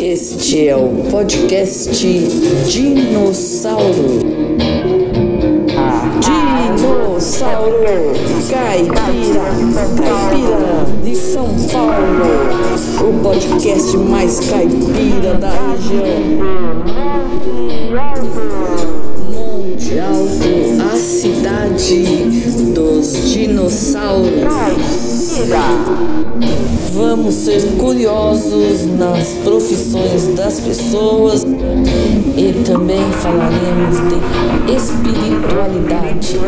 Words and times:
Este 0.00 0.68
é 0.68 0.74
o 0.74 0.88
podcast 1.10 2.00
Dinossauro. 2.66 4.20
Dinossauro 6.18 7.76
Caipira, 8.50 9.44
Caipira 9.98 10.86
de 11.04 11.14
São 11.14 11.54
Paulo. 11.70 12.24
O 13.06 13.22
podcast 13.22 13.98
mais 13.98 14.40
caipira 14.48 15.34
da 15.34 15.50
região. 15.50 16.64
Cidade 21.04 22.02
dos 22.74 23.30
dinossauros. 23.30 24.32
Vamos 26.94 27.34
ser 27.34 27.76
curiosos 27.76 28.86
nas 28.86 29.28
profissões 29.44 30.34
das 30.34 30.60
pessoas 30.60 31.42
e 31.44 32.64
também 32.64 33.12
falaremos 33.12 33.98
de 34.08 34.72
espiritualidade. 34.74 36.38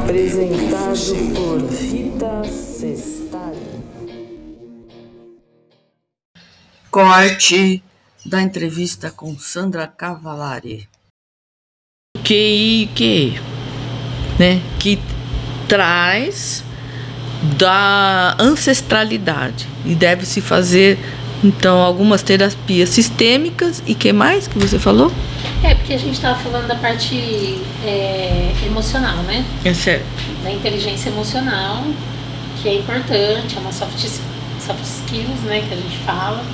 Apresentado 0.00 1.34
por 1.34 1.60
Rita 1.70 2.42
Sestari. 2.44 3.58
Corte 6.90 7.82
da 8.24 8.40
entrevista 8.40 9.10
com 9.10 9.38
Sandra 9.38 9.86
Cavalari. 9.86 10.88
Que 12.24 12.88
que 12.94 13.40
né 14.38 14.60
que 14.78 14.98
traz 15.66 16.64
da 17.56 18.36
ancestralidade 18.38 19.66
e 19.84 19.94
deve 19.94 20.26
se 20.26 20.40
fazer 20.40 20.98
então 21.42 21.80
algumas 21.80 22.22
terapias 22.22 22.88
sistêmicas 22.88 23.82
e 23.86 23.94
que 23.94 24.12
mais 24.12 24.48
que 24.48 24.58
você 24.58 24.78
falou 24.78 25.12
É, 25.62 25.74
porque 25.74 25.92
a 25.92 25.98
gente 25.98 26.14
estava 26.14 26.38
falando 26.38 26.66
da 26.66 26.74
parte 26.74 27.14
é, 27.84 28.52
emocional, 28.66 29.18
né? 29.18 29.44
é 29.64 29.72
certo 29.72 30.04
Da 30.42 30.50
inteligência 30.50 31.10
emocional, 31.10 31.84
que 32.60 32.68
é 32.68 32.74
importante, 32.74 33.56
é 33.56 33.60
uma 33.60 33.72
soft, 33.72 33.98
soft 34.64 34.82
skills, 34.82 35.40
né? 35.44 35.64
Que 35.66 35.74
a 35.74 35.76
gente 35.76 35.98
fala, 35.98 36.44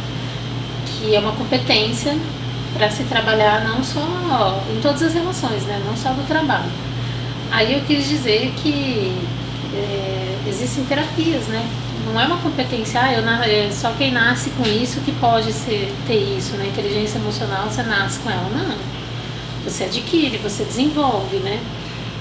que 0.86 1.14
é 1.14 1.18
uma 1.18 1.32
competência 1.32 2.16
para 2.76 2.90
se 2.90 3.04
trabalhar 3.04 3.64
não 3.64 3.82
só 3.82 4.60
em 4.70 4.80
todas 4.80 5.02
as 5.02 5.14
relações, 5.14 5.62
né? 5.64 5.80
Não 5.86 5.96
só 5.96 6.10
do 6.10 6.26
trabalho. 6.26 6.70
Aí 7.50 7.72
eu 7.74 7.80
quis 7.82 8.08
dizer 8.08 8.52
que 8.56 9.16
é, 9.72 10.38
existem 10.48 10.84
terapias, 10.84 11.46
né? 11.46 11.64
Não 12.06 12.20
é 12.20 12.26
uma 12.26 12.36
competência, 12.38 13.00
ah, 13.00 13.12
eu 13.12 13.26
é 13.26 13.70
só 13.70 13.92
quem 13.92 14.12
nasce 14.12 14.50
com 14.50 14.64
isso 14.66 15.00
que 15.00 15.12
pode 15.12 15.52
ser, 15.52 15.92
ter 16.06 16.36
isso, 16.36 16.56
né? 16.56 16.66
Inteligência 16.66 17.18
emocional, 17.18 17.64
você 17.70 17.82
nasce 17.82 18.18
com 18.18 18.30
ela. 18.30 18.48
Não. 18.50 18.76
Você 19.64 19.84
adquire, 19.84 20.36
você 20.38 20.64
desenvolve, 20.64 21.38
né? 21.38 21.60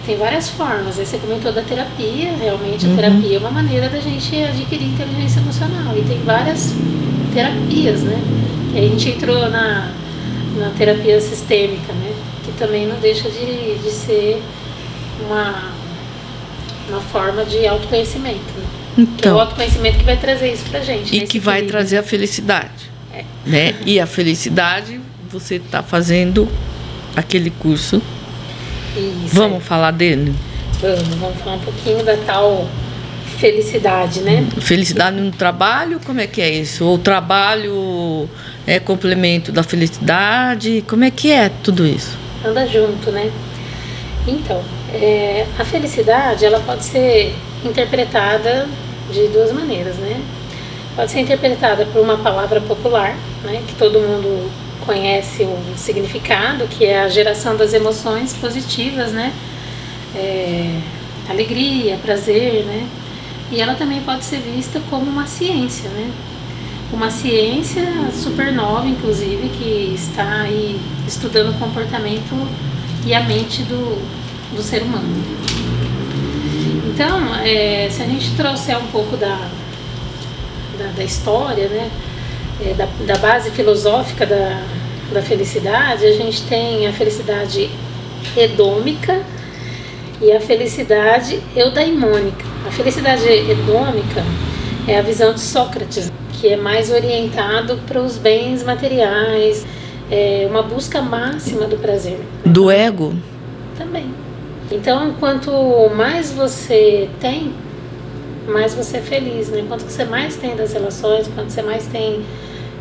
Tem 0.06 0.18
várias 0.18 0.50
formas. 0.50 1.00
Aí 1.00 1.06
você 1.06 1.18
comentou 1.18 1.52
da 1.52 1.62
terapia, 1.62 2.34
realmente 2.40 2.86
Uhum. 2.86 2.94
a 2.94 2.96
terapia 2.96 3.36
é 3.36 3.40
uma 3.40 3.52
maneira 3.52 3.90
da 3.90 4.00
gente 4.00 4.36
adquirir 4.44 4.86
inteligência 4.86 5.40
emocional. 5.40 5.98
E 5.98 6.02
tem 6.04 6.20
várias 6.24 6.74
terapias, 7.34 8.02
né? 8.04 8.22
E 8.74 8.80
a 8.80 8.82
gente 8.82 9.10
entrou 9.10 9.50
na, 9.50 9.92
na 10.56 10.70
terapia 10.72 11.20
sistêmica, 11.20 11.94
né? 11.94 12.14
Que 12.46 12.52
também 12.54 12.88
não 12.88 13.00
deixa 13.00 13.30
de, 13.30 13.76
de 13.80 13.90
ser 13.90 14.42
uma, 15.26 15.72
uma 16.90 17.02
forma 17.02 17.46
de 17.46 17.66
autoconhecimento. 17.68 18.40
Né? 18.58 18.66
Que 18.96 19.02
é 19.02 19.04
o 19.04 19.04
então 19.04 19.40
autoconhecimento 19.40 19.98
que 19.98 20.04
vai 20.04 20.18
trazer 20.18 20.54
isso 20.54 20.66
pra 20.70 20.80
gente. 20.82 21.16
e 21.16 21.22
né? 21.22 21.26
que 21.26 21.40
vai 21.40 21.56
equilíbrio. 21.56 21.80
trazer 21.80 21.98
a 21.98 22.04
felicidade 22.04 22.92
É. 23.12 23.24
né 23.46 23.76
e 23.86 24.00
a 24.00 24.06
felicidade 24.06 25.00
você 25.32 25.56
está 25.56 25.82
fazendo 25.82 26.48
aquele 27.16 27.50
curso 27.50 28.00
Isso, 28.96 29.34
vamos 29.36 29.64
falar 29.64 29.92
dele 29.92 30.34
é. 30.84 30.96
Vamos, 30.96 31.16
vamos 31.16 31.38
falar 31.42 31.56
um 31.56 31.60
pouquinho 31.62 32.04
da 32.04 32.16
tal 32.18 32.68
felicidade, 33.40 34.22
né? 34.22 34.48
felicidade 34.62 35.20
no 35.20 35.32
trabalho 35.32 36.00
como 36.06 36.22
é 36.22 36.28
que 36.28 36.40
é 36.40 36.52
isso 36.52 36.86
o 36.86 36.98
trabalho 37.00 38.30
é 38.66 38.80
complemento 38.80 39.52
da 39.52 39.64
felicidade 39.64 40.84
como 40.88 41.04
é 41.04 41.12
que 41.12 41.32
é 41.32 41.50
tudo 41.50 41.86
isso 41.86 42.24
anda 42.46 42.68
junto, 42.68 43.12
né? 43.12 43.32
Então, 44.28 44.62
é, 44.94 45.46
a 45.58 45.66
felicidade 45.66 46.46
ela 46.46 46.60
pode 46.60 46.84
ser 46.84 47.36
interpretada 47.64 48.68
de 49.12 49.28
duas 49.30 49.52
maneiras, 49.52 49.96
né? 49.98 50.22
Pode 50.96 51.12
ser 51.12 51.22
interpretada 51.22 51.86
por 51.86 52.02
uma 52.02 52.18
palavra 52.18 52.62
popular, 52.62 53.16
né? 53.44 53.64
Que 53.68 53.76
todo 53.76 54.00
mundo 54.00 54.52
conhece 54.86 55.44
o 55.44 55.78
significado, 55.78 56.68
que 56.68 56.86
é 56.86 57.02
a 57.02 57.10
geração 57.10 57.56
das 57.56 57.74
emoções 57.74 58.34
positivas, 58.34 59.12
né? 59.12 59.34
É, 60.16 60.80
alegria, 61.30 61.98
prazer, 61.98 62.66
né? 62.66 62.88
E 63.52 63.62
ela 63.62 63.76
também 63.76 64.02
pode 64.02 64.26
ser 64.26 64.40
vista 64.40 64.82
como 64.90 65.10
uma 65.10 65.28
ciência, 65.28 65.90
né? 65.90 66.12
Uma 66.94 67.10
ciência 67.10 67.84
super 68.14 68.54
nova, 68.54 68.88
inclusive, 68.88 69.50
que 69.50 69.96
está 69.96 70.42
aí 70.42 70.80
estudando 71.08 71.50
o 71.50 71.58
comportamento 71.58 72.48
e 73.04 73.16
a 73.16 73.24
mente 73.24 73.64
do, 73.64 74.00
do 74.56 74.62
ser 74.62 74.84
humano. 74.84 75.10
Então, 76.94 77.36
é, 77.44 77.90
se 77.90 78.04
a 78.04 78.06
gente 78.06 78.36
trouxer 78.36 78.78
um 78.78 78.86
pouco 78.88 79.18
da, 79.18 79.50
da, 80.78 80.92
da 80.96 81.04
história, 81.04 81.68
né, 81.68 81.90
é, 82.64 82.76
da, 82.76 82.88
da 83.08 83.18
base 83.18 83.50
filosófica 83.50 84.28
da, 84.28 84.62
da 85.12 85.22
felicidade, 85.24 86.06
a 86.06 86.14
gente 86.14 86.44
tem 86.44 86.86
a 86.86 86.94
felicidade 86.94 87.72
hedômica 88.38 89.20
e 90.22 90.32
a 90.32 90.40
felicidade 90.40 91.42
eudaimônica. 91.56 92.46
A 92.68 92.72
felicidade 92.72 93.28
hedômica 93.28 94.24
é 94.88 95.00
a 95.00 95.02
visão 95.02 95.34
de 95.34 95.42
Sócrates, 95.42 96.12
que 96.44 96.50
é 96.50 96.58
mais 96.58 96.92
orientado 96.92 97.80
para 97.88 98.02
os 98.02 98.18
bens 98.18 98.64
materiais, 98.64 99.66
é 100.12 100.46
uma 100.50 100.62
busca 100.62 101.02
máxima 101.02 101.66
do 101.68 101.78
prazer. 101.78 102.20
do 102.46 102.70
ego 102.70 103.14
Também. 103.78 104.14
Então, 104.70 105.14
quanto 105.22 105.50
mais 105.96 106.34
você 106.34 107.10
tem, 107.22 107.54
mais 108.46 108.74
você 108.74 108.98
é 108.98 109.02
feliz, 109.02 109.48
né? 109.48 109.64
Quanto 109.70 109.84
você 109.84 110.04
mais 110.04 110.36
tem 110.36 110.54
das 110.54 110.74
relações, 110.74 111.30
quanto 111.34 111.50
você 111.50 111.62
mais 111.62 111.88
tem, 111.88 112.26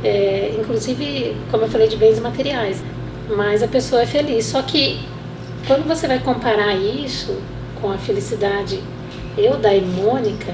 é, 0.03 0.56
inclusive, 0.59 1.37
como 1.49 1.62
eu 1.62 1.69
falei, 1.69 1.87
de 1.87 1.97
bens 1.97 2.19
materiais, 2.19 2.83
mais 3.29 3.62
a 3.62 3.69
pessoa 3.69 4.03
é 4.03 4.06
feliz. 4.06 4.47
Só 4.47 4.61
que 4.62 4.99
quando 5.69 5.87
você 5.87 6.09
vai 6.09 6.19
comparar 6.19 6.75
isso 6.75 7.39
com 7.81 7.93
a 7.93 7.97
felicidade 7.97 8.81
eudaimônica, 9.39 10.53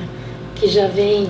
que 0.56 0.68
já 0.68 0.86
vem 0.88 1.26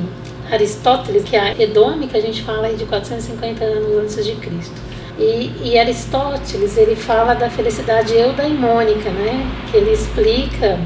Aristóteles, 0.51 1.25
que 1.25 1.37
é 1.37 1.41
a 1.41 1.63
hedômica, 1.63 2.17
a 2.17 2.21
gente 2.21 2.43
fala 2.43 2.73
de 2.73 2.85
450 2.85 3.65
anos 3.65 3.97
antes 4.03 4.25
de 4.25 4.35
Cristo. 4.37 4.75
E, 5.19 5.53
e 5.63 5.79
Aristóteles 5.79 6.77
ele 6.77 6.95
fala 6.95 7.35
da 7.35 7.51
felicidade 7.51 8.15
eudaimônica, 8.15 9.11
né? 9.11 9.51
Que 9.71 9.77
ele 9.77 9.93
explica 9.93 10.79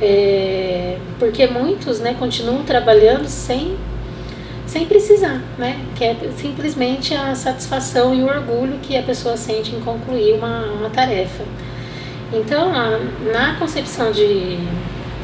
é, 0.00 0.96
porque 1.18 1.46
muitos, 1.46 2.00
né, 2.00 2.14
continuam 2.18 2.62
trabalhando 2.62 3.26
sem 3.26 3.76
sem 4.66 4.84
precisar, 4.84 5.42
né? 5.56 5.80
Que 5.96 6.04
é 6.04 6.16
simplesmente 6.36 7.14
a 7.14 7.34
satisfação 7.34 8.14
e 8.14 8.22
o 8.22 8.26
orgulho 8.26 8.78
que 8.82 8.96
a 8.98 9.02
pessoa 9.02 9.34
sente 9.34 9.74
em 9.74 9.80
concluir 9.80 10.34
uma, 10.34 10.66
uma 10.66 10.90
tarefa. 10.90 11.42
Então, 12.32 12.70
a, 12.74 12.98
na 13.32 13.58
concepção 13.58 14.12
de, 14.12 14.58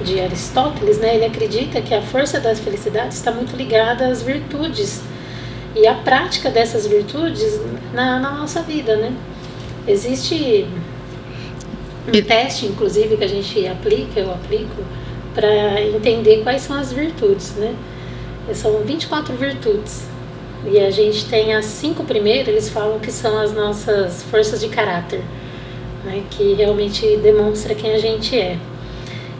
de 0.02 0.20
Aristóteles, 0.20 0.98
né, 0.98 1.14
ele 1.14 1.26
acredita 1.26 1.80
que 1.80 1.94
a 1.94 2.02
força 2.02 2.40
da 2.40 2.54
felicidade 2.54 3.14
está 3.14 3.30
muito 3.30 3.56
ligada 3.56 4.06
às 4.06 4.22
virtudes 4.22 5.02
e 5.74 5.86
à 5.86 5.94
prática 5.94 6.50
dessas 6.50 6.86
virtudes 6.86 7.60
na, 7.92 8.18
na 8.18 8.30
nossa 8.32 8.62
vida, 8.62 8.96
né? 8.96 9.12
Existe 9.86 10.66
um 12.06 12.22
teste, 12.22 12.66
inclusive, 12.66 13.16
que 13.16 13.24
a 13.24 13.28
gente 13.28 13.66
aplica, 13.66 14.20
eu 14.20 14.30
aplico, 14.30 14.82
para 15.34 15.82
entender 15.82 16.42
quais 16.42 16.62
são 16.62 16.76
as 16.76 16.92
virtudes, 16.92 17.54
né? 17.56 17.74
São 18.52 18.80
24 18.80 19.34
virtudes. 19.34 20.06
E 20.66 20.78
a 20.78 20.90
gente 20.90 21.26
tem 21.26 21.54
as 21.54 21.64
cinco 21.66 22.04
primeiras, 22.04 22.48
eles 22.48 22.68
falam 22.68 22.98
que 22.98 23.10
são 23.10 23.38
as 23.38 23.52
nossas 23.52 24.22
forças 24.24 24.60
de 24.60 24.68
caráter, 24.68 25.22
né? 26.04 26.22
Que 26.30 26.54
realmente 26.54 27.16
demonstra 27.16 27.74
quem 27.74 27.92
a 27.92 27.98
gente 27.98 28.38
é. 28.38 28.58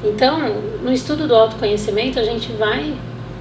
Então, 0.05 0.39
no 0.83 0.93
estudo 0.93 1.27
do 1.27 1.35
autoconhecimento, 1.35 2.21
a 2.21 2.23
gente 2.23 2.53
vai 2.53 2.95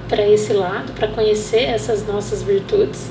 para 0.08 0.26
esse 0.26 0.54
lado, 0.54 0.92
para 0.92 1.08
conhecer 1.08 1.64
essas 1.64 2.06
nossas 2.06 2.42
virtudes. 2.42 3.10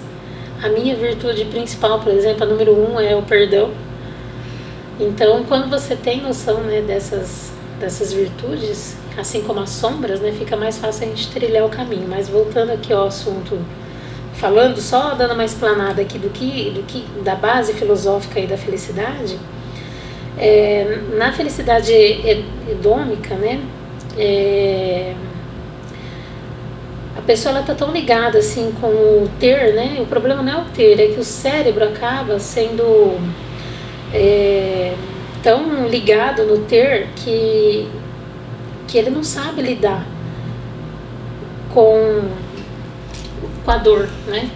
A 0.62 0.70
minha 0.70 0.96
virtude 0.96 1.46
principal, 1.46 2.00
por 2.00 2.12
exemplo, 2.12 2.44
a 2.44 2.48
número 2.48 2.74
um 2.74 3.00
é 3.00 3.16
o 3.16 3.22
perdão. 3.22 3.72
Então, 5.00 5.44
quando 5.44 5.70
você 5.70 5.96
tem 5.96 6.22
noção 6.22 6.62
né, 6.62 6.82
dessas, 6.82 7.52
dessas 7.80 8.12
virtudes, 8.12 8.98
assim 9.18 9.44
como 9.44 9.60
as 9.60 9.70
sombras, 9.70 10.20
né, 10.20 10.32
fica 10.32 10.58
mais 10.58 10.80
fácil 10.80 11.06
a 11.06 11.10
gente 11.10 11.30
trilhar 11.30 11.66
o 11.66 11.70
caminho. 11.70 12.08
Mas 12.10 12.28
voltando 12.30 12.72
aqui 12.72 12.92
ao 12.92 13.06
assunto 13.06 13.60
falando, 14.34 14.82
só 14.82 15.14
dando 15.14 15.36
uma 15.36 15.46
explanada 15.46 16.02
aqui 16.02 16.18
do 16.18 16.30
que, 16.30 16.72
do 16.72 16.84
que 16.84 17.06
da 17.22 17.36
base 17.36 17.74
filosófica 17.74 18.40
aí 18.40 18.48
da 18.48 18.58
felicidade, 18.58 19.38
é, 20.38 21.00
na 21.16 21.32
felicidade 21.32 21.94
hedônica, 21.94 23.36
né, 23.36 23.62
é, 24.18 25.14
a 27.18 27.22
pessoa 27.22 27.60
está 27.60 27.74
tão 27.74 27.92
ligada 27.92 28.40
assim 28.40 28.74
com 28.82 28.88
o 28.88 29.30
ter, 29.40 29.74
né? 29.74 29.98
O 30.00 30.06
problema 30.06 30.42
não 30.42 30.52
é 30.52 30.58
o 30.58 30.66
ter, 30.66 31.00
é 31.00 31.08
que 31.08 31.20
o 31.20 31.24
cérebro 31.24 31.84
acaba 31.86 32.40
sendo 32.40 33.18
é, 34.14 34.94
tão 35.42 35.88
ligado 35.88 36.44
no 36.44 36.60
ter 36.66 37.08
que, 37.16 37.88
que 38.88 38.98
ele 38.98 39.10
não 39.10 39.24
sabe 39.24 39.62
lidar 39.62 40.06
com, 41.74 42.22
com 43.64 43.72
a 43.72 43.78
dor, 43.78 44.10
né? 44.28 44.50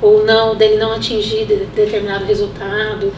Ou 0.00 0.24
não, 0.24 0.56
dele 0.56 0.76
não 0.76 0.92
atingir 0.92 1.46
de, 1.46 1.56
determinado 1.56 2.24
resultado. 2.24 3.12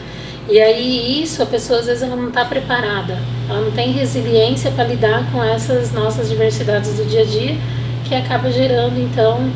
E 0.49 0.61
aí 0.61 1.23
isso 1.23 1.43
a 1.43 1.47
pessoa 1.47 1.81
às 1.81 1.87
vezes 1.87 2.03
ela 2.03 2.17
não 2.17 2.29
está 2.29 2.45
preparada, 2.45 3.19
ela 3.49 3.63
não 3.63 3.71
tem 3.71 3.93
resiliência 3.93 4.71
para 4.71 4.85
lidar 4.85 5.31
com 5.33 5.43
essas 5.43 5.93
nossas 5.93 6.29
diversidades 6.29 6.95
do 6.95 7.05
dia 7.07 7.23
a 7.23 7.25
dia, 7.25 7.57
que 8.05 8.15
acaba 8.15 8.51
gerando 8.51 9.01
então 9.01 9.51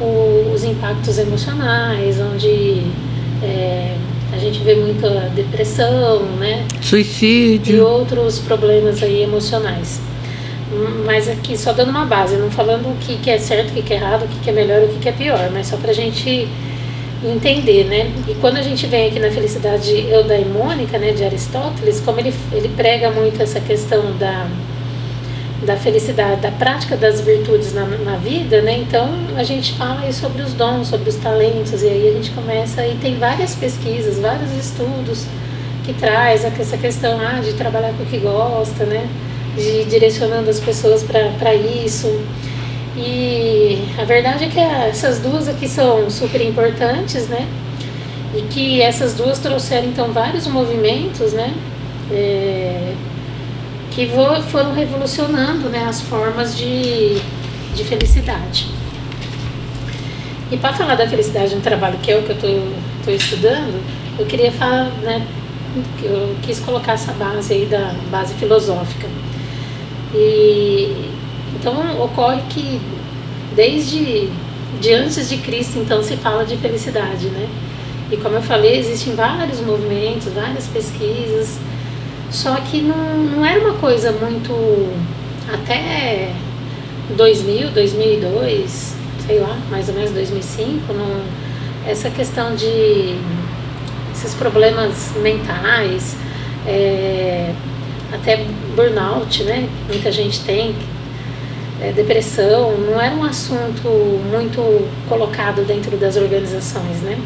o, 0.00 0.52
os 0.52 0.64
impactos 0.64 1.18
emocionais, 1.18 2.20
onde 2.20 2.82
é, 3.42 3.96
a 4.32 4.38
gente 4.38 4.60
vê 4.60 4.74
muita 4.74 5.08
depressão, 5.34 6.22
né? 6.38 6.66
Suicídio. 6.80 7.76
E 7.76 7.80
outros 7.80 8.38
problemas 8.40 9.02
aí 9.02 9.22
emocionais. 9.22 10.00
Mas 11.04 11.28
aqui 11.28 11.56
só 11.56 11.72
dando 11.72 11.90
uma 11.90 12.06
base, 12.06 12.36
não 12.36 12.50
falando 12.50 12.86
o 12.86 12.96
que, 12.96 13.18
que 13.18 13.30
é 13.30 13.38
certo, 13.38 13.70
o 13.70 13.74
que, 13.74 13.82
que 13.82 13.92
é 13.92 13.96
errado, 13.96 14.24
o 14.24 14.28
que, 14.28 14.38
que 14.40 14.50
é 14.50 14.52
melhor, 14.52 14.82
o 14.82 14.88
que, 14.88 14.98
que 15.00 15.08
é 15.08 15.12
pior, 15.12 15.50
mas 15.52 15.66
só 15.66 15.76
pra 15.76 15.92
gente 15.92 16.48
entender, 17.24 17.84
né? 17.84 18.12
E 18.28 18.34
quando 18.34 18.56
a 18.56 18.62
gente 18.62 18.86
vem 18.86 19.08
aqui 19.08 19.18
na 19.18 19.30
felicidade 19.30 20.08
eudaimônica, 20.08 20.98
né, 20.98 21.12
de 21.12 21.24
Aristóteles, 21.24 22.00
como 22.00 22.18
ele, 22.18 22.34
ele 22.52 22.68
prega 22.68 23.10
muito 23.10 23.40
essa 23.42 23.60
questão 23.60 24.16
da, 24.18 24.48
da 25.64 25.76
felicidade, 25.76 26.40
da 26.40 26.50
prática 26.50 26.96
das 26.96 27.20
virtudes 27.20 27.72
na, 27.72 27.84
na 27.84 28.16
vida, 28.16 28.60
né? 28.62 28.78
Então 28.78 29.08
a 29.36 29.42
gente 29.42 29.74
fala 29.74 30.00
aí 30.00 30.12
sobre 30.12 30.42
os 30.42 30.52
dons, 30.52 30.88
sobre 30.88 31.08
os 31.08 31.16
talentos, 31.16 31.82
e 31.82 31.86
aí 31.86 32.08
a 32.08 32.12
gente 32.12 32.30
começa, 32.30 32.86
e 32.86 32.96
tem 32.96 33.16
várias 33.16 33.54
pesquisas, 33.54 34.18
vários 34.18 34.50
estudos 34.52 35.26
que 35.84 35.92
traz 35.92 36.44
essa 36.44 36.76
questão 36.76 37.20
ah, 37.20 37.40
de 37.40 37.54
trabalhar 37.54 37.92
com 37.94 38.04
o 38.04 38.06
que 38.06 38.18
gosta, 38.18 38.84
né? 38.84 39.08
de 39.56 39.84
direcionando 39.84 40.48
as 40.48 40.60
pessoas 40.60 41.02
para 41.02 41.54
isso. 41.54 42.08
E 42.96 43.88
a 43.98 44.04
verdade 44.04 44.44
é 44.44 44.48
que 44.48 44.60
essas 44.60 45.18
duas 45.18 45.48
aqui 45.48 45.66
são 45.66 46.10
super 46.10 46.40
importantes, 46.40 47.28
né? 47.28 47.48
E 48.34 48.42
que 48.42 48.82
essas 48.82 49.14
duas 49.14 49.38
trouxeram 49.38 49.88
então 49.88 50.12
vários 50.12 50.46
movimentos, 50.46 51.32
né? 51.32 51.54
É, 52.10 52.94
que 53.90 54.10
foram 54.48 54.74
revolucionando 54.74 55.68
né, 55.68 55.84
as 55.88 56.00
formas 56.00 56.56
de, 56.56 57.20
de 57.74 57.84
felicidade. 57.84 58.66
E 60.50 60.56
para 60.56 60.72
falar 60.72 60.94
da 60.94 61.08
felicidade 61.08 61.54
no 61.54 61.60
trabalho, 61.60 61.98
que 62.02 62.10
é 62.10 62.18
o 62.18 62.22
que 62.22 62.30
eu 62.30 62.36
estou 62.36 63.14
estudando, 63.14 63.82
eu 64.18 64.26
queria 64.26 64.52
falar, 64.52 64.84
né, 65.02 65.26
eu 66.02 66.36
quis 66.42 66.60
colocar 66.60 66.92
essa 66.92 67.12
base 67.12 67.52
aí 67.54 67.66
da 67.66 67.94
base 68.10 68.34
filosófica. 68.34 69.08
E 70.14 71.11
então 71.54 72.02
ocorre 72.02 72.40
que 72.48 72.80
desde 73.54 74.28
de 74.80 74.92
antes 74.92 75.28
de 75.28 75.36
Cristo 75.38 75.78
então 75.78 76.02
se 76.02 76.16
fala 76.16 76.44
de 76.44 76.56
felicidade, 76.56 77.26
né? 77.28 77.48
E 78.10 78.16
como 78.16 78.36
eu 78.36 78.42
falei, 78.42 78.78
existem 78.78 79.14
vários 79.14 79.60
movimentos, 79.60 80.32
várias 80.32 80.66
pesquisas, 80.66 81.58
só 82.30 82.56
que 82.56 82.80
não, 82.80 83.16
não 83.16 83.44
era 83.44 83.60
uma 83.60 83.74
coisa 83.74 84.12
muito 84.12 84.52
até 85.52 86.32
2000, 87.16 87.70
2002, 87.70 88.96
sei 89.26 89.38
lá, 89.38 89.56
mais 89.70 89.88
ou 89.88 89.94
menos 89.94 90.10
2005, 90.10 90.92
não, 90.92 91.22
essa 91.86 92.10
questão 92.10 92.54
de 92.54 93.16
esses 94.12 94.34
problemas 94.34 95.12
mentais, 95.20 96.16
é, 96.66 97.52
até 98.12 98.44
burnout, 98.76 99.42
né? 99.44 99.68
Muita 99.88 100.12
gente 100.12 100.40
tem, 100.40 100.74
é, 101.82 101.90
depressão, 101.90 102.78
não 102.78 103.00
era 103.00 103.12
um 103.12 103.24
assunto 103.24 103.88
muito 104.30 104.88
colocado 105.08 105.66
dentro 105.66 105.96
das 105.96 106.16
organizações, 106.16 107.02
né? 107.02 107.18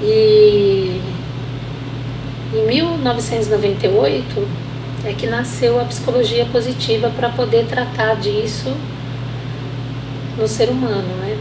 E 0.00 1.02
em 2.54 2.66
1998 2.66 4.48
é 5.04 5.12
que 5.12 5.26
nasceu 5.26 5.78
a 5.78 5.84
psicologia 5.84 6.46
positiva 6.46 7.10
para 7.14 7.28
poder 7.28 7.66
tratar 7.66 8.14
disso 8.14 8.74
no 10.38 10.48
ser 10.48 10.70
humano, 10.70 11.08
né? 11.20 11.36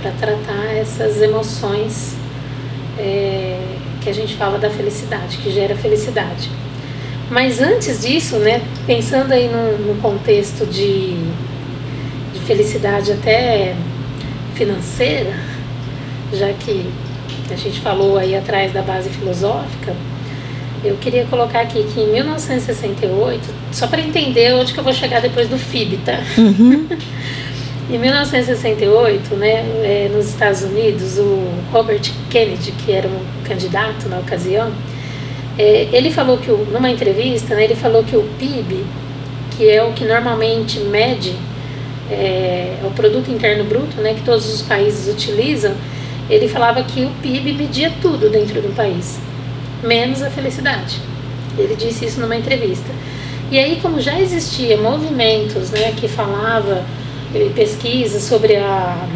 Para 0.00 0.12
tratar 0.12 0.74
essas 0.74 1.20
emoções 1.20 2.16
é, 2.98 3.60
que 4.00 4.08
a 4.08 4.14
gente 4.14 4.36
fala 4.36 4.58
da 4.58 4.70
felicidade, 4.70 5.36
que 5.36 5.50
gera 5.50 5.76
felicidade. 5.76 6.50
Mas 7.32 7.62
antes 7.62 8.02
disso, 8.02 8.36
né, 8.36 8.60
pensando 8.86 9.32
aí 9.32 9.48
no, 9.48 9.94
no 9.94 10.02
contexto 10.02 10.66
de, 10.66 11.14
de 12.34 12.40
felicidade 12.46 13.10
até 13.10 13.74
financeira, 14.54 15.32
já 16.30 16.52
que 16.52 16.84
a 17.50 17.56
gente 17.56 17.80
falou 17.80 18.18
aí 18.18 18.36
atrás 18.36 18.70
da 18.70 18.82
base 18.82 19.08
filosófica, 19.08 19.96
eu 20.84 20.98
queria 20.98 21.24
colocar 21.24 21.62
aqui 21.62 21.82
que 21.84 22.00
em 22.00 22.12
1968, 22.12 23.40
só 23.72 23.86
para 23.86 24.02
entender 24.02 24.52
onde 24.52 24.74
que 24.74 24.78
eu 24.78 24.84
vou 24.84 24.92
chegar 24.92 25.22
depois 25.22 25.48
do 25.48 25.56
FIB, 25.56 26.00
tá? 26.04 26.18
Uhum. 26.36 26.86
em 27.90 27.98
1968, 27.98 29.34
né, 29.36 29.64
é, 29.82 30.10
nos 30.14 30.28
Estados 30.28 30.64
Unidos, 30.64 31.16
o 31.16 31.48
Robert 31.72 32.02
Kennedy, 32.28 32.72
que 32.72 32.92
era 32.92 33.08
um 33.08 33.24
candidato 33.48 34.06
na 34.10 34.18
ocasião, 34.18 34.70
é, 35.58 35.88
ele 35.92 36.10
falou 36.10 36.38
que, 36.38 36.50
o, 36.50 36.66
numa 36.72 36.90
entrevista, 36.90 37.54
né, 37.54 37.64
ele 37.64 37.74
falou 37.74 38.02
que 38.02 38.16
o 38.16 38.22
PIB, 38.38 38.84
que 39.56 39.68
é 39.68 39.82
o 39.82 39.92
que 39.92 40.04
normalmente 40.04 40.80
mede 40.80 41.36
é, 42.10 42.78
é, 42.82 42.86
o 42.86 42.90
produto 42.90 43.30
interno 43.30 43.64
bruto, 43.64 44.00
né, 44.00 44.14
que 44.14 44.22
todos 44.22 44.52
os 44.52 44.62
países 44.62 45.12
utilizam, 45.12 45.74
ele 46.30 46.48
falava 46.48 46.82
que 46.82 47.04
o 47.04 47.10
PIB 47.22 47.52
media 47.52 47.92
tudo 48.00 48.30
dentro 48.30 48.60
do 48.62 48.74
país, 48.74 49.18
menos 49.82 50.22
a 50.22 50.30
felicidade. 50.30 51.00
Ele 51.58 51.76
disse 51.76 52.06
isso 52.06 52.20
numa 52.20 52.36
entrevista. 52.36 52.90
E 53.50 53.58
aí, 53.58 53.78
como 53.82 54.00
já 54.00 54.18
existia 54.18 54.78
movimentos, 54.78 55.70
né, 55.70 55.92
que 55.94 56.08
falava 56.08 56.84
pesquisas 57.54 58.22
sobre 58.22 58.56
a, 58.56 59.06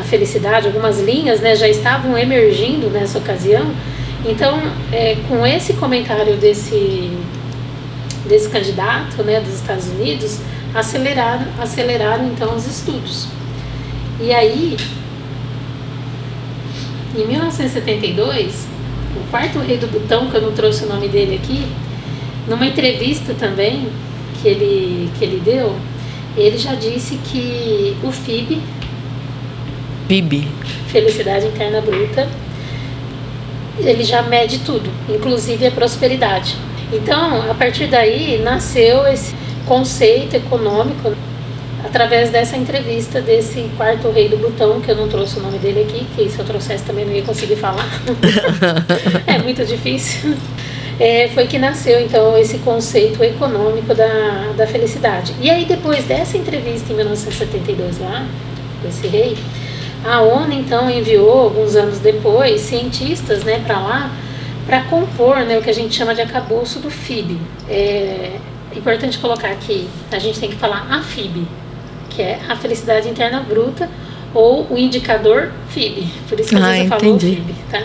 a 0.00 0.02
felicidade, 0.04 0.66
algumas 0.66 1.00
linhas, 1.00 1.40
né, 1.40 1.54
já 1.54 1.68
estavam 1.68 2.18
emergindo 2.18 2.90
nessa 2.90 3.18
ocasião 3.18 3.72
então, 4.24 4.60
é, 4.92 5.16
com 5.28 5.46
esse 5.46 5.74
comentário 5.74 6.36
desse, 6.36 7.10
desse 8.28 8.48
candidato 8.48 9.22
né, 9.22 9.40
dos 9.40 9.54
Estados 9.54 9.88
Unidos, 9.88 10.40
aceleraram, 10.74 11.46
aceleraram 11.58 12.26
então 12.26 12.54
os 12.54 12.66
estudos. 12.66 13.28
E 14.20 14.32
aí, 14.32 14.76
em 17.16 17.26
1972, 17.26 18.66
o 19.16 19.30
quarto 19.30 19.58
rei 19.58 19.78
do 19.78 19.86
Butão, 19.86 20.30
que 20.30 20.36
eu 20.36 20.42
não 20.42 20.52
trouxe 20.52 20.84
o 20.84 20.88
nome 20.88 21.08
dele 21.08 21.40
aqui, 21.42 21.66
numa 22.46 22.66
entrevista 22.66 23.34
também 23.34 23.88
que 24.40 24.48
ele, 24.48 25.10
que 25.18 25.24
ele 25.24 25.40
deu, 25.44 25.74
ele 26.36 26.58
já 26.58 26.74
disse 26.74 27.16
que 27.24 27.96
o 28.02 28.12
FIB, 28.12 28.60
PIB, 30.06 30.48
Felicidade 30.88 31.46
Interna 31.46 31.80
Bruta, 31.80 32.28
ele 33.88 34.04
já 34.04 34.22
mede 34.22 34.58
tudo, 34.60 34.90
inclusive 35.08 35.66
a 35.66 35.70
prosperidade. 35.70 36.56
Então, 36.92 37.50
a 37.50 37.54
partir 37.54 37.86
daí 37.86 38.40
nasceu 38.42 39.06
esse 39.06 39.34
conceito 39.66 40.34
econômico 40.34 41.14
através 41.84 42.30
dessa 42.30 42.56
entrevista 42.56 43.20
desse 43.20 43.70
quarto 43.76 44.10
rei 44.10 44.28
do 44.28 44.36
Butão, 44.36 44.80
que 44.80 44.90
eu 44.90 44.96
não 44.96 45.08
trouxe 45.08 45.38
o 45.38 45.42
nome 45.42 45.58
dele 45.58 45.80
aqui, 45.80 46.06
que 46.14 46.28
se 46.28 46.38
eu 46.38 46.44
trouxesse 46.44 46.84
também 46.84 47.04
não 47.04 47.12
ia 47.12 47.22
conseguir 47.22 47.56
falar. 47.56 47.88
é 49.26 49.38
muito 49.38 49.64
difícil. 49.64 50.34
É, 50.98 51.28
foi 51.28 51.46
que 51.46 51.58
nasceu 51.58 51.98
então 51.98 52.36
esse 52.36 52.58
conceito 52.58 53.24
econômico 53.24 53.94
da, 53.94 54.52
da 54.56 54.66
felicidade. 54.66 55.34
E 55.40 55.48
aí 55.48 55.64
depois 55.64 56.04
dessa 56.04 56.36
entrevista 56.36 56.92
em 56.92 56.96
1972 56.96 57.98
lá, 57.98 58.26
com 58.82 58.88
esse 58.88 59.06
rei, 59.06 59.36
a 60.04 60.20
ONU 60.20 60.52
então 60.52 60.90
enviou 60.90 61.40
alguns 61.40 61.76
anos 61.76 61.98
depois 61.98 62.60
cientistas, 62.62 63.44
né, 63.44 63.62
para 63.66 63.78
lá 63.80 64.10
para 64.66 64.82
compor, 64.84 65.38
né, 65.40 65.58
o 65.58 65.62
que 65.62 65.70
a 65.70 65.74
gente 65.74 65.94
chama 65.94 66.14
de 66.14 66.20
acabouço 66.20 66.78
do 66.78 66.90
FIB. 66.90 67.38
É 67.68 68.36
importante 68.76 69.18
colocar 69.18 69.48
aqui, 69.48 69.88
a 70.12 70.18
gente 70.18 70.38
tem 70.38 70.48
que 70.48 70.56
falar 70.56 70.86
a 70.90 71.02
FIB, 71.02 71.44
que 72.08 72.22
é 72.22 72.38
a 72.48 72.54
felicidade 72.54 73.08
interna 73.08 73.40
bruta, 73.40 73.88
ou 74.32 74.66
o 74.70 74.78
indicador 74.78 75.50
FIB. 75.70 76.06
Por 76.28 76.38
isso 76.38 76.50
que 76.50 76.54
às 76.56 76.62
Ah, 76.62 76.66
vezes 76.68 76.82
eu 76.82 76.88
falo 76.88 77.02
o 77.02 77.06
entendi. 77.16 77.34
FIB, 77.36 77.54
tá? 77.70 77.82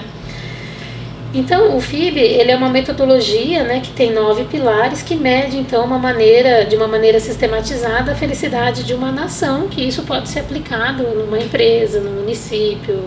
Então, 1.37 1.75
o 1.75 1.81
FIB, 1.81 2.17
ele 2.17 2.49
é 2.49 2.55
uma 2.55 2.69
metodologia, 2.69 3.61
né, 3.65 3.81
que 3.81 3.91
tem 3.91 4.13
nove 4.13 4.45
pilares 4.45 5.03
que 5.03 5.15
mede, 5.15 5.57
então, 5.57 5.83
uma 5.83 5.99
maneira, 5.99 6.63
de 6.63 6.77
uma 6.77 6.87
maneira 6.87 7.19
sistematizada 7.19 8.13
a 8.13 8.15
felicidade 8.15 8.85
de 8.85 8.93
uma 8.93 9.11
nação, 9.11 9.67
que 9.67 9.85
isso 9.85 10.03
pode 10.03 10.29
ser 10.29 10.39
aplicado 10.39 11.03
numa 11.03 11.37
empresa, 11.37 11.99
no 11.99 12.09
município, 12.09 13.03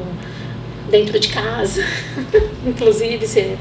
dentro 0.90 1.18
de 1.18 1.28
casa, 1.28 1.82
inclusive. 2.66 3.26
Se... 3.26 3.56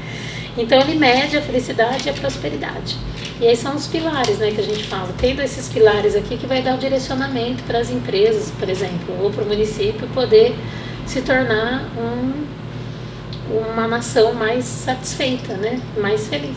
Então, 0.54 0.78
ele 0.82 0.96
mede 0.96 1.38
a 1.38 1.40
felicidade 1.40 2.06
e 2.06 2.10
a 2.10 2.12
prosperidade. 2.12 2.98
E 3.40 3.46
aí 3.46 3.56
são 3.56 3.74
os 3.74 3.86
pilares, 3.86 4.36
né, 4.36 4.50
que 4.50 4.60
a 4.60 4.64
gente 4.64 4.84
fala. 4.84 5.08
Tendo 5.16 5.40
esses 5.40 5.66
pilares 5.70 6.14
aqui 6.14 6.36
que 6.36 6.46
vai 6.46 6.60
dar 6.60 6.74
o 6.74 6.78
direcionamento 6.78 7.62
para 7.62 7.78
as 7.78 7.90
empresas, 7.90 8.50
por 8.50 8.68
exemplo, 8.68 9.16
ou 9.18 9.30
para 9.30 9.44
o 9.44 9.46
município 9.46 10.06
poder 10.08 10.54
se 11.06 11.22
tornar 11.22 11.88
um 11.96 12.57
uma 13.50 13.86
nação 13.86 14.32
mais 14.34 14.64
satisfeita, 14.64 15.54
né? 15.54 15.80
Mais 16.00 16.28
feliz. 16.28 16.56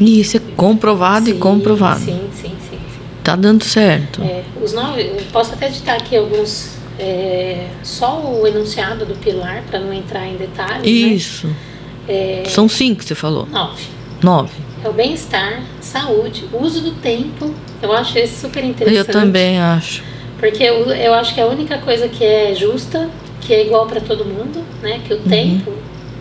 E 0.00 0.20
isso 0.20 0.36
é 0.36 0.40
comprovado 0.56 1.28
e 1.28 1.32
Sim, 1.32 1.38
comprovado. 1.38 2.00
Sim, 2.00 2.28
sim, 2.32 2.48
sim. 2.48 2.56
sim. 2.70 2.78
Tá 3.24 3.34
dando 3.34 3.64
certo. 3.64 4.22
É, 4.22 4.44
os 4.62 4.72
nove, 4.72 5.02
eu 5.02 5.22
posso 5.32 5.54
até 5.54 5.68
ditar 5.68 5.96
aqui 5.96 6.16
alguns, 6.16 6.76
é, 6.98 7.68
só 7.82 8.20
o 8.20 8.46
enunciado 8.46 9.04
do 9.04 9.14
pilar, 9.16 9.62
para 9.68 9.80
não 9.80 9.92
entrar 9.92 10.26
em 10.26 10.36
detalhes. 10.36 10.86
Isso. 10.86 11.46
Né? 11.46 12.44
São 12.46 12.68
cinco 12.68 13.00
que 13.00 13.04
você 13.04 13.14
falou. 13.14 13.46
Nove. 13.46 13.84
Nove. 14.22 14.52
É 14.84 14.88
o 14.88 14.92
bem-estar, 14.92 15.62
saúde, 15.80 16.44
uso 16.52 16.80
do 16.80 16.92
tempo. 16.92 17.52
Eu 17.82 17.92
acho 17.92 18.18
esse 18.18 18.40
super 18.40 18.64
interessante. 18.64 19.08
Eu 19.08 19.12
também 19.12 19.58
acho. 19.58 20.02
Porque 20.38 20.62
eu, 20.62 20.86
eu 20.86 21.14
acho 21.14 21.34
que 21.34 21.40
é 21.40 21.42
a 21.42 21.46
única 21.46 21.78
coisa 21.78 22.08
que 22.08 22.24
é 22.24 22.54
justa, 22.54 23.10
que 23.40 23.52
é 23.52 23.66
igual 23.66 23.86
para 23.86 24.00
todo 24.00 24.24
mundo, 24.24 24.64
né? 24.80 25.00
Que 25.06 25.14
o 25.14 25.18
tempo, 25.18 25.72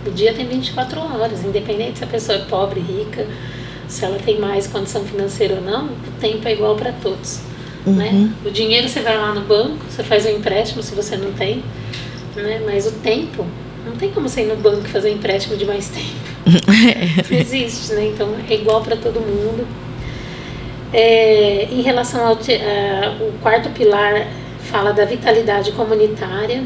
o 0.06 0.12
dia 0.12 0.34
tem 0.34 0.46
24 0.48 1.00
horas, 1.00 1.44
independente 1.44 2.00
se 2.00 2.04
a 2.04 2.08
pessoa 2.08 2.38
é 2.38 2.42
pobre, 2.46 2.80
rica, 2.80 3.26
se 3.88 4.04
ela 4.06 4.18
tem 4.20 4.40
mais 4.40 4.68
condição 4.68 5.04
financeira 5.04 5.56
ou 5.56 5.62
não, 5.62 5.86
o 5.86 6.12
tempo 6.20 6.48
é 6.48 6.54
igual 6.54 6.76
para 6.76 6.92
todos. 6.92 7.42
Né? 7.86 8.32
O 8.46 8.52
dinheiro 8.52 8.90
você 8.90 9.00
vai 9.00 9.18
lá 9.18 9.34
no 9.34 9.42
banco, 9.42 9.78
você 9.90 10.04
faz 10.04 10.26
um 10.26 10.30
empréstimo 10.30 10.84
se 10.84 10.94
você 10.94 11.16
não 11.16 11.32
tem, 11.32 11.64
né? 12.36 12.62
mas 12.66 12.86
o 12.86 12.92
tempo, 12.92 13.46
não 13.86 13.96
tem 13.96 14.12
como 14.12 14.28
você 14.28 14.42
ir 14.42 14.48
no 14.48 14.58
banco 14.58 14.82
e 14.86 14.90
fazer 14.90 15.10
um 15.12 15.14
empréstimo 15.14 15.56
de 15.56 15.64
mais 15.66 15.88
tempo. 15.88 16.28
Não 17.30 17.38
existe, 17.40 17.94
né? 17.94 18.08
Então 18.08 18.30
é 18.50 18.54
igual 18.54 18.82
para 18.82 18.96
todo 18.96 19.20
mundo. 19.20 19.68
É, 20.94 21.68
em 21.72 21.82
relação 21.82 22.26
ao 22.26 22.34
a- 22.34 23.18
o 23.22 23.34
quarto 23.42 23.70
pilar 23.72 24.28
fala 24.62 24.94
da 24.94 25.04
vitalidade 25.06 25.72
comunitária, 25.74 26.64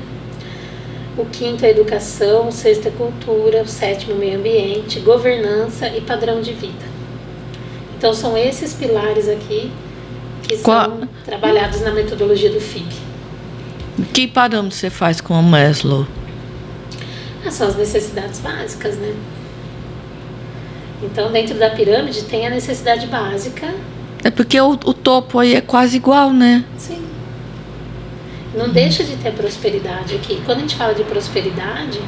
o 1.18 1.26
quinto 1.26 1.66
é 1.66 1.70
educação, 1.72 2.48
o 2.48 2.52
sexto 2.52 2.88
é 2.88 2.92
cultura, 2.92 3.62
o 3.62 3.68
sétimo 3.68 4.16
meio 4.16 4.38
ambiente, 4.40 5.00
governança 5.00 5.88
e 5.90 6.02
padrão 6.02 6.42
de 6.42 6.54
vida. 6.54 6.92
Então 7.98 8.14
são 8.14 8.38
esses 8.38 8.74
pilares 8.74 9.28
aqui 9.28 9.72
que 10.48 10.58
Qual- 10.58 10.86
são 10.86 11.10
trabalhados 11.26 11.82
na 11.82 11.92
metodologia 11.92 12.50
do 12.50 12.60
FIB. 12.60 12.88
Que 14.14 14.28
parâmetro 14.28 14.76
você 14.76 14.90
faz 14.90 15.20
com 15.22 15.34
a 15.36 15.42
Maslow? 15.42 16.08
Ah, 17.46 17.52
são 17.52 17.68
as 17.68 17.76
necessidades 17.76 18.40
básicas, 18.40 18.96
né? 18.98 19.14
Então 21.04 21.32
dentro 21.32 21.56
da 21.58 21.70
pirâmide 21.72 22.24
tem 22.24 22.46
a 22.48 22.50
necessidade 22.50 23.08
básica 23.08 23.68
É 24.24 24.30
porque 24.30 24.60
o, 24.62 24.72
o 24.72 24.94
topo 24.94 25.40
aí 25.40 25.56
é 25.56 25.62
quase 25.62 25.98
igual, 25.98 26.32
né? 26.32 26.64
Sim. 26.78 27.01
Não 28.56 28.70
deixa 28.70 29.04
de 29.04 29.16
ter 29.16 29.32
prosperidade 29.32 30.16
aqui. 30.16 30.42
Quando 30.46 30.58
a 30.60 30.62
gente 30.62 30.76
fala 30.76 30.94
de 30.94 31.04
prosperidade, 31.04 32.00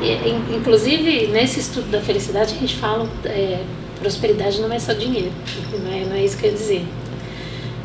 in- 0.00 0.56
inclusive 0.56 1.26
nesse 1.28 1.60
estudo 1.60 1.90
da 1.90 2.00
felicidade, 2.00 2.54
a 2.54 2.58
gente 2.58 2.76
fala 2.76 3.08
é, 3.24 3.60
prosperidade 3.98 4.60
não 4.60 4.72
é 4.72 4.78
só 4.78 4.92
dinheiro. 4.92 5.32
Não 5.72 5.92
é, 5.92 6.04
não 6.04 6.16
é 6.16 6.24
isso 6.24 6.36
que 6.38 6.46
eu 6.46 6.50
ia 6.50 6.56
dizer. 6.56 6.84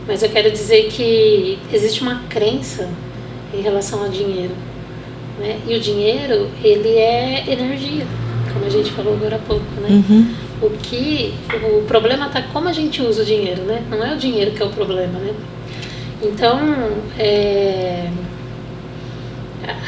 Mas 0.08 0.22
eu 0.22 0.30
quero 0.30 0.52
dizer 0.52 0.88
que 0.90 1.58
existe 1.74 2.02
uma 2.02 2.22
crença 2.30 2.90
em 3.54 3.62
relação 3.62 4.04
ao 4.04 4.10
dinheiro. 4.10 4.54
Né? 5.40 5.60
E 5.68 5.76
o 5.76 5.80
dinheiro, 5.80 6.50
ele 6.64 6.90
é 6.90 7.44
energia, 7.48 8.06
como 8.54 8.66
a 8.66 8.70
gente 8.70 8.92
falou 8.92 9.16
agora 9.16 9.36
há 9.38 9.40
pouco. 9.40 9.66
Né? 9.82 9.90
Uhum. 9.90 10.36
O 10.62 10.70
que 10.70 11.34
o 11.78 11.82
problema 11.84 12.28
está 12.28 12.42
como 12.42 12.70
a 12.70 12.72
gente 12.74 13.02
usa 13.02 13.24
o 13.24 13.26
dinheiro, 13.26 13.64
né? 13.64 13.84
Não 13.90 14.02
é 14.02 14.14
o 14.14 14.18
dinheiro 14.18 14.52
que 14.52 14.62
é 14.62 14.66
o 14.66 14.70
problema, 14.70 15.20
né? 15.20 15.34
Então, 16.22 16.60
é, 17.19 18.07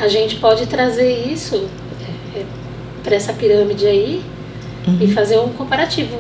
a- 0.01 0.07
gente 0.07 0.35
pode 0.37 0.65
trazer 0.67 1.31
isso 1.31 1.67
para 3.03 3.15
essa 3.15 3.33
pirâmide 3.33 3.85
aí 3.85 4.21
e 5.01 5.07
fazer 5.07 5.37
um 5.39 5.49
comparativo 5.49 6.19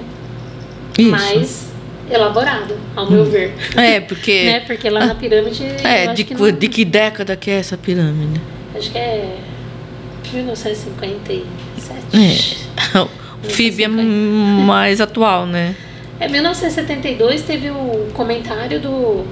Isso. 0.97 1.09
mais 1.11 1.67
elaborado, 2.09 2.75
ao 2.95 3.09
meu 3.09 3.25
ver. 3.25 3.53
É, 3.75 3.99
porque. 3.99 4.43
Né? 4.51 4.59
Porque 4.61 4.89
lá 4.89 5.05
na 5.05 5.15
pirâmide. 5.15 5.63
eu 5.63 5.87
É, 5.89 6.13
de, 6.13 6.23
que 6.23 6.33
não- 6.33 6.51
de 6.51 6.67
que 6.69 6.85
década 6.85 7.35
que 7.35 7.51
é 7.51 7.55
essa 7.59 7.77
pirâmide? 7.77 8.41
Acho 8.75 8.91
que 8.91 8.97
é 8.97 9.37
1957. 10.33 11.43
É. 12.13 13.07
O 13.43 13.49
FIB 13.49 13.83
é 13.83 13.87
mais 13.87 14.99
atual, 14.99 15.45
né? 15.45 15.75
É, 16.19 16.27
1972 16.27 17.43
teve 17.43 17.69
o 17.69 18.07
comentário 18.13 18.79
do 18.81 19.23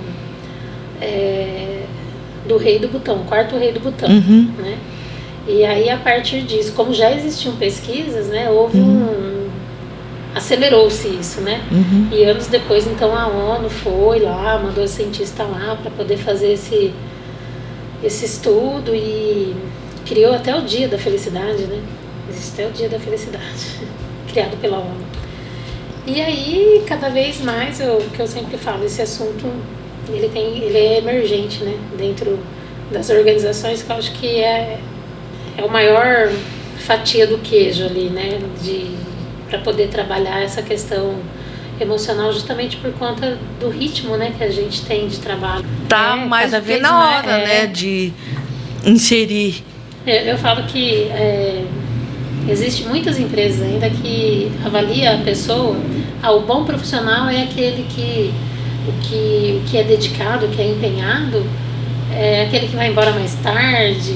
é, 1.02 1.84
do 2.48 2.58
rei 2.58 2.80
do 2.80 2.88
Butão, 2.88 3.20
quarto 3.28 3.58
rei 3.58 3.72
do 3.72 3.80
Butão, 3.80 4.10
Uhum. 4.10 4.52
né? 4.60 4.78
E 5.48 5.64
aí 5.64 5.90
a 5.90 5.98
partir 5.98 6.42
disso, 6.42 6.74
como 6.74 6.94
já 6.94 7.12
existiam 7.12 7.56
pesquisas, 7.56 8.28
né, 8.28 8.50
houve 8.50 8.80
um 8.80 9.48
acelerou-se 10.34 11.08
isso, 11.08 11.40
né? 11.42 11.62
Uhum. 11.72 12.10
E 12.12 12.24
anos 12.25 12.48
depois, 12.48 12.86
então 12.86 13.16
a 13.16 13.28
ONU 13.28 13.70
foi 13.70 14.20
lá, 14.20 14.60
mandou 14.60 14.86
cientista 14.88 15.44
lá 15.44 15.78
para 15.82 15.90
poder 15.92 16.18
fazer 16.18 16.52
esse 16.54 16.94
esse 18.04 18.25
estudo 18.25 18.94
e 18.94 19.56
criou 20.06 20.34
até 20.36 20.54
o 20.56 20.62
Dia 20.62 20.88
da 20.88 20.98
Felicidade, 20.98 21.64
né? 21.64 21.80
Existe 22.30 22.54
até 22.54 22.68
o 22.68 22.72
Dia 22.72 22.90
da 22.90 23.00
Felicidade, 23.00 23.80
criado 24.28 24.58
pela 24.60 24.78
ONU. 24.78 25.06
E 26.06 26.22
aí, 26.22 26.84
cada 26.86 27.10
vez 27.10 27.42
mais, 27.42 27.80
o 27.80 27.98
que 28.14 28.20
eu 28.20 28.28
sempre 28.28 28.58
falo, 28.58 28.84
esse 28.86 29.02
assunto, 29.02 29.48
ele, 30.10 30.30
tem, 30.30 30.58
ele 30.58 30.78
é 30.78 30.98
emergente, 31.00 31.64
né? 31.64 31.76
Dentro 31.98 32.40
das 32.92 33.10
organizações, 33.10 33.82
que 33.82 33.92
eu 33.92 33.96
acho 33.96 34.12
que 34.14 34.40
é, 34.40 34.80
é 35.58 35.64
o 35.64 35.70
maior 35.70 36.32
fatia 36.80 37.26
do 37.26 37.38
queijo 37.40 37.86
ali, 37.86 38.10
né? 38.10 38.40
De, 38.62 38.92
para 39.50 39.60
poder 39.60 39.88
trabalhar 39.90 40.42
essa 40.42 40.62
questão 40.62 41.16
emocional 41.80 42.32
justamente 42.32 42.78
por 42.78 42.92
conta 42.94 43.38
do 43.60 43.70
ritmo, 43.70 44.16
né? 44.18 44.34
Que 44.38 44.44
a 44.44 44.50
gente 44.50 44.86
tem 44.86 45.08
de 45.08 45.20
trabalho. 45.20 45.66
Tá 45.90 46.18
É, 46.20 46.26
mais 46.26 46.52
vez 46.64 46.82
na 46.82 47.18
hora, 47.18 47.32
é. 47.32 47.46
né? 47.46 47.68
De 47.68 48.14
inserir. 48.86 49.64
Eu, 50.06 50.16
eu 50.16 50.38
falo 50.38 50.64
que 50.64 51.04
é, 51.10 51.64
existe 52.48 52.86
muitas 52.86 53.20
empresas 53.20 53.62
ainda 53.62 53.90
que 53.90 54.52
avalia 54.64 55.16
a 55.16 55.18
pessoa. 55.20 55.76
Ah, 56.22 56.32
o 56.32 56.42
bom 56.42 56.64
profissional 56.64 57.30
é 57.30 57.44
aquele 57.44 57.84
que 57.84 58.34
o 58.88 58.94
que, 59.01 59.62
o 59.63 59.70
que 59.70 59.77
é 59.77 59.84
dedicado, 59.84 60.46
o 60.46 60.50
que 60.50 60.62
é 60.62 60.68
empenhado, 60.70 61.46
é 62.13 62.44
aquele 62.44 62.68
que 62.68 62.75
vai 62.75 62.89
embora 62.89 63.12
mais 63.12 63.34
tarde. 63.36 64.15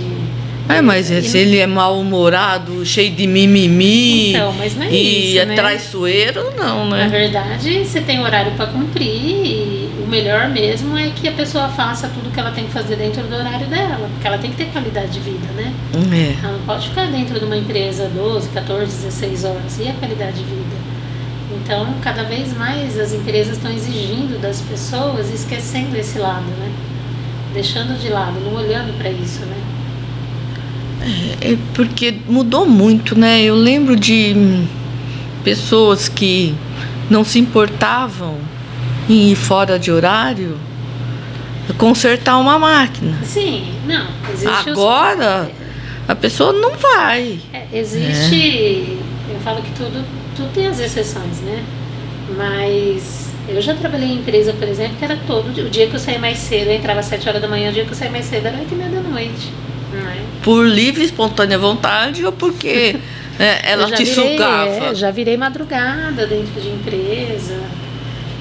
É, 0.69 0.81
mas 0.83 1.09
E- 1.09 1.23
se 1.23 1.35
ele 1.39 1.57
é 1.57 1.65
mal-humorado, 1.65 2.85
cheio 2.85 3.09
de 3.11 3.25
mimimi 3.25 4.33
Então, 4.33 4.53
mas 4.53 4.75
não 4.75 4.83
é 4.85 4.91
e 4.91 5.29
isso, 5.31 5.39
é 5.39 5.45
né? 5.45 5.55
traiçoeiro, 5.55 6.53
não, 6.55 6.87
Na 6.87 6.97
né? 6.97 7.07
verdade, 7.07 7.83
você 7.83 8.01
tem 8.01 8.19
horário 8.19 8.51
para 8.51 8.67
cumprir 8.67 9.07
e 9.07 9.89
o 10.03 10.07
melhor 10.07 10.47
mesmo 10.49 10.95
é 10.95 11.09
que 11.09 11.27
a 11.27 11.31
pessoa 11.31 11.67
faça 11.69 12.07
tudo 12.09 12.31
que 12.31 12.39
ela 12.39 12.51
tem 12.51 12.65
que 12.65 12.71
fazer 12.71 12.97
dentro 12.97 13.23
do 13.23 13.35
horário 13.35 13.65
dela, 13.65 14.07
porque 14.13 14.27
ela 14.27 14.37
tem 14.37 14.51
que 14.51 14.57
ter 14.57 14.65
qualidade 14.65 15.07
de 15.11 15.19
vida, 15.19 15.47
né? 15.55 15.73
É. 16.13 16.35
Ela 16.45 16.53
não 16.53 16.59
pode 16.65 16.87
ficar 16.89 17.07
dentro 17.07 17.39
de 17.39 17.45
uma 17.45 17.57
empresa 17.57 18.07
12, 18.15 18.49
14, 18.49 18.85
16 19.07 19.45
horas. 19.45 19.79
E 19.79 19.87
a 19.89 19.93
qualidade 19.93 20.33
de 20.37 20.43
vida? 20.43 20.68
Então, 21.69 21.85
cada 22.01 22.23
vez 22.23 22.51
mais 22.57 22.97
as 22.97 23.13
empresas 23.13 23.57
estão 23.57 23.71
exigindo 23.71 24.41
das 24.41 24.59
pessoas, 24.59 25.31
esquecendo 25.31 25.95
esse 25.95 26.17
lado, 26.17 26.47
né? 26.59 26.71
Deixando 27.53 27.95
de 28.01 28.09
lado, 28.09 28.39
não 28.39 28.55
olhando 28.55 28.97
para 28.97 29.11
isso, 29.11 29.41
né? 29.41 29.55
É 31.39 31.55
porque 31.75 32.15
mudou 32.27 32.65
muito, 32.65 33.15
né? 33.15 33.43
Eu 33.43 33.53
lembro 33.53 33.95
de 33.95 34.65
pessoas 35.43 36.09
que 36.09 36.55
não 37.07 37.23
se 37.23 37.37
importavam 37.37 38.37
em 39.07 39.29
ir 39.31 39.35
fora 39.35 39.77
de 39.77 39.91
horário 39.91 40.57
consertar 41.77 42.39
uma 42.39 42.57
máquina. 42.57 43.15
Sim, 43.23 43.71
não. 43.85 44.07
Existe 44.33 44.71
os- 44.71 44.75
Agora 44.79 45.51
a 46.07 46.15
pessoa 46.15 46.51
não 46.51 46.71
vai. 46.75 47.37
É, 47.53 47.67
existe, 47.71 48.97
eu 49.31 49.39
falo 49.43 49.61
que 49.61 49.69
tudo, 49.77 50.03
tudo 50.39 50.53
tem 50.53 50.67
as 50.67 50.79
exceções, 50.79 51.41
né? 51.41 51.63
Mas 52.37 53.27
Eu 53.47 53.59
já 53.61 53.73
trabalhei 53.73 54.09
em 54.09 54.15
empresa, 54.17 54.53
por 54.53 54.67
exemplo, 54.67 54.95
que 54.97 55.03
era 55.03 55.17
todo 55.25 55.47
o 55.65 55.69
dia 55.69 55.87
que 55.87 55.95
eu 55.95 55.99
saía 55.99 56.19
mais 56.19 56.37
cedo, 56.37 56.67
eu 56.69 56.75
entrava 56.75 56.99
às 56.99 57.07
7 57.07 57.27
horas 57.27 57.41
da 57.41 57.47
manhã, 57.47 57.71
o 57.71 57.73
dia 57.73 57.83
que 57.83 57.89
eu 57.91 57.95
saía 57.95 58.11
mais 58.11 58.25
cedo 58.25 58.45
era 58.45 58.57
8 58.59 58.71
e 58.71 58.75
meia 58.77 58.89
da 58.91 59.01
noite. 59.01 59.51
É? 59.91 60.21
Por 60.43 60.67
livre, 60.67 61.03
espontânea 61.03 61.57
vontade 61.57 62.23
ou 62.23 62.31
porque 62.31 62.95
né, 63.39 63.59
ela 63.63 63.89
te 63.89 64.03
virei, 64.03 64.33
sugava? 64.33 64.85
é, 64.91 64.95
já 64.95 65.09
virei 65.09 65.35
madrugada 65.35 66.27
dentro 66.27 66.61
de 66.61 66.69
empresa. 66.69 67.59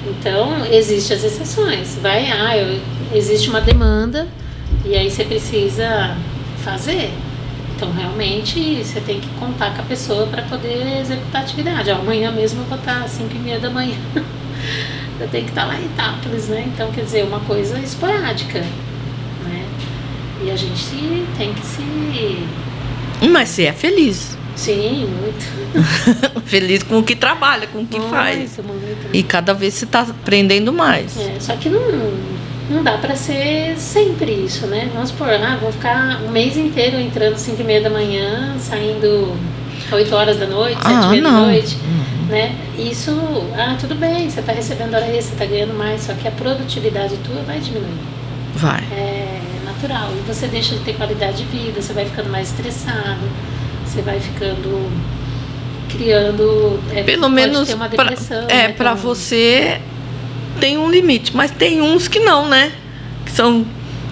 Então, 0.07 0.63
existem 0.71 1.17
as 1.17 1.23
exceções. 1.23 1.97
Vai, 2.01 2.29
ah, 2.31 2.55
eu- 2.55 2.79
existe 3.15 3.49
uma 3.49 3.61
demanda 3.61 4.27
e 4.85 4.95
aí 4.95 5.09
você 5.09 5.23
precisa 5.23 6.15
fazer. 6.63 7.09
Então, 7.79 7.93
realmente, 7.93 8.83
você 8.83 8.99
tem 8.99 9.21
que 9.21 9.29
contar 9.39 9.73
com 9.73 9.81
a 9.81 9.85
pessoa 9.85 10.27
para 10.27 10.41
poder 10.41 10.99
executar 10.99 11.39
a 11.39 11.45
atividade. 11.45 11.89
Amanhã 11.89 12.29
mesmo 12.29 12.59
eu 12.59 12.65
vou 12.65 12.77
estar 12.77 13.05
às 13.05 13.11
5 13.11 13.33
e 13.33 13.39
meia 13.39 13.57
da 13.57 13.69
manhã. 13.69 13.95
eu 15.17 15.29
tenho 15.29 15.45
que 15.45 15.51
estar 15.51 15.63
lá 15.63 15.79
em 15.79 15.85
Itápolis, 15.85 16.49
né? 16.49 16.65
Então, 16.67 16.91
quer 16.91 17.05
dizer, 17.05 17.23
uma 17.23 17.39
coisa 17.39 17.79
esporádica, 17.79 18.59
né? 18.59 19.65
E 20.43 20.51
a 20.51 20.57
gente 20.57 21.25
tem 21.37 21.53
que 21.53 21.65
se... 21.65 22.45
Mas 23.31 23.47
você 23.47 23.63
é 23.63 23.71
feliz. 23.71 24.37
Sim, 24.57 25.07
muito. 25.21 26.43
feliz 26.43 26.83
com 26.83 26.99
o 26.99 27.03
que 27.03 27.15
trabalha, 27.15 27.65
com 27.67 27.83
o 27.83 27.87
que 27.87 27.97
faz. 28.09 28.57
Muito, 28.57 28.63
muito. 28.63 29.09
E 29.13 29.23
cada 29.23 29.53
vez 29.53 29.73
você 29.75 29.85
está 29.85 30.01
aprendendo 30.01 30.73
mais. 30.73 31.17
É, 31.17 31.39
só 31.39 31.55
que 31.55 31.69
não, 31.69 31.79
não 32.69 32.83
dá 32.83 32.97
pra 32.97 33.15
ser 33.15 33.75
sempre 33.77 34.31
isso, 34.31 34.67
né? 34.67 34.89
Vamos 34.93 35.09
supor, 35.09 35.29
ah, 35.29 35.57
vou 35.61 35.71
ficar 35.71 36.21
um 36.27 36.29
mês 36.31 36.55
inteiro 36.57 36.99
entrando 36.99 37.33
às 37.33 37.41
5 37.41 37.61
e 37.61 37.63
meia 37.63 37.81
da 37.81 37.89
manhã, 37.89 38.55
saindo 38.59 39.35
8 39.91 40.15
horas 40.15 40.37
da 40.37 40.45
noite, 40.45 40.81
7 40.81 40.85
e 40.89 40.93
Ah, 40.93 41.07
meia 41.09 41.21
da 41.23 41.31
não. 41.31 41.45
noite, 41.47 41.77
né? 42.29 42.55
Isso, 42.77 43.11
ah, 43.57 43.75
tudo 43.79 43.95
bem, 43.95 44.29
você 44.29 44.41
tá 44.41 44.51
recebendo 44.51 44.93
hora 44.93 45.07
extra, 45.07 45.35
você 45.37 45.43
tá 45.43 45.45
ganhando 45.45 45.73
mais, 45.73 46.01
só 46.01 46.13
que 46.13 46.27
a 46.27 46.31
produtividade 46.31 47.15
tua 47.17 47.41
vai 47.41 47.59
diminuir. 47.59 47.89
Vai. 48.55 48.83
É 48.91 49.39
natural. 49.65 50.09
E 50.17 50.27
você 50.27 50.47
deixa 50.47 50.75
de 50.75 50.81
ter 50.81 50.93
qualidade 50.95 51.37
de 51.37 51.43
vida, 51.45 51.81
você 51.81 51.93
vai 51.93 52.05
ficando 52.05 52.29
mais 52.29 52.49
estressado, 52.49 53.19
você 53.85 54.01
vai 54.01 54.19
ficando 54.19 54.89
criando. 55.89 56.79
é, 56.93 57.03
Pelo 57.03 57.29
menos 57.29 57.67
ter 57.67 57.73
uma 57.75 57.89
pra, 57.89 58.03
depressão. 58.05 58.45
é, 58.49 58.67
né, 58.67 58.73
pra 58.73 58.91
tem 58.91 58.99
um- 58.99 59.01
você 59.01 59.81
tem 60.59 60.77
um 60.77 60.89
limite, 60.89 61.35
mas 61.35 61.51
tem 61.51 61.81
uns 61.81 62.07
que 62.07 62.19
não, 62.19 62.47
né? 62.47 62.71
Que 63.25 63.31
são 63.31 63.65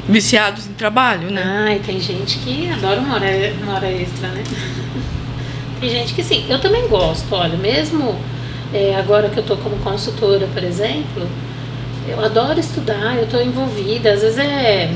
viciados 0.08 0.68
em 0.68 0.74
trabalho, 0.74 1.30
né? 1.30 1.44
Ai, 1.46 1.82
tem 1.86 2.00
gente 2.00 2.40
que 2.40 2.70
adora 2.70 3.00
uma 3.00 3.16
hora, 3.16 3.54
uma 3.64 3.74
hora 3.76 3.92
extra, 3.92 4.28
né? 4.30 4.44
Tem 5.80 5.92
gente 5.92 6.16
que 6.16 6.24
sim. 6.24 6.44
Eu 6.50 6.60
também 6.60 6.88
gosto, 6.88 7.36
olha, 7.36 7.56
mesmo 7.56 8.18
é, 8.74 8.96
agora 8.96 9.30
que 9.30 9.38
eu 9.38 9.44
tô 9.44 9.56
como 9.58 9.76
consultora, 9.78 10.48
por 10.52 10.64
exemplo, 10.64 11.28
eu 12.08 12.24
adoro 12.24 12.60
estudar, 12.60 13.16
eu 13.16 13.28
tô 13.28 13.40
envolvida, 13.40 14.12
às 14.12 14.22
vezes 14.22 14.40
é 14.40 14.90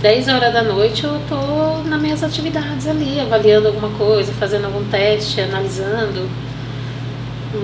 10 0.00 0.28
horas 0.28 0.52
da 0.52 0.62
noite 0.62 1.04
eu 1.04 1.20
tô 1.28 1.82
nas 1.88 2.00
minhas 2.00 2.22
atividades 2.22 2.86
ali, 2.86 3.20
avaliando 3.20 3.68
alguma 3.68 3.90
coisa, 3.90 4.32
fazendo 4.32 4.66
algum 4.66 4.84
teste, 4.84 5.40
analisando. 5.40 6.28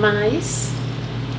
Mas 0.01 0.73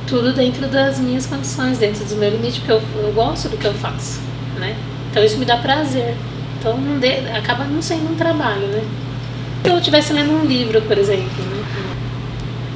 tudo 0.08 0.32
dentro 0.32 0.66
das 0.68 0.98
minhas 0.98 1.26
condições, 1.26 1.78
dentro 1.78 2.04
do 2.04 2.16
meu 2.16 2.30
limite, 2.30 2.60
porque 2.60 2.72
eu, 2.72 2.82
eu 3.02 3.12
gosto 3.12 3.48
do 3.48 3.56
que 3.56 3.66
eu 3.66 3.74
faço, 3.74 4.20
né? 4.58 4.74
Então 5.10 5.22
isso 5.24 5.36
me 5.38 5.44
dá 5.44 5.56
prazer. 5.56 6.14
Então 6.58 6.76
não 6.76 6.98
de- 6.98 7.28
acaba 7.36 7.64
não 7.64 7.80
sendo 7.82 8.10
um 8.12 8.14
trabalho, 8.16 8.66
né? 8.68 8.82
Se 9.64 9.70
eu 9.70 9.78
estivesse 9.78 10.12
lendo 10.12 10.32
um 10.32 10.44
livro, 10.44 10.80
por 10.82 10.96
exemplo, 10.96 11.24
né? 11.50 11.64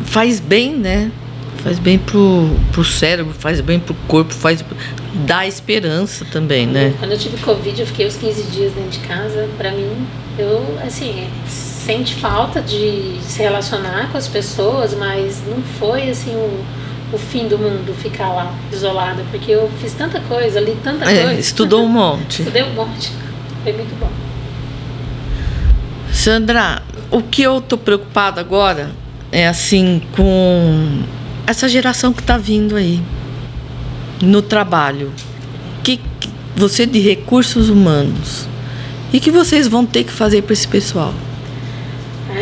Faz 0.05 0.41
bem, 0.41 0.75
né? 0.77 1.11
Faz 1.63 1.79
bem 1.79 1.97
pro, 1.99 2.51
pro 2.73 2.85
cérebro, 2.85 3.33
faz 3.39 3.61
bem 3.61 3.79
pro 3.79 3.95
corpo, 4.09 4.35
faz 4.35 4.65
dá 5.27 5.47
esperança 5.47 6.25
também, 6.25 6.67
né? 6.67 6.93
Quando 6.99 7.13
eu 7.13 7.19
tive 7.19 7.37
Covid, 7.39 7.81
eu 7.81 7.87
fiquei 7.87 8.07
os 8.07 8.17
15 8.17 8.43
dias 8.51 8.73
dentro 8.73 8.91
de 8.91 8.99
casa. 9.01 9.49
Pra 9.57 9.71
mim, 9.71 10.07
eu, 10.39 10.61
assim, 10.85 11.29
sente 11.47 12.15
falta 12.17 12.61
de 12.61 13.17
se 13.23 13.39
relacionar 13.43 14.09
com 14.11 14.19
as 14.19 14.27
pessoas, 14.27 14.93
mas 14.95 15.41
não 15.47 15.63
foi, 15.79 16.11
assim, 16.11 16.35
o, 16.35 16.65
o 17.13 17.19
fim 17.19 17.47
do 17.47 17.59
mundo 17.59 17.95
ficar 17.95 18.29
lá, 18.29 18.55
isolada, 18.73 19.23
porque 19.31 19.51
eu 19.53 19.71
fiz 19.81 19.93
tanta 19.93 20.19
coisa, 20.21 20.59
li 20.61 20.77
tanta 20.83 21.05
É, 21.11 21.25
coisa. 21.25 21.41
estudou 21.41 21.85
um 21.85 21.89
monte. 21.93 22.41
Estudei 22.41 22.63
um 22.63 22.73
monte. 22.75 23.13
Foi 23.63 23.73
muito 23.73 23.99
bom. 24.01 24.11
Sandra, 26.13 26.83
o 27.11 27.23
que 27.23 27.43
eu 27.43 27.61
tô 27.61 27.77
preocupada 27.77 28.41
agora 28.41 28.91
é 29.31 29.47
assim 29.49 30.01
com 30.15 31.03
essa 31.47 31.69
geração 31.69 32.13
que 32.13 32.23
tá 32.23 32.37
vindo 32.37 32.77
aí 32.77 33.01
no 34.23 34.41
trabalho. 34.43 35.13
Que, 35.83 35.97
que 36.21 36.29
você 36.55 36.87
de 36.87 37.01
recursos 37.01 37.69
humanos. 37.69 38.47
E 39.13 39.21
que 39.21 39.31
vocês 39.31 39.67
vão 39.69 39.85
ter 39.85 40.05
que 40.05 40.13
fazer 40.13 40.43
para 40.43 40.53
esse 40.55 40.67
pessoal? 40.69 41.13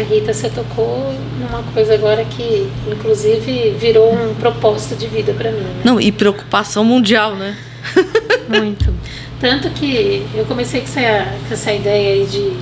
A 0.01 0.03
Rita, 0.03 0.33
você 0.33 0.49
tocou 0.49 1.13
numa 1.39 1.63
coisa 1.75 1.93
agora 1.93 2.25
que, 2.25 2.71
inclusive, 2.91 3.77
virou 3.79 4.15
um 4.15 4.35
propósito 4.35 4.97
de 4.97 5.07
vida 5.07 5.35
pra 5.35 5.53
mim, 5.53 5.61
né? 5.61 5.83
Não, 5.85 6.01
e 6.01 6.11
preocupação 6.11 6.83
mundial, 6.83 7.37
né? 7.37 7.55
Muito. 8.49 8.95
Tanto 9.39 9.69
que 9.71 10.27
eu 10.35 10.47
comecei 10.47 10.81
com 10.81 10.87
essa, 10.87 11.25
com 11.47 11.53
essa 11.53 11.73
ideia 11.73 12.15
aí 12.15 12.27
de, 12.27 12.57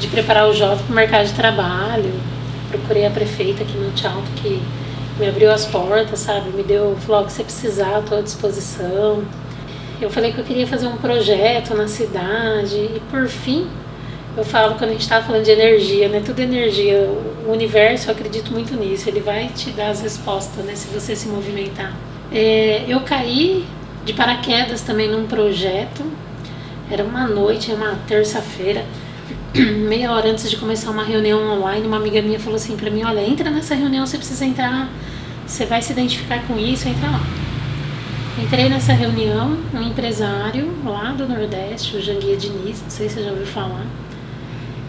de 0.00 0.08
preparar 0.08 0.48
o 0.48 0.52
jovem 0.52 0.78
para 0.78 0.92
o 0.92 0.96
mercado 0.96 1.26
de 1.26 1.32
trabalho. 1.32 2.12
Procurei 2.70 3.06
a 3.06 3.10
prefeita 3.10 3.62
aqui 3.62 3.76
no 3.76 3.84
Monte 3.84 4.04
Alto 4.04 4.28
que 4.34 4.60
me 5.20 5.28
abriu 5.28 5.52
as 5.52 5.64
portas, 5.64 6.18
sabe? 6.18 6.50
Me 6.50 6.64
deu, 6.64 6.96
falou, 7.06 7.22
"Ó, 7.22 7.24
que 7.24 7.32
você 7.32 7.44
precisar, 7.44 8.00
estou 8.00 8.18
à 8.18 8.20
disposição. 8.20 9.22
Eu 10.00 10.10
falei 10.10 10.32
que 10.32 10.38
eu 10.38 10.44
queria 10.44 10.66
fazer 10.66 10.88
um 10.88 10.96
projeto 10.96 11.72
na 11.72 11.86
cidade 11.86 12.74
e 12.74 13.00
por 13.10 13.28
fim, 13.28 13.68
eu 14.36 14.44
falo 14.44 14.74
quando 14.74 14.90
a 14.90 14.92
gente 14.92 15.02
estava 15.02 15.24
falando 15.24 15.44
de 15.44 15.50
energia, 15.50 16.08
né? 16.08 16.20
Tudo 16.24 16.40
é 16.40 16.42
energia. 16.42 17.08
O 17.46 17.52
universo, 17.52 18.08
eu 18.08 18.14
acredito 18.14 18.50
muito 18.50 18.74
nisso. 18.74 19.08
Ele 19.08 19.20
vai 19.20 19.48
te 19.48 19.70
dar 19.70 19.90
as 19.90 20.00
respostas, 20.00 20.64
né? 20.64 20.74
Se 20.74 20.88
você 20.88 21.14
se 21.14 21.28
movimentar. 21.28 21.92
É, 22.32 22.84
eu 22.88 23.00
caí 23.00 23.64
de 24.04 24.12
paraquedas 24.12 24.82
também 24.82 25.08
num 25.08 25.26
projeto. 25.26 26.04
Era 26.90 27.04
uma 27.04 27.26
noite, 27.26 27.72
uma 27.72 27.96
terça-feira, 28.06 28.84
meia 29.88 30.12
hora 30.12 30.30
antes 30.30 30.50
de 30.50 30.56
começar 30.56 30.90
uma 30.90 31.04
reunião 31.04 31.40
online, 31.56 31.86
uma 31.86 31.96
amiga 31.96 32.20
minha 32.20 32.38
falou 32.38 32.56
assim 32.56 32.76
para 32.76 32.90
mim: 32.90 33.04
Olha, 33.04 33.20
entra 33.20 33.50
nessa 33.50 33.74
reunião, 33.74 34.04
você 34.04 34.18
precisa 34.18 34.44
entrar, 34.44 34.90
você 35.46 35.64
vai 35.64 35.80
se 35.80 35.92
identificar 35.92 36.44
com 36.46 36.58
isso, 36.58 36.88
entra 36.88 37.08
lá. 37.08 37.20
Entrei 38.42 38.68
nessa 38.68 38.92
reunião, 38.92 39.56
um 39.72 39.80
empresário 39.80 40.74
lá 40.84 41.12
do 41.12 41.26
Nordeste, 41.26 41.96
o 41.96 42.02
Janguia 42.02 42.36
Diniz, 42.36 42.82
não 42.82 42.90
sei 42.90 43.08
se 43.08 43.14
você 43.14 43.22
já 43.22 43.30
ouviu 43.30 43.46
falar. 43.46 43.86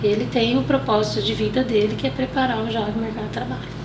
Ele 0.05 0.25
tem 0.31 0.57
o 0.57 0.63
propósito 0.63 1.23
de 1.25 1.33
vida 1.33 1.63
dele 1.63 1.95
que 1.97 2.07
é 2.07 2.09
preparar 2.09 2.59
o 2.63 2.71
jovem 2.71 2.93
no 2.93 3.01
mercado 3.01 3.25
de 3.25 3.29
trabalho. 3.31 3.75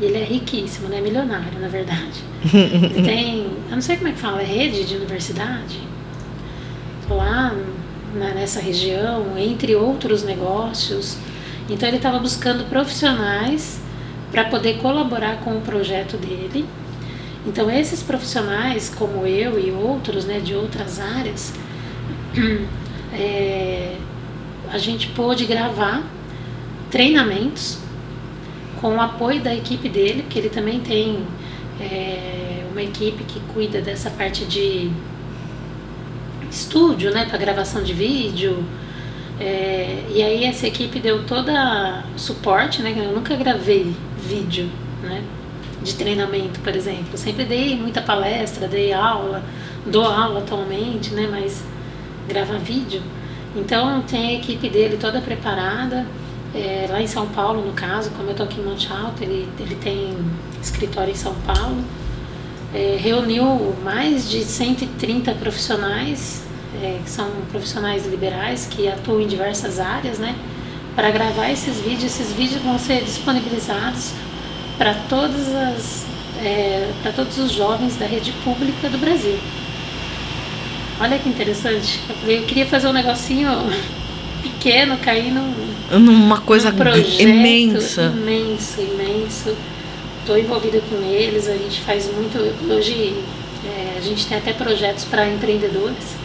E 0.00 0.04
ele 0.04 0.18
é 0.18 0.24
riquíssimo, 0.24 0.88
né? 0.88 1.00
Milionário, 1.00 1.58
na 1.60 1.66
verdade. 1.66 2.22
Ele 2.54 3.02
tem, 3.02 3.40
eu 3.68 3.74
não 3.74 3.80
sei 3.80 3.96
como 3.96 4.08
é 4.08 4.12
que 4.12 4.18
fala, 4.18 4.40
é 4.40 4.44
rede 4.44 4.84
de 4.84 4.94
universidade? 4.94 5.80
Lá 7.10 7.52
na- 8.14 8.32
nessa 8.32 8.60
região, 8.60 9.36
entre 9.36 9.74
outros 9.74 10.22
negócios. 10.22 11.16
Então 11.68 11.88
ele 11.88 11.96
estava 11.98 12.18
buscando 12.20 12.64
profissionais 12.68 13.80
para 14.30 14.44
poder 14.44 14.78
colaborar 14.78 15.38
com 15.40 15.56
o 15.56 15.60
projeto 15.60 16.16
dele. 16.16 16.64
Então 17.46 17.68
esses 17.70 18.00
profissionais, 18.02 18.88
como 18.96 19.26
eu 19.26 19.58
e 19.58 19.70
outros, 19.72 20.24
né, 20.24 20.38
de 20.38 20.54
outras 20.54 21.00
áreas, 21.00 21.52
é, 23.12 23.96
a 24.72 24.78
gente 24.78 25.08
pôde 25.08 25.44
gravar 25.46 26.02
treinamentos 26.90 27.78
com 28.80 28.96
o 28.96 29.00
apoio 29.00 29.40
da 29.40 29.54
equipe 29.54 29.88
dele, 29.88 30.22
porque 30.22 30.38
ele 30.38 30.48
também 30.48 30.80
tem 30.80 31.24
é, 31.80 32.64
uma 32.70 32.82
equipe 32.82 33.24
que 33.24 33.40
cuida 33.52 33.80
dessa 33.80 34.10
parte 34.10 34.44
de 34.44 34.90
estúdio, 36.50 37.10
né, 37.10 37.26
para 37.26 37.36
gravação 37.38 37.82
de 37.82 37.92
vídeo. 37.92 38.64
É, 39.40 40.04
e 40.12 40.22
aí 40.22 40.44
essa 40.44 40.66
equipe 40.66 40.98
deu 40.98 41.24
toda 41.24 42.04
suporte, 42.16 42.82
né? 42.82 42.92
que 42.92 42.98
Eu 42.98 43.12
nunca 43.12 43.36
gravei 43.36 43.94
vídeo, 44.18 44.68
né? 45.02 45.22
De 45.80 45.94
treinamento, 45.94 46.58
por 46.60 46.74
exemplo. 46.74 47.16
Sempre 47.16 47.44
dei 47.44 47.76
muita 47.76 48.02
palestra, 48.02 48.66
dei 48.66 48.92
aula, 48.92 49.44
dou 49.86 50.04
aula 50.04 50.40
atualmente, 50.40 51.14
né? 51.14 51.28
Mas 51.30 51.64
gravar 52.28 52.58
vídeo. 52.58 53.00
Então 53.58 54.02
tem 54.02 54.28
a 54.28 54.32
equipe 54.34 54.68
dele 54.68 54.96
toda 54.96 55.20
preparada. 55.20 56.06
É, 56.54 56.86
lá 56.88 57.00
em 57.00 57.06
São 57.06 57.26
Paulo, 57.26 57.64
no 57.64 57.72
caso, 57.72 58.10
como 58.12 58.30
eu 58.30 58.34
tô 58.34 58.42
aqui 58.42 58.60
em 58.60 58.64
Monte 58.64 58.90
Alto, 58.90 59.22
ele, 59.22 59.48
ele 59.58 59.74
tem 59.74 60.16
escritório 60.62 61.10
em 61.10 61.16
São 61.16 61.34
Paulo. 61.46 61.84
É, 62.74 62.96
reuniu 62.98 63.74
mais 63.82 64.28
de 64.30 64.42
130 64.42 65.32
profissionais, 65.32 66.46
é, 66.82 67.00
que 67.04 67.10
são 67.10 67.28
profissionais 67.50 68.06
liberais 68.06 68.66
que 68.70 68.88
atuam 68.88 69.20
em 69.20 69.26
diversas 69.26 69.78
áreas, 69.78 70.18
né? 70.18 70.34
Para 70.94 71.10
gravar 71.10 71.50
esses 71.50 71.80
vídeos. 71.80 72.04
Esses 72.04 72.32
vídeos 72.32 72.62
vão 72.62 72.78
ser 72.78 73.04
disponibilizados 73.04 74.12
para 74.78 74.94
todas 75.08 75.48
as 75.54 76.06
é, 76.40 76.92
para 77.02 77.12
todos 77.12 77.36
os 77.38 77.52
jovens 77.52 77.96
da 77.96 78.06
rede 78.06 78.32
pública 78.44 78.88
do 78.88 78.98
Brasil. 78.98 79.38
Olha 81.00 81.18
que 81.18 81.28
interessante. 81.28 82.00
Eu, 82.08 82.14
falei, 82.16 82.38
eu 82.38 82.42
queria 82.44 82.66
fazer 82.66 82.88
um 82.88 82.92
negocinho 82.92 83.48
pequeno, 84.42 84.96
cair 84.98 85.32
num, 85.32 85.54
numa 85.98 86.40
coisa 86.40 86.70
num 86.70 86.76
projeto 86.76 87.20
imensa. 87.20 88.12
Imenso, 88.16 88.80
imenso. 88.80 89.56
Estou 90.20 90.36
envolvida 90.36 90.80
com 90.90 90.96
eles, 91.04 91.48
a 91.48 91.56
gente 91.56 91.80
faz 91.82 92.12
muito. 92.12 92.38
Hoje 92.70 93.14
é, 93.64 93.94
a 93.96 94.00
gente 94.00 94.26
tem 94.26 94.36
até 94.38 94.52
projetos 94.52 95.04
para 95.04 95.26
empreendedores, 95.28 96.16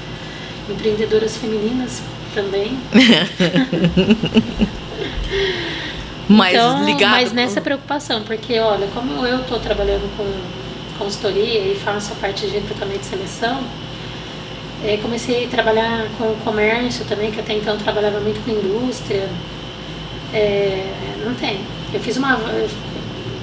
empreendedoras 0.69 1.38
femininas 1.38 2.01
também. 2.33 2.77
mas 6.27 6.53
então, 6.53 6.83
ligado. 6.83 7.12
Mas 7.12 7.31
nessa 7.31 7.62
preocupação, 7.62 8.23
porque 8.23 8.59
olha, 8.59 8.88
como 8.88 9.25
eu 9.25 9.41
estou 9.41 9.59
trabalhando 9.59 10.09
com 10.17 10.25
consultoria 10.97 11.59
e 11.71 11.75
faço 11.75 12.13
a 12.13 12.15
parte 12.15 12.47
de 12.47 12.53
recrutamento 12.53 13.01
e 13.01 13.05
seleção, 13.05 13.63
é, 14.84 14.98
comecei 14.98 15.46
a 15.46 15.48
trabalhar 15.48 16.08
com 16.17 16.36
comércio 16.43 17.06
também, 17.06 17.32
que 17.32 17.39
até 17.39 17.54
então 17.54 17.78
trabalhava 17.78 18.19
muito 18.19 18.43
com 18.43 18.52
indústria. 18.52 19.30
É, 20.34 20.91
não 21.24 21.34
tem. 21.36 21.62
Eu 21.93 22.00
fiz 22.00 22.17
uma. 22.17 22.39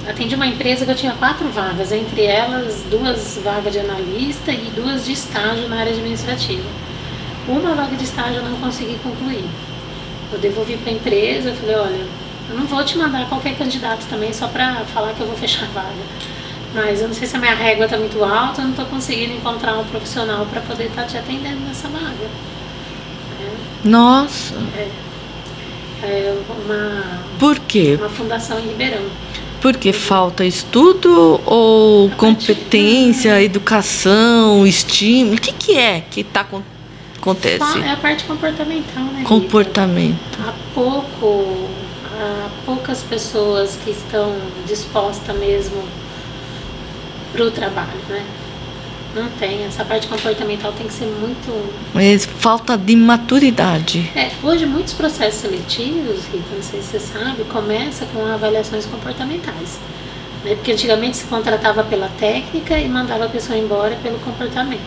Atendi 0.07 0.35
uma 0.35 0.47
empresa 0.47 0.83
que 0.83 0.91
eu 0.91 0.95
tinha 0.95 1.13
quatro 1.13 1.47
vagas, 1.49 1.91
entre 1.91 2.23
elas 2.23 2.83
duas 2.89 3.39
vagas 3.43 3.71
de 3.71 3.79
analista 3.79 4.51
e 4.51 4.71
duas 4.75 5.05
de 5.05 5.13
estágio 5.13 5.69
na 5.69 5.79
área 5.79 5.91
administrativa. 5.91 6.67
Uma 7.47 7.73
vaga 7.75 7.95
de 7.95 8.03
estágio 8.03 8.37
eu 8.37 8.43
não 8.43 8.57
consegui 8.57 8.97
concluir. 9.03 9.45
Eu 10.31 10.39
devolvi 10.39 10.77
para 10.77 10.91
a 10.91 10.95
empresa, 10.95 11.53
falei, 11.53 11.75
olha, 11.75 12.05
eu 12.49 12.55
não 12.55 12.65
vou 12.65 12.83
te 12.83 12.97
mandar 12.97 13.27
qualquer 13.29 13.55
candidato 13.57 14.05
também 14.09 14.33
só 14.33 14.47
para 14.47 14.75
falar 14.85 15.13
que 15.13 15.21
eu 15.21 15.27
vou 15.27 15.35
fechar 15.35 15.65
a 15.65 15.67
vaga. 15.67 16.03
Mas 16.73 17.01
eu 17.01 17.07
não 17.07 17.15
sei 17.15 17.27
se 17.27 17.35
a 17.35 17.39
minha 17.39 17.53
régua 17.53 17.85
está 17.85 17.97
muito 17.97 18.23
alta, 18.23 18.61
eu 18.61 18.65
não 18.65 18.71
estou 18.71 18.85
conseguindo 18.85 19.33
encontrar 19.33 19.77
um 19.77 19.83
profissional 19.83 20.45
para 20.45 20.61
poder 20.61 20.85
estar 20.85 21.03
tá 21.03 21.07
te 21.07 21.17
atendendo 21.17 21.59
nessa 21.61 21.89
vaga. 21.89 22.29
É. 23.41 23.87
Nossa! 23.87 24.55
É, 24.77 24.89
é 26.03 26.37
uma, 26.65 27.19
Por 27.37 27.59
quê? 27.59 27.97
Uma 27.99 28.09
fundação 28.09 28.57
em 28.59 28.69
Ribeirão. 28.69 29.03
Porque 29.59 29.93
falta 29.93 30.43
estudo 30.43 31.39
ou 31.45 32.07
a 32.07 32.15
competência, 32.15 33.37
de... 33.37 33.43
educação, 33.43 34.65
estímulo? 34.65 35.35
O 35.35 35.39
que, 35.39 35.51
que 35.51 35.77
é 35.77 36.01
que 36.09 36.21
está 36.21 36.47
acontece? 37.17 37.79
É 37.79 37.91
a 37.91 37.97
parte 37.97 38.23
comportamental, 38.23 39.03
né? 39.03 39.23
Comportamento. 39.23 40.17
Rita? 40.37 40.49
Há 40.49 40.53
pouco, 40.73 41.69
há 42.17 42.49
poucas 42.65 43.03
pessoas 43.03 43.77
que 43.83 43.91
estão 43.91 44.35
dispostas 44.65 45.37
mesmo 45.37 45.83
para 47.31 47.43
o 47.45 47.51
trabalho, 47.51 47.99
né? 48.09 48.23
Não 49.13 49.27
tem, 49.31 49.65
essa 49.65 49.83
parte 49.83 50.07
comportamental 50.07 50.71
tem 50.71 50.87
que 50.87 50.93
ser 50.93 51.05
muito. 51.05 51.73
Mas 51.93 52.25
falta 52.25 52.77
de 52.77 52.95
maturidade. 52.95 54.09
É, 54.15 54.31
hoje 54.41 54.65
muitos 54.65 54.93
processos 54.93 55.41
seletivos, 55.41 56.25
Rita, 56.31 56.55
não 56.55 56.63
sei 56.63 56.81
se 56.81 56.87
você 56.87 56.99
sabe, 56.99 57.43
começa 57.43 58.05
com 58.05 58.25
avaliações 58.25 58.85
comportamentais. 58.85 59.79
Né? 60.45 60.55
Porque 60.55 60.71
antigamente 60.71 61.17
se 61.17 61.25
contratava 61.25 61.83
pela 61.83 62.07
técnica 62.19 62.79
e 62.79 62.87
mandava 62.87 63.25
a 63.25 63.29
pessoa 63.29 63.57
embora 63.57 63.97
pelo 64.01 64.17
comportamento. 64.19 64.79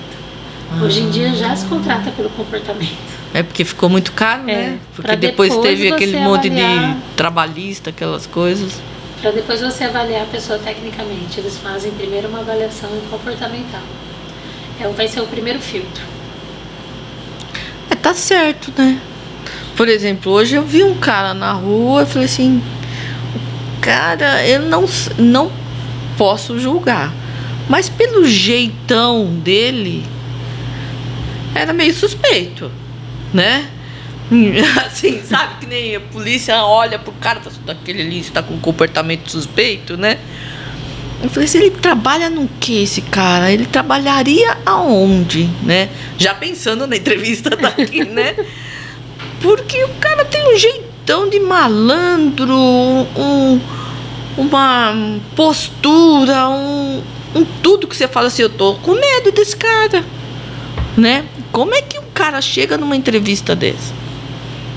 Ah. 0.73 0.83
Hoje 0.83 1.01
em 1.01 1.11
dia 1.11 1.35
já 1.35 1.55
se 1.55 1.67
contrata 1.67 2.11
pelo 2.11 2.31
comportamento. 2.31 3.15
É 3.35 3.43
porque 3.43 3.63
ficou 3.63 3.91
muito 3.91 4.13
caro, 4.13 4.49
é, 4.49 4.55
né? 4.55 4.79
Porque 4.97 5.17
depois, 5.17 5.51
depois 5.51 5.69
teve 5.69 5.93
aquele 5.93 6.19
monte 6.21 6.49
de 6.49 6.97
trabalhista, 7.15 7.91
aquelas 7.91 8.27
coisas 8.27 8.81
para 9.25 9.31
depois 9.31 9.59
você 9.59 9.85
avaliar 9.85 10.25
a 10.25 10.27
pessoa 10.27 10.59
tecnicamente. 10.59 11.41
Eles 11.41 11.57
fazem 11.57 11.91
primeiro 11.93 12.29
uma 12.29 12.41
avaliação 12.41 12.91
comportamental. 13.11 13.81
É, 14.79 14.87
vai 14.89 15.09
ser 15.09 15.23
o 15.23 15.27
primeiro 15.27 15.59
filtro. 15.61 16.05
É, 17.89 17.95
tá 17.95 18.13
certo, 18.13 18.71
né? 18.77 19.01
Por 19.79 19.89
exemplo, 19.89 20.31
hoje 20.31 20.57
eu 20.57 20.63
vi 20.63 20.85
um 20.85 20.99
cara 20.99 21.33
na 21.33 21.53
rua 21.53 22.03
e 22.03 22.07
falei 22.07 22.27
assim, 22.27 22.63
cara, 23.81 24.47
eu 24.47 24.61
não, 24.61 24.85
não 25.17 25.51
posso 26.19 26.59
julgar. 26.59 27.11
Mas 27.67 27.89
pelo 27.89 28.27
jeitão 28.27 29.25
dele, 29.37 30.05
era 31.55 31.73
meio 31.73 31.95
suspeito, 31.95 32.71
né? 33.33 33.71
assim, 34.87 35.23
sabe? 35.23 35.61
Que 35.61 35.67
nem 35.67 35.97
a 35.97 36.01
polícia 36.01 36.65
olha 36.65 36.99
pro 36.99 37.13
cara, 37.13 37.41
tá, 37.41 37.51
daquele 37.65 38.03
ali 38.03 38.21
está 38.21 38.43
com 38.43 38.59
comportamento 38.59 39.31
suspeito, 39.31 39.97
né? 39.97 40.19
Eu 41.23 41.31
falei 41.31 41.49
assim, 41.49 41.59
ele 41.59 41.71
trabalha 41.71 42.29
no 42.29 42.49
que 42.61 42.83
esse 42.83 43.01
cara? 43.01 43.51
Ele 43.51 43.65
trabalharia 43.65 44.59
aonde, 44.67 45.49
né? 45.63 45.89
Já 46.19 46.35
pensando 46.35 46.87
na 46.87 46.97
entrevista 46.97 47.51
daqui, 47.57 48.05
né? 48.05 48.35
Porque 49.41 49.83
o 49.85 49.89
cara 50.01 50.25
tem 50.25 50.55
um 50.55 50.59
jeitão 50.59 51.29
de 51.29 51.39
malandro, 51.41 52.57
um, 52.57 53.61
uma 54.37 54.95
postura, 55.37 56.49
um, 56.49 57.03
um 57.35 57.45
tudo 57.63 57.87
que 57.87 57.97
você 57.97 58.09
fala 58.09 58.29
assim, 58.29 58.43
eu 58.43 58.51
tô 58.51 58.75
com 58.77 58.95
medo 58.95 59.33
desse 59.33 59.57
cara, 59.57 60.05
né? 60.97 61.25
Como 61.53 61.75
é 61.75 61.83
que 61.83 61.99
um 61.99 62.11
cara 62.13 62.41
chega 62.41 62.77
numa 62.77 62.97
entrevista 62.97 63.55
dessa? 63.55 64.04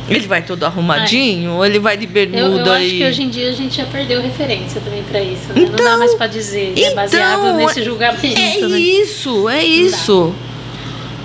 Ele 0.09 0.27
vai 0.27 0.41
todo 0.41 0.63
arrumadinho 0.63 1.51
Ai. 1.51 1.57
ou 1.57 1.65
ele 1.65 1.79
vai 1.79 1.97
de 1.97 2.07
bermuda 2.07 2.39
eu, 2.39 2.65
eu 2.65 2.73
acho 2.73 2.85
e... 2.85 2.97
que 2.97 3.05
hoje 3.05 3.23
em 3.23 3.29
dia 3.29 3.49
a 3.49 3.53
gente 3.53 3.75
já 3.77 3.85
perdeu 3.85 4.21
referência 4.21 4.79
também 4.81 5.03
para 5.03 5.21
isso, 5.21 5.47
né? 5.49 5.55
Então, 5.55 5.65
não 5.65 5.71
dá 5.71 5.83
então, 5.83 5.99
mais 5.99 6.13
para 6.15 6.27
dizer, 6.27 6.73
é 6.75 6.79
então, 6.79 6.91
é 6.91 6.95
baseado 6.95 7.53
nesse 7.57 7.83
julgamento, 7.83 8.25
É 8.25 8.67
né? 8.67 8.79
isso, 8.79 9.49
é 9.49 9.63
isso. 9.63 10.33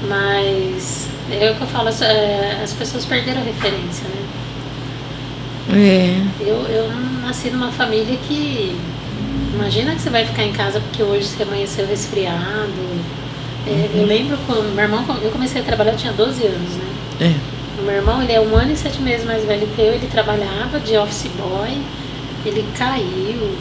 Mas 0.09 1.09
é 1.31 1.51
o 1.51 1.55
que 1.55 1.61
eu 1.61 1.66
falo, 1.68 1.88
as, 1.88 2.03
é, 2.03 2.61
as 2.62 2.73
pessoas 2.73 3.05
perderam 3.05 3.40
a 3.40 3.45
referência, 3.45 4.05
né? 4.09 4.23
É. 5.71 6.21
Eu, 6.40 6.57
eu 6.66 6.90
nasci 7.23 7.51
numa 7.51 7.71
família 7.71 8.16
que 8.29 8.77
imagina 9.55 9.95
que 9.95 10.03
você 10.03 10.11
vai 10.11 10.27
ficar 10.27 10.45
em 10.45 10.53
casa 10.53 10.81
porque 10.81 11.03
hoje 11.03 11.27
você 11.27 11.42
amanheceu 11.45 11.87
resfriado. 11.87 12.73
É, 13.66 13.71
uhum. 13.71 14.01
Eu 14.01 14.07
lembro 14.07 14.38
quando 14.47 14.75
meu 14.75 14.85
irmão, 14.85 15.05
eu 15.23 15.31
comecei 15.31 15.61
a 15.61 15.64
trabalhar, 15.64 15.92
eu 15.92 15.97
tinha 15.97 16.12
12 16.12 16.47
anos, 16.47 16.71
né? 16.73 16.85
É. 17.21 17.62
O 17.79 17.83
meu 17.83 17.95
irmão, 17.95 18.23
ele 18.23 18.33
é 18.33 18.41
um 18.41 18.55
ano 18.55 18.73
e 18.73 18.77
sete 18.77 19.01
meses 19.01 19.27
mais 19.27 19.45
velho 19.45 19.67
que 19.75 19.81
eu, 19.81 19.95
ele 19.95 20.07
trabalhava 20.07 20.79
de 20.79 20.97
office 20.97 21.31
boy, 21.37 21.71
ele 22.45 22.65
caiu, 22.77 23.57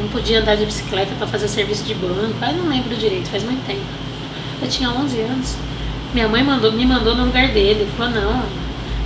não 0.00 0.08
podia 0.08 0.40
andar 0.40 0.56
de 0.56 0.64
bicicleta 0.64 1.12
para 1.18 1.26
fazer 1.26 1.48
serviço 1.48 1.84
de 1.84 1.94
banco, 1.94 2.34
aí 2.40 2.56
não 2.56 2.68
lembro 2.68 2.96
direito, 2.96 3.28
faz 3.28 3.42
muito 3.42 3.64
tempo. 3.66 3.80
Eu 4.62 4.68
tinha 4.68 4.90
11 4.90 5.20
anos. 5.20 5.56
Minha 6.14 6.28
mãe 6.28 6.42
mandou, 6.42 6.72
me 6.72 6.84
mandou 6.86 7.14
no 7.14 7.26
lugar 7.26 7.48
dele, 7.48 7.86
falou, 7.96 8.12
não, 8.12 8.42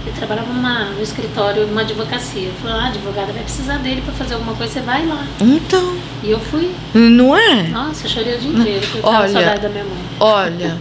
ele 0.06 0.14
trabalhava 0.16 0.52
numa, 0.52 0.84
no 0.90 1.02
escritório, 1.02 1.66
numa 1.66 1.80
advocacia. 1.80 2.50
Falou, 2.62 2.76
ah, 2.76 2.84
a 2.84 2.86
advogada 2.88 3.32
vai 3.32 3.42
precisar 3.42 3.78
dele 3.78 4.02
para 4.02 4.14
fazer 4.14 4.34
alguma 4.34 4.54
coisa, 4.54 4.72
você 4.72 4.80
vai 4.80 5.04
lá. 5.06 5.26
Então. 5.40 5.96
E 6.22 6.30
eu 6.30 6.38
fui. 6.38 6.70
Não 6.94 7.36
é? 7.36 7.64
Nossa, 7.64 8.06
eu 8.06 8.10
chorei 8.10 8.34
o 8.36 8.38
dia 8.38 8.50
inteiro, 8.50 8.86
porque 8.86 9.06
eu 9.06 9.10
olha, 9.10 9.28
saudade 9.28 9.60
da 9.60 9.68
minha 9.68 9.84
mãe. 9.84 9.98
Olha, 10.20 10.78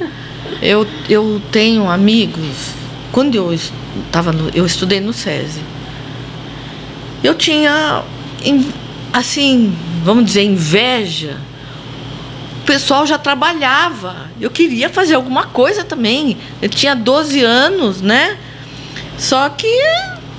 eu, 0.61 0.87
eu 1.09 1.41
tenho 1.51 1.89
amigos 1.89 2.82
quando 3.13 3.35
eu 3.35 3.53
estava 3.53 4.35
eu 4.55 4.65
estudei 4.65 4.99
no 4.99 5.13
SESI, 5.13 5.61
eu 7.23 7.35
tinha 7.35 8.03
assim, 9.13 9.73
vamos 10.03 10.25
dizer, 10.25 10.41
inveja. 10.41 11.37
O 12.61 12.65
pessoal 12.65 13.05
já 13.05 13.17
trabalhava. 13.17 14.29
Eu 14.41 14.49
queria 14.49 14.89
fazer 14.89 15.13
alguma 15.13 15.45
coisa 15.45 15.83
também. 15.83 16.37
Eu 16.61 16.67
tinha 16.67 16.95
12 16.95 17.41
anos, 17.43 18.01
né? 18.01 18.37
Só 19.17 19.47
que 19.49 19.67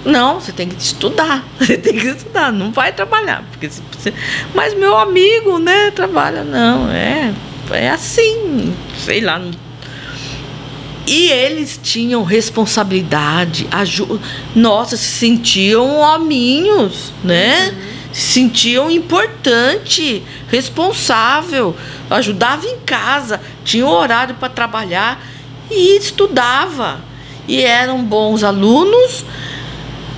não, 0.04 0.40
você 0.40 0.50
tem 0.50 0.68
que 0.68 0.82
estudar. 0.82 1.44
Você 1.58 1.78
tem 1.78 1.94
que 1.96 2.08
estudar, 2.08 2.52
não 2.52 2.72
vai 2.72 2.92
trabalhar. 2.92 3.42
Porque 3.50 3.68
você... 3.68 4.12
Mas 4.54 4.74
meu 4.74 4.98
amigo, 4.98 5.58
né, 5.58 5.90
trabalha. 5.92 6.44
Não, 6.44 6.90
é, 6.90 7.32
é 7.70 7.88
assim. 7.88 8.74
Sei 8.98 9.22
lá, 9.22 9.38
não 9.38 9.63
e 11.06 11.30
eles 11.30 11.78
tinham 11.82 12.22
responsabilidade, 12.22 13.66
aju 13.70 14.20
nossa, 14.54 14.96
se 14.96 15.04
sentiam 15.04 15.98
hominhos, 15.98 17.12
né? 17.22 17.68
Uhum. 17.68 17.94
Se 18.12 18.20
sentiam 18.32 18.90
importante, 18.90 20.22
responsável, 20.48 21.76
ajudava 22.08 22.66
em 22.66 22.78
casa, 22.80 23.40
tinha 23.64 23.86
horário 23.86 24.36
para 24.36 24.48
trabalhar 24.48 25.20
e 25.70 25.96
estudava. 25.96 27.00
E 27.46 27.60
eram 27.60 28.02
bons 28.02 28.42
alunos, 28.42 29.24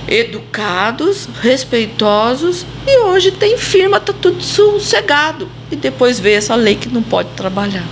educados, 0.07 1.27
respeitosos, 1.41 2.65
e 2.85 2.99
hoje 2.99 3.31
tem 3.31 3.57
firma, 3.57 3.99
tá 3.99 4.13
tudo 4.13 4.41
sossegado. 4.41 5.49
E 5.71 5.75
depois 5.75 6.19
veio 6.19 6.37
essa 6.37 6.55
lei 6.55 6.75
que 6.75 6.87
não 6.87 7.01
pode 7.01 7.29
trabalhar. 7.29 7.83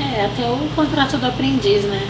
É, 0.00 0.26
até 0.26 0.48
o 0.48 0.68
contrato 0.76 1.16
do 1.16 1.26
aprendiz, 1.26 1.82
né? 1.84 2.06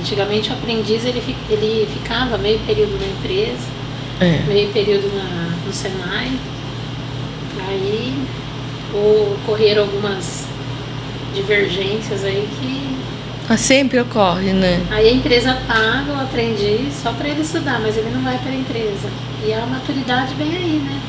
Antigamente 0.00 0.50
o 0.50 0.52
aprendiz 0.54 1.04
ele, 1.04 1.22
ele 1.50 1.88
ficava 1.92 2.38
meio 2.38 2.58
período 2.60 2.98
na 2.98 3.06
empresa, 3.06 3.66
é. 4.20 4.42
meio 4.48 4.70
período 4.70 5.14
na, 5.14 5.54
no 5.66 5.72
Senai. 5.72 6.32
Aí 7.68 8.14
ocorreram 8.92 9.82
algumas 9.82 10.46
divergências 11.34 12.24
aí 12.24 12.48
que 12.58 12.96
Ah, 13.48 13.56
sempre 13.56 14.00
ocorre, 14.00 14.52
né? 14.52 14.84
aí 14.90 15.08
a 15.08 15.12
empresa 15.12 15.56
paga 15.66 16.12
o 16.12 16.20
aprendiz 16.20 16.94
só 17.02 17.12
para 17.12 17.28
ele 17.28 17.42
estudar, 17.42 17.80
mas 17.80 17.96
ele 17.96 18.10
não 18.10 18.22
vai 18.22 18.38
para 18.38 18.50
a 18.50 18.54
empresa. 18.54 19.08
E 19.46 19.52
a 19.52 19.64
maturidade 19.66 20.34
vem 20.34 20.56
aí, 20.56 20.82
né? 20.84 21.00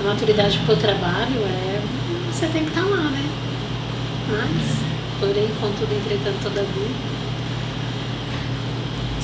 A 0.00 0.08
maturidade 0.08 0.58
para 0.64 0.74
o 0.74 0.76
trabalho 0.76 1.40
é 1.44 1.80
você 2.32 2.46
tem 2.46 2.64
que 2.64 2.70
estar 2.70 2.84
lá, 2.84 2.96
né? 3.10 3.24
Mas, 4.28 4.78
porém, 5.20 5.48
contudo, 5.60 5.88
entretanto, 5.94 6.42
todavia. 6.42 6.88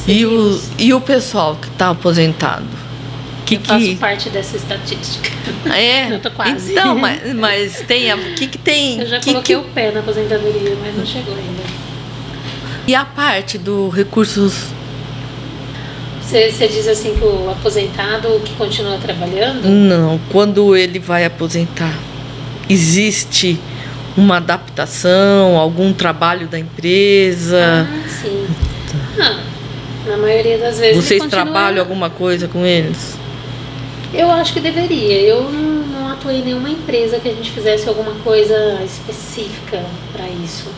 E 0.06 0.24
o, 0.26 0.60
e 0.78 0.92
o 0.94 1.00
pessoal 1.00 1.56
que 1.56 1.68
está 1.68 1.90
aposentado? 1.90 2.66
Que, 3.46 3.56
Eu 3.56 3.60
faço 3.60 3.84
que... 3.84 3.96
parte 3.96 4.30
dessa 4.30 4.56
estatística. 4.56 5.30
É, 5.74 6.12
Eu 6.14 6.20
tô 6.20 6.30
quase. 6.30 6.72
então, 6.72 6.96
mas, 6.98 7.34
mas 7.34 7.82
tem 7.86 8.12
o 8.12 8.34
que 8.34 8.46
que 8.48 8.58
tem? 8.58 9.00
Eu 9.00 9.06
já 9.06 9.18
que, 9.20 9.30
coloquei 9.32 9.56
que- 9.56 9.60
o 9.60 9.64
pé 9.72 9.90
na 9.92 10.00
aposentadoria, 10.00 10.76
mas 10.82 10.96
não 10.96 11.04
chegou 11.06 11.34
ainda. 11.34 11.62
E 12.86 12.94
a 12.94 13.04
parte 13.04 13.56
do 13.56 13.88
recursos 13.88 14.66
Você, 16.20 16.50
você 16.50 16.68
diz 16.68 16.86
assim 16.86 17.14
que 17.14 17.24
o 17.24 17.50
aposentado 17.50 18.28
que 18.44 18.54
continua 18.56 18.98
trabalhando, 18.98 19.66
Não, 19.68 20.20
quando 20.30 20.76
ele 20.76 20.98
vai 20.98 21.24
aposentar, 21.24 21.94
existe 22.68 23.58
uma 24.16 24.36
adaptação, 24.36 25.56
algum 25.58 25.92
trabalho 25.92 26.46
da 26.46 26.58
empresa? 26.58 27.86
ah, 27.88 28.08
sim. 28.08 28.46
Ah, 29.20 29.40
na 30.06 30.16
maioria 30.16 30.58
das 30.58 30.78
vezes. 30.78 31.04
Vocês 31.04 31.24
trabalham 31.26 31.80
alguma 31.80 32.10
coisa 32.10 32.46
com 32.48 32.64
eles? 32.64 33.16
Eu 34.12 34.30
acho 34.30 34.52
que 34.52 34.60
deveria. 34.60 35.20
Eu 35.20 35.50
não, 35.50 35.86
não 35.86 36.12
atuei 36.12 36.36
em 36.36 36.44
nenhuma 36.44 36.70
empresa 36.70 37.18
que 37.18 37.28
a 37.28 37.32
gente 37.32 37.50
fizesse 37.50 37.88
alguma 37.88 38.12
coisa 38.22 38.80
específica 38.84 39.84
para 40.12 40.28
isso. 40.28 40.68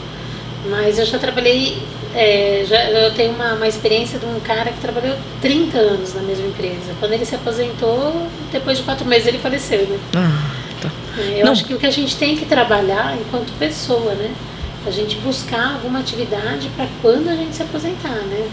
Mas 0.71 0.99
eu 0.99 1.05
já 1.05 1.19
trabalhei, 1.19 1.83
é, 2.15 2.65
já, 2.67 2.91
eu 2.91 3.15
tenho 3.15 3.33
uma, 3.33 3.55
uma 3.55 3.69
experiência 3.69 4.19
de 4.19 4.27
um 4.27 4.41
cara 4.41 4.73
que 4.73 4.81
trabalhou 4.81 5.17
30 5.41 5.79
anos 5.79 6.15
na 6.15 6.23
mesma 6.23 6.47
empresa. 6.47 6.95
Quando 6.99 7.13
ele 7.13 7.25
se 7.25 7.35
aposentou, 7.35 8.27
depois 8.51 8.79
de 8.79 8.85
quatro 8.85 9.07
meses 9.07 9.27
ele 9.29 9.39
faleceu, 9.39 9.87
né? 9.87 9.99
Ah, 10.17 10.66
Eu 11.19 11.45
Não. 11.47 11.53
acho 11.53 11.65
que 11.65 11.75
o 11.75 11.79
que 11.79 11.87
a 11.87 11.91
gente 11.91 12.17
tem 12.17 12.37
que 12.37 12.45
trabalhar 12.47 13.17
enquanto 13.21 13.53
pessoa, 13.59 14.15
né? 14.15 14.31
A 14.87 14.91
gente 14.91 15.17
buscar 15.17 15.75
alguma 15.75 15.99
atividade 16.01 16.69
para 16.77 16.87
quando 17.03 17.29
a 17.29 17.35
gente 17.35 17.55
se 17.57 17.63
aposentar, 17.63 18.11
né? 18.29 18.47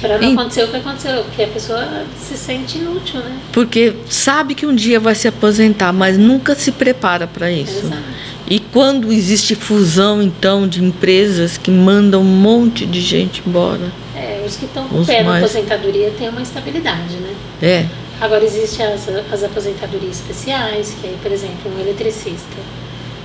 Para 0.00 0.18
não 0.18 0.28
E- 0.30 0.32
acontecer 0.32 0.64
o 0.64 0.68
que 0.68 0.76
aconteceu, 0.76 1.24
porque 1.24 1.42
a 1.42 1.48
pessoa 1.48 2.04
se 2.16 2.36
sente 2.36 2.78
inútil, 2.78 3.20
né? 3.20 3.36
Porque 3.52 3.94
sabe 4.08 4.54
que 4.54 4.64
um 4.66 4.74
dia 4.74 4.98
vai 5.00 5.14
se 5.14 5.26
aposentar, 5.28 5.92
mas 5.92 6.16
nunca 6.18 6.54
se 6.54 6.70
prepara 6.72 7.26
para 7.26 7.50
isso. 7.50 7.86
Exato. 7.86 8.02
E 8.50 8.60
quando 8.60 9.12
existe 9.12 9.54
fusão, 9.54 10.22
então, 10.22 10.66
de 10.66 10.82
empresas 10.82 11.58
que 11.58 11.70
mandam 11.70 12.22
um 12.22 12.24
monte 12.24 12.86
de 12.86 13.00
gente 13.00 13.42
embora? 13.46 13.92
É, 14.16 14.42
os 14.46 14.56
que 14.56 14.64
estão 14.64 14.88
com 14.88 15.04
pé 15.04 15.22
na 15.22 15.36
aposentadoria 15.38 16.10
têm 16.18 16.28
uma 16.30 16.40
estabilidade, 16.42 17.14
né? 17.16 17.34
É. 17.62 17.86
Agora 18.20 18.44
existem 18.44 18.84
as, 18.84 19.08
as 19.32 19.44
aposentadorias 19.44 20.16
especiais, 20.16 20.96
que 21.00 21.06
aí, 21.06 21.16
por 21.22 21.30
exemplo, 21.30 21.72
um 21.74 21.80
eletricista. 21.80 22.56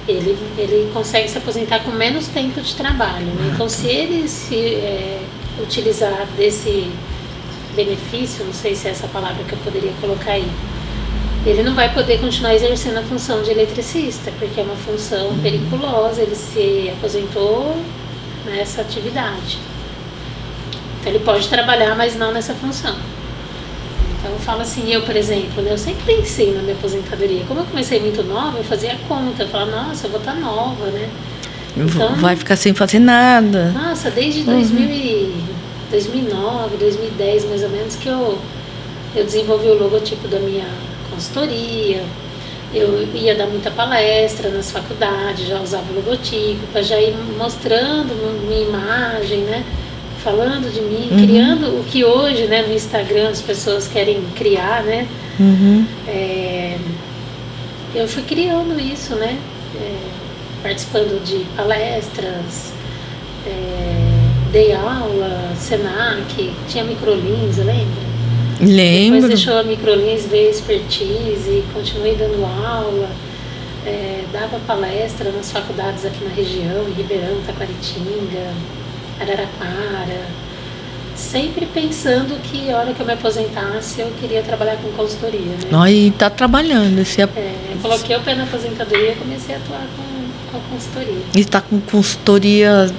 Ele, 0.07 0.37
ele 0.57 0.91
consegue 0.93 1.29
se 1.29 1.37
aposentar 1.37 1.79
com 1.79 1.91
menos 1.91 2.27
tempo 2.27 2.61
de 2.61 2.75
trabalho. 2.75 3.25
Né? 3.25 3.51
Então, 3.53 3.67
se 3.67 3.87
ele 3.87 4.27
se 4.27 4.55
é, 4.55 5.21
utilizar 5.61 6.27
desse 6.37 6.91
benefício, 7.75 8.45
não 8.45 8.53
sei 8.53 8.75
se 8.75 8.87
é 8.87 8.91
essa 8.91 9.07
palavra 9.07 9.43
que 9.43 9.53
eu 9.53 9.59
poderia 9.59 9.91
colocar 9.99 10.33
aí, 10.33 10.47
ele 11.45 11.63
não 11.63 11.73
vai 11.73 11.93
poder 11.93 12.19
continuar 12.19 12.53
exercendo 12.53 12.97
a 12.97 13.01
função 13.01 13.41
de 13.41 13.51
eletricista, 13.51 14.31
porque 14.39 14.59
é 14.59 14.63
uma 14.63 14.75
função 14.75 15.37
periculosa, 15.41 16.21
ele 16.21 16.35
se 16.35 16.91
aposentou 16.97 17.75
nessa 18.45 18.81
atividade. 18.81 19.57
Então 20.99 21.11
ele 21.11 21.23
pode 21.23 21.49
trabalhar, 21.49 21.95
mas 21.95 22.15
não 22.15 22.31
nessa 22.31 22.53
função. 22.53 22.95
Então 24.23 24.31
eu 24.31 24.39
falo 24.39 24.61
assim, 24.61 24.89
eu, 24.89 25.01
por 25.01 25.17
exemplo, 25.17 25.61
né, 25.61 25.73
eu 25.73 25.77
sempre 25.77 26.15
pensei 26.15 26.53
na 26.53 26.61
minha 26.61 26.75
aposentadoria. 26.75 27.43
Como 27.45 27.59
eu 27.59 27.65
comecei 27.65 27.99
muito 27.99 28.23
nova, 28.23 28.57
eu 28.57 28.63
fazia 28.63 28.95
conta, 29.05 29.43
eu 29.43 29.49
falava, 29.49 29.71
nossa, 29.71 30.07
eu 30.07 30.11
vou 30.11 30.19
estar 30.21 30.33
nova, 30.35 30.85
né? 30.91 31.09
Então- 31.75 32.15
vai 32.15 32.33
ficar 32.37 32.55
sem 32.55 32.73
fazer 32.73 32.99
nada. 32.99 33.71
Nossa, 33.71 34.09
desde 34.09 34.43
2000 34.43 34.89
e 34.89 35.43
2009, 35.91 36.77
2010 36.77 37.43
mais 37.49 37.63
ou 37.63 37.69
menos 37.69 37.95
que 37.97 38.07
eu, 38.07 38.37
eu 39.13 39.25
desenvolvi 39.25 39.67
o 39.67 39.73
logotipo 39.77 40.25
da 40.29 40.39
minha 40.39 40.67
consultoria. 41.11 42.01
Eu 42.73 43.05
ia 43.13 43.35
dar 43.35 43.47
muita 43.47 43.69
palestra 43.71 44.49
nas 44.49 44.71
faculdades, 44.71 45.45
já 45.47 45.59
usava 45.59 45.83
o 45.91 45.95
logotipo, 45.95 46.65
para 46.71 46.81
já 46.81 46.97
ir 46.97 47.13
mostrando 47.37 48.15
minha 48.47 48.61
imagem, 48.69 49.39
né? 49.41 49.65
Falando 50.23 50.71
de 50.71 50.81
mim, 50.81 51.09
criando 51.25 51.79
o 51.79 51.83
que 51.83 52.05
hoje, 52.05 52.45
né, 52.45 52.61
no 52.61 52.73
Instagram 52.73 53.29
as 53.29 53.41
pessoas 53.41 53.87
querem 53.87 54.21
criar, 54.35 54.83
né? 54.83 55.05
Uhum. 55.37 55.85
É, 56.07 56.77
eu 57.93 58.07
fui 58.07 58.23
criando 58.23 58.79
isso, 58.79 59.15
né? 59.15 59.37
É, 59.75 59.95
participando 60.61 61.21
de 61.25 61.43
palestras, 61.57 62.71
é, 63.45 64.51
dei 64.51 64.73
aula, 64.73 65.51
Senac, 65.57 66.53
tinha 66.69 66.85
microlins, 66.85 67.57
lembra? 67.57 68.13
Lembro. 68.61 69.21
Depois 69.21 69.27
deixou 69.27 69.57
a 69.57 69.63
microlins 69.63 70.25
ver 70.25 70.49
expertise 70.49 71.63
continuei 71.73 72.15
dando 72.15 72.45
aula, 72.45 73.09
é, 73.85 74.23
dava 74.31 74.59
palestra 74.65 75.31
nas 75.31 75.51
faculdades 75.51 76.05
aqui 76.05 76.23
na 76.23 76.29
região, 76.29 76.87
em 76.87 76.93
Ribeirão, 76.93 77.41
Taquaritinga, 77.45 78.53
Araraquara, 79.19 80.21
sempre 81.15 81.65
pensando 81.67 82.39
que 82.43 82.69
a 82.71 82.77
hora 82.77 82.93
que 82.93 82.99
eu 82.99 83.05
me 83.05 83.13
aposentasse 83.13 84.01
eu 84.01 84.11
queria 84.19 84.41
trabalhar 84.41 84.77
com 84.77 84.91
consultoria, 84.93 85.41
né? 85.41 85.69
Ó, 85.71 85.85
e 85.87 86.11
tá 86.11 86.29
trabalhando. 86.29 86.99
Esse, 86.99 87.21
É, 87.21 87.25
eu 87.71 87.77
coloquei 87.81 88.15
o 88.15 88.21
pé 88.21 88.35
na 88.35 88.43
aposentadoria 88.43 89.11
e 89.11 89.15
comecei 89.15 89.55
a 89.55 89.57
atuar 89.59 89.85
com, 89.95 90.51
com 90.51 90.57
a 90.57 90.69
consultoria. 90.69 91.21
e 91.35 91.45
tá 91.45 91.61
com 91.61 91.79
consultoria. 91.81 92.91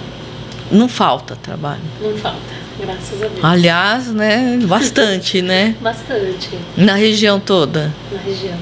Não 0.72 0.88
falta 0.88 1.36
trabalho. 1.36 1.82
Não 2.00 2.16
falta, 2.16 2.38
graças 2.80 3.22
a 3.22 3.26
Deus. 3.26 3.44
Aliás, 3.44 4.08
né? 4.12 4.58
Bastante, 4.62 5.42
né? 5.42 5.74
Bastante 5.82 6.50
Na 6.76 6.94
região 6.94 7.38
toda. 7.38 7.92
na 8.10 8.18
região. 8.20 8.56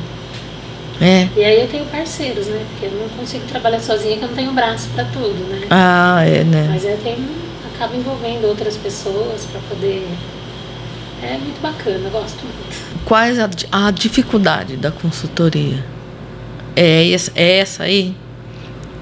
É. 1.02 1.28
E 1.36 1.44
aí 1.44 1.60
eu 1.60 1.68
tenho 1.68 1.84
parceiros, 1.86 2.46
né? 2.46 2.64
Porque 2.70 2.86
eu 2.86 2.92
não 2.92 3.08
consigo 3.08 3.44
trabalhar 3.46 3.80
sozinha, 3.80 4.16
que 4.16 4.22
eu 4.22 4.28
não 4.28 4.36
tenho 4.36 4.52
braço 4.52 4.88
para 4.94 5.04
tudo, 5.06 5.34
né? 5.50 5.66
Ah, 5.68 6.22
é, 6.24 6.44
né? 6.44 6.68
Mas 6.70 6.84
eu 6.84 6.96
tenho, 6.98 7.28
acabo 7.74 7.96
envolvendo 7.96 8.46
outras 8.46 8.76
pessoas 8.76 9.44
para 9.46 9.60
poder. 9.68 10.06
É 11.20 11.36
muito 11.38 11.60
bacana, 11.60 11.98
eu 12.04 12.10
gosto 12.10 12.40
muito. 12.44 13.04
Quais 13.04 13.36
a, 13.40 13.50
a 13.72 13.90
dificuldade 13.90 14.76
da 14.76 14.92
consultoria? 14.92 15.84
É 16.76 17.10
essa, 17.10 17.32
é 17.34 17.58
essa 17.58 17.82
aí? 17.82 18.14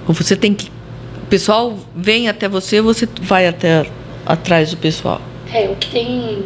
Ou 0.09 0.15
você 0.15 0.35
tem 0.35 0.55
que. 0.55 0.71
O 1.23 1.27
pessoal 1.27 1.79
vem 1.95 2.31
até 2.31 2.49
você, 2.49 2.81
você 2.81 3.07
vai 3.21 3.47
até 3.47 3.87
atrás 4.25 4.71
do 4.71 4.79
pessoal. 4.79 5.21
É, 5.53 5.69
o 5.69 5.77
que 5.77 5.91
tem 5.91 6.45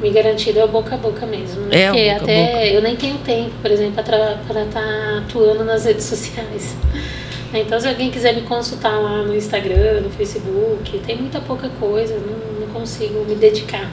me 0.00 0.10
garantido 0.10 0.58
é 0.58 0.64
o 0.64 0.68
boca 0.68 0.94
a 0.94 0.98
boca 0.98 1.26
mesmo. 1.26 1.62
Né? 1.62 1.82
É, 1.82 1.86
Porque 1.86 2.10
boca 2.10 2.22
até 2.22 2.46
boca. 2.46 2.66
eu 2.66 2.82
nem 2.82 2.96
tenho 2.96 3.18
tempo, 3.18 3.50
por 3.60 3.70
exemplo, 3.70 4.02
para 4.02 4.62
estar 4.62 5.18
atuando 5.18 5.64
nas 5.64 5.84
redes 5.84 6.04
sociais. 6.04 6.76
Então, 7.52 7.80
se 7.80 7.88
alguém 7.88 8.12
quiser 8.12 8.32
me 8.32 8.42
consultar 8.42 8.96
lá 8.96 9.24
no 9.24 9.34
Instagram, 9.34 10.02
no 10.02 10.10
Facebook, 10.10 11.00
tem 11.00 11.16
muita 11.16 11.40
pouca 11.40 11.68
coisa, 11.80 12.14
não, 12.14 12.60
não 12.60 12.72
consigo 12.72 13.24
me 13.24 13.34
dedicar 13.34 13.90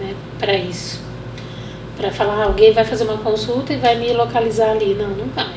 né, 0.00 0.12
para 0.40 0.56
isso. 0.56 1.00
Para 1.96 2.10
falar, 2.10 2.42
ah, 2.42 2.44
alguém 2.46 2.72
vai 2.72 2.84
fazer 2.84 3.04
uma 3.04 3.18
consulta 3.18 3.72
e 3.72 3.76
vai 3.76 3.96
me 3.96 4.12
localizar 4.12 4.70
ali. 4.72 4.94
Não, 4.94 5.10
não 5.10 5.26
vai. 5.26 5.54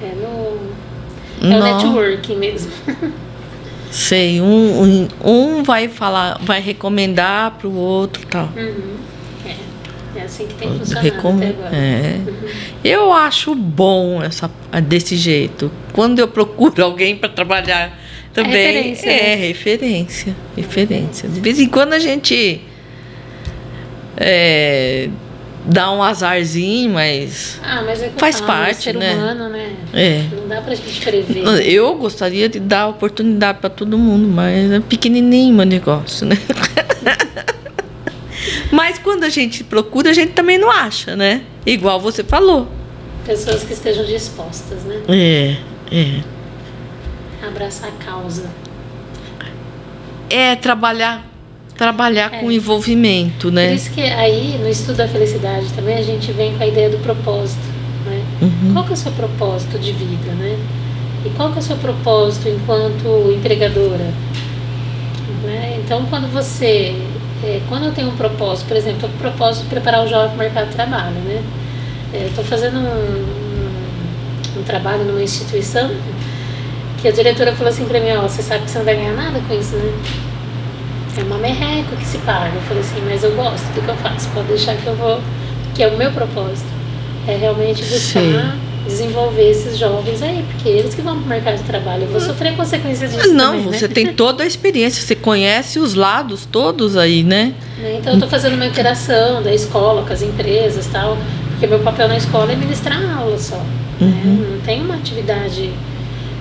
É 0.00 0.14
no. 0.14 1.50
É 1.50 1.56
o 1.56 1.62
networking 1.62 2.36
mesmo. 2.36 2.70
Sei, 3.90 4.40
um, 4.40 4.82
um, 4.82 5.08
um 5.24 5.62
vai 5.62 5.88
falar, 5.88 6.38
vai 6.42 6.60
recomendar 6.60 7.52
para 7.52 7.66
o 7.68 7.74
outro 7.74 8.22
e 8.22 8.26
tal. 8.26 8.48
Uhum. 8.56 8.96
É, 9.46 10.18
é 10.20 10.22
assim 10.22 10.46
que 10.46 10.54
tem 10.54 10.68
funcionado 10.78 11.06
Recom- 11.08 11.36
até 11.36 11.48
agora. 11.48 11.70
é. 11.76 12.20
Eu 12.84 13.12
acho 13.12 13.54
bom 13.54 14.22
essa 14.22 14.50
desse 14.82 15.16
jeito. 15.16 15.70
Quando 15.92 16.18
eu 16.18 16.28
procuro 16.28 16.84
alguém 16.84 17.16
para 17.16 17.28
trabalhar 17.28 17.98
também 18.32 18.52
referência, 18.52 19.10
é 19.10 19.22
né? 19.22 19.34
referência, 19.34 20.36
referência. 20.56 21.28
De 21.28 21.40
vez 21.40 21.58
em 21.58 21.66
quando 21.68 21.94
a 21.94 21.98
gente 21.98 22.60
é, 24.16 25.08
dá 25.68 25.92
um 25.92 26.02
azarzinho, 26.02 26.90
mas 26.94 27.60
Ah, 27.62 27.82
mas 27.84 28.02
é 28.02 28.10
Faz 28.16 28.40
parte, 28.40 28.84
ser 28.84 28.94
né? 28.94 29.14
humano, 29.14 29.48
né? 29.50 29.76
é. 29.92 30.24
Não 30.34 30.48
dá 30.48 30.60
pra 30.62 30.74
gente 30.74 31.00
prever. 31.00 31.44
Eu 31.66 31.94
gostaria 31.96 32.48
de 32.48 32.58
dar 32.58 32.88
oportunidade 32.88 33.58
para 33.58 33.68
todo 33.70 33.98
mundo, 33.98 34.26
mas 34.28 34.70
é 34.72 34.80
pequenininho 34.80 35.54
meu 35.54 35.66
negócio, 35.66 36.26
né? 36.26 36.36
mas 38.72 38.98
quando 38.98 39.24
a 39.24 39.28
gente 39.28 39.62
procura, 39.62 40.10
a 40.10 40.14
gente 40.14 40.32
também 40.32 40.56
não 40.58 40.70
acha, 40.70 41.14
né? 41.14 41.42
Igual 41.66 42.00
você 42.00 42.24
falou. 42.24 42.66
pessoas 43.26 43.62
que 43.62 43.74
estejam 43.74 44.04
dispostas, 44.04 44.82
né? 44.84 45.02
É, 45.08 45.56
é. 45.94 46.20
Abraçar 47.46 47.90
a 47.90 48.04
causa. 48.04 48.46
É 50.30 50.56
trabalhar, 50.56 51.26
trabalhar 51.78 52.30
É. 52.34 52.40
com 52.40 52.50
envolvimento, 52.52 53.46
Por 53.46 53.52
né? 53.52 53.72
isso 53.72 53.90
que 53.92 54.02
aí, 54.02 54.58
no 54.60 54.68
estudo 54.68 54.96
da 54.96 55.08
felicidade 55.08 55.72
também, 55.72 55.96
a 55.96 56.02
gente 56.02 56.30
vem 56.32 56.54
com 56.56 56.62
a 56.62 56.66
ideia 56.66 56.90
do 56.90 56.98
propósito, 56.98 57.62
né? 58.04 58.20
Uhum. 58.42 58.72
Qual 58.74 58.84
que 58.84 58.90
é 58.90 58.94
o 58.94 58.96
seu 58.96 59.12
propósito 59.12 59.78
de 59.78 59.92
vida, 59.92 60.32
né? 60.32 60.58
E 61.24 61.30
qual 61.30 61.50
que 61.52 61.56
é 61.58 61.60
o 61.60 61.64
seu 61.64 61.76
propósito 61.76 62.48
enquanto 62.48 63.32
empregadora? 63.32 64.12
Né? 65.44 65.78
Então, 65.84 66.04
quando 66.10 66.30
você... 66.32 66.94
é, 67.44 67.60
quando 67.68 67.84
eu 67.86 67.92
tenho 67.92 68.08
um 68.08 68.16
propósito, 68.16 68.66
por 68.66 68.76
exemplo, 68.76 68.96
estou 68.96 69.10
com 69.10 69.16
o 69.16 69.18
propósito 69.20 69.62
de 69.64 69.68
preparar 69.70 70.04
o 70.04 70.08
jovem 70.08 70.28
para 70.28 70.34
o 70.34 70.38
mercado 70.38 70.68
de 70.68 70.74
trabalho, 70.74 71.14
né? 71.24 71.42
Estou 72.26 72.42
fazendo 72.44 72.78
um, 72.78 72.86
um, 74.56 74.60
um 74.60 74.62
trabalho 74.64 75.04
numa 75.04 75.22
instituição 75.22 75.90
que 77.00 77.06
a 77.06 77.12
diretora 77.12 77.52
falou 77.52 77.68
assim 77.72 77.84
para 77.84 78.00
mim, 78.00 78.10
ó, 78.16 78.22
você 78.22 78.42
sabe 78.42 78.64
que 78.64 78.70
você 78.70 78.78
não 78.78 78.84
vai 78.84 78.96
ganhar 78.96 79.12
nada 79.12 79.40
com 79.46 79.54
isso, 79.54 79.76
né? 79.76 79.92
É 81.18 81.22
uma 81.24 81.38
merreca 81.38 81.96
que 81.96 82.06
se 82.06 82.18
paga. 82.18 82.54
Eu 82.54 82.62
falei 82.62 82.80
assim, 82.80 83.02
mas 83.04 83.24
eu 83.24 83.32
gosto 83.34 83.64
do 83.74 83.82
que 83.82 83.88
eu 83.88 83.96
faço, 83.96 84.28
pode 84.28 84.46
deixar 84.46 84.76
que 84.76 84.86
eu 84.86 84.94
vou, 84.94 85.20
que 85.74 85.82
é 85.82 85.88
o 85.88 85.96
meu 85.96 86.12
propósito. 86.12 86.68
É 87.26 87.36
realmente 87.36 87.82
buscar 87.82 88.20
Sim. 88.20 88.52
desenvolver 88.86 89.50
esses 89.50 89.76
jovens 89.76 90.22
aí, 90.22 90.44
porque 90.50 90.68
eles 90.68 90.94
que 90.94 91.02
vão 91.02 91.18
pro 91.18 91.28
mercado 91.28 91.56
de 91.56 91.64
trabalho. 91.64 92.04
Eu 92.04 92.08
vou 92.08 92.20
sofrer 92.20 92.56
consequências 92.56 93.12
disso 93.12 93.34
Não, 93.34 93.58
também, 93.58 93.64
você 93.64 93.88
né? 93.88 93.94
tem 93.94 94.14
toda 94.14 94.44
a 94.44 94.46
experiência, 94.46 95.04
você 95.04 95.16
conhece 95.16 95.80
os 95.80 95.94
lados 95.94 96.46
todos 96.46 96.96
aí, 96.96 97.24
né? 97.24 97.52
Né? 97.78 97.96
Então 97.98 98.12
eu 98.12 98.14
estou 98.14 98.30
fazendo 98.30 98.54
uma 98.54 98.66
interação 98.66 99.42
da 99.42 99.52
escola 99.52 100.04
com 100.06 100.12
as 100.12 100.22
empresas 100.22 100.86
e 100.86 100.90
tal, 100.90 101.18
porque 101.50 101.66
meu 101.66 101.80
papel 101.80 102.06
na 102.06 102.16
escola 102.16 102.52
é 102.52 102.56
ministrar 102.56 103.18
aula 103.18 103.36
só. 103.38 103.60
Né? 104.00 104.22
Não 104.52 104.60
tem 104.60 104.80
uma 104.80 104.94
atividade, 104.94 105.72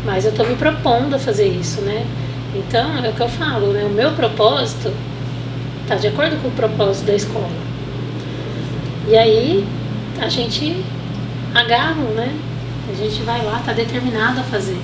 mas 0.05 0.23
eu 0.23 0.31
estou 0.31 0.47
me 0.47 0.55
propondo 0.55 1.15
a 1.15 1.19
fazer 1.19 1.47
isso, 1.47 1.81
né? 1.81 2.05
Então 2.57 2.97
é 3.03 3.09
o 3.09 3.13
que 3.13 3.21
eu 3.21 3.29
falo, 3.29 3.71
né? 3.73 3.83
O 3.85 3.89
meu 3.89 4.11
propósito 4.11 4.91
está 5.83 5.95
de 5.95 6.07
acordo 6.07 6.41
com 6.41 6.47
o 6.47 6.51
propósito 6.51 7.05
da 7.05 7.15
escola. 7.15 7.49
E 9.07 9.15
aí 9.17 9.65
a 10.19 10.27
gente 10.27 10.83
agarra, 11.53 12.01
né? 12.15 12.35
A 12.91 12.95
gente 12.95 13.21
vai 13.23 13.43
lá, 13.43 13.59
está 13.59 13.73
determinado 13.73 14.39
a 14.39 14.43
fazer. 14.43 14.79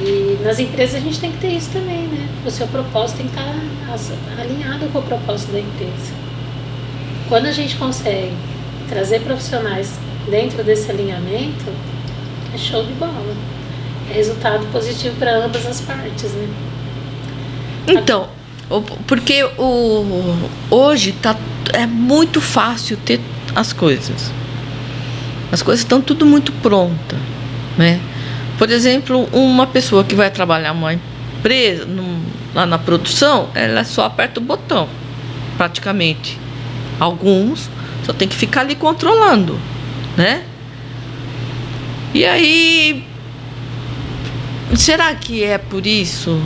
E 0.00 0.38
nas 0.44 0.58
empresas 0.58 0.96
a 0.96 1.00
gente 1.00 1.18
tem 1.20 1.32
que 1.32 1.38
ter 1.38 1.48
isso 1.52 1.70
também, 1.70 2.02
né? 2.08 2.28
O 2.44 2.50
seu 2.50 2.66
propósito 2.66 3.18
tem 3.18 3.26
que 3.28 3.32
estar 3.38 3.54
as- 3.92 4.12
alinhado 4.38 4.86
com 4.92 4.98
o 4.98 5.02
propósito 5.02 5.52
da 5.52 5.60
empresa. 5.60 6.12
Quando 7.28 7.46
a 7.46 7.52
gente 7.52 7.76
consegue 7.76 8.34
trazer 8.88 9.20
profissionais 9.20 9.98
dentro 10.30 10.62
desse 10.62 10.90
alinhamento, 10.90 11.64
é 12.54 12.58
show 12.58 12.84
de 12.84 12.92
bola. 12.94 13.34
Resultado 14.12 14.64
positivo 14.72 15.16
para 15.16 15.36
ambas 15.44 15.66
as 15.66 15.80
partes, 15.80 16.32
né? 16.32 16.48
Então, 17.88 18.28
porque 19.06 19.44
o, 19.58 20.34
hoje 20.70 21.12
tá, 21.12 21.36
é 21.72 21.86
muito 21.86 22.40
fácil 22.40 22.96
ter 22.96 23.20
as 23.54 23.72
coisas. 23.72 24.32
As 25.52 25.62
coisas 25.62 25.84
estão 25.84 26.00
tudo 26.00 26.26
muito 26.26 26.52
pronta, 26.52 27.16
né? 27.78 28.00
Por 28.58 28.70
exemplo, 28.70 29.28
uma 29.32 29.66
pessoa 29.66 30.02
que 30.02 30.14
vai 30.14 30.30
trabalhar 30.30 30.72
numa 30.74 30.94
empresa, 30.94 31.84
num- 31.84 32.22
lá 32.54 32.64
na 32.66 32.78
produção, 32.78 33.48
ela 33.54 33.84
só 33.84 34.06
aperta 34.06 34.40
o 34.40 34.42
botão, 34.42 34.88
praticamente. 35.56 36.38
Alguns 36.98 37.68
só 38.04 38.12
tem 38.12 38.26
que 38.26 38.34
ficar 38.34 38.62
ali 38.62 38.74
controlando, 38.74 39.60
né? 40.16 40.42
E 42.14 42.24
aí, 42.24 43.04
será 44.74 45.14
que 45.14 45.44
é 45.44 45.58
por 45.58 45.86
isso 45.86 46.40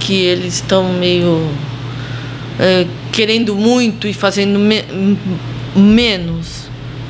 que 0.00 0.14
eles 0.14 0.54
estão 0.54 0.92
meio 0.94 1.48
é, 2.58 2.86
querendo 3.12 3.54
muito 3.56 4.06
e 4.06 4.14
fazendo 4.14 4.58
me- 4.58 4.84
menos? 5.74 6.66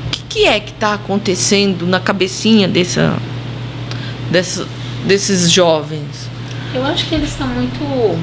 O 0.07 0.09
que, 0.11 0.21
que 0.29 0.45
é 0.45 0.59
que 0.59 0.71
está 0.71 0.93
acontecendo 0.93 1.85
na 1.87 1.99
cabecinha 1.99 2.67
dessa, 2.67 3.15
dessa, 4.31 4.67
desses 5.05 5.51
jovens? 5.51 6.27
Eu 6.73 6.83
acho 6.85 7.05
que 7.07 7.15
eles 7.15 7.29
estão 7.29 7.47
muito 7.47 8.19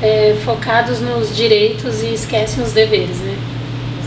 é, 0.00 0.36
focados 0.44 1.00
nos 1.00 1.34
direitos 1.36 2.02
e 2.02 2.14
esquecem 2.14 2.62
os 2.62 2.72
deveres, 2.72 3.16
né? 3.18 3.36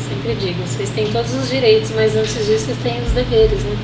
Sempre 0.08 0.36
digo, 0.36 0.62
vocês 0.66 0.90
têm 0.92 1.08
todos 1.08 1.34
os 1.34 1.50
direitos, 1.50 1.92
mas 1.96 2.16
antes 2.16 2.34
disso 2.46 2.66
vocês 2.66 2.78
têm 2.84 3.02
os 3.04 3.12
deveres, 3.12 3.64
né? 3.64 3.76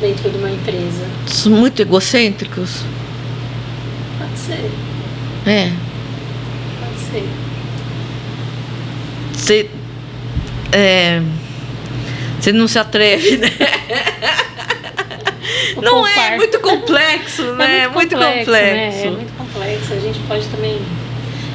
Dentro 0.00 0.30
de 0.30 0.38
uma 0.38 0.50
empresa. 0.50 1.04
Muito 1.46 1.82
egocêntricos? 1.82 2.82
Pode 4.18 4.38
ser, 4.38 4.70
É. 5.46 5.70
pode 6.80 7.00
ser. 7.10 7.28
Você 9.32 9.70
é, 10.72 11.20
você 12.38 12.52
não 12.52 12.68
se 12.68 12.78
atreve, 12.78 13.36
né? 13.38 13.48
O 15.76 15.80
Não 15.80 16.06
é 16.06 16.12
poupar- 16.14 16.36
muito 16.36 16.60
complexo, 16.60 17.42
né? 17.54 17.84
É 17.84 17.88
muito 17.88 18.14
complexo, 18.16 18.50
né? 18.50 18.68
É 18.88 18.90
complexo. 18.90 19.10
muito 19.12 19.32
complexo. 19.36 19.92
A 19.94 19.98
gente 20.00 20.18
pode 20.20 20.46
também. 20.48 20.78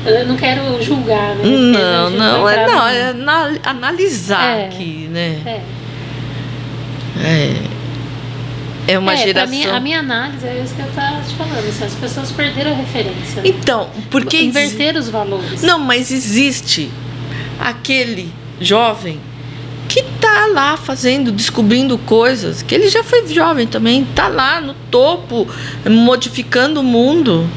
Eu 0.05 0.25
não 0.27 0.35
quero 0.37 0.81
julgar, 0.81 1.35
né? 1.35 1.43
Não, 1.43 2.09
não, 2.09 2.49
é, 2.49 2.67
não, 2.67 2.87
é 2.87 3.01
ana- 3.09 3.59
analisar 3.63 4.57
É. 4.59 4.65
aqui, 4.65 5.07
né? 5.11 5.41
É. 5.45 5.61
É, 7.21 7.55
é 8.87 8.99
uma 8.99 9.13
é, 9.13 9.17
geração. 9.17 9.49
mim, 9.49 9.65
a 9.65 9.79
minha 9.79 9.99
análise 9.99 10.45
é 10.45 10.61
isso 10.63 10.75
que 10.75 10.81
eu 10.81 10.87
estava 10.87 11.21
te 11.21 11.35
falando. 11.35 11.67
assim, 11.67 11.85
as 11.85 11.95
pessoas 11.95 12.31
perderam 12.31 12.71
a 12.71 12.75
referência. 12.75 13.41
Então, 13.43 13.89
porque 14.09 14.41
Inverter 14.41 14.97
os 14.97 15.09
valores. 15.09 15.61
Não, 15.61 15.79
mas 15.79 16.11
existe 16.11 16.91
aquele 17.59 18.31
jovem 18.59 19.19
que 19.87 20.03
tá 20.19 20.47
lá 20.47 20.75
fazendo, 20.75 21.31
descobrindo 21.31 21.97
coisas, 21.97 22.61
que 22.61 22.73
ele 22.73 22.89
já 22.89 23.03
foi 23.03 23.27
jovem 23.27 23.67
também, 23.67 24.05
tá 24.15 24.27
lá 24.27 24.59
no 24.59 24.73
topo, 24.89 25.47
modificando 25.89 26.79
o 26.81 26.83
mundo, 26.83 27.47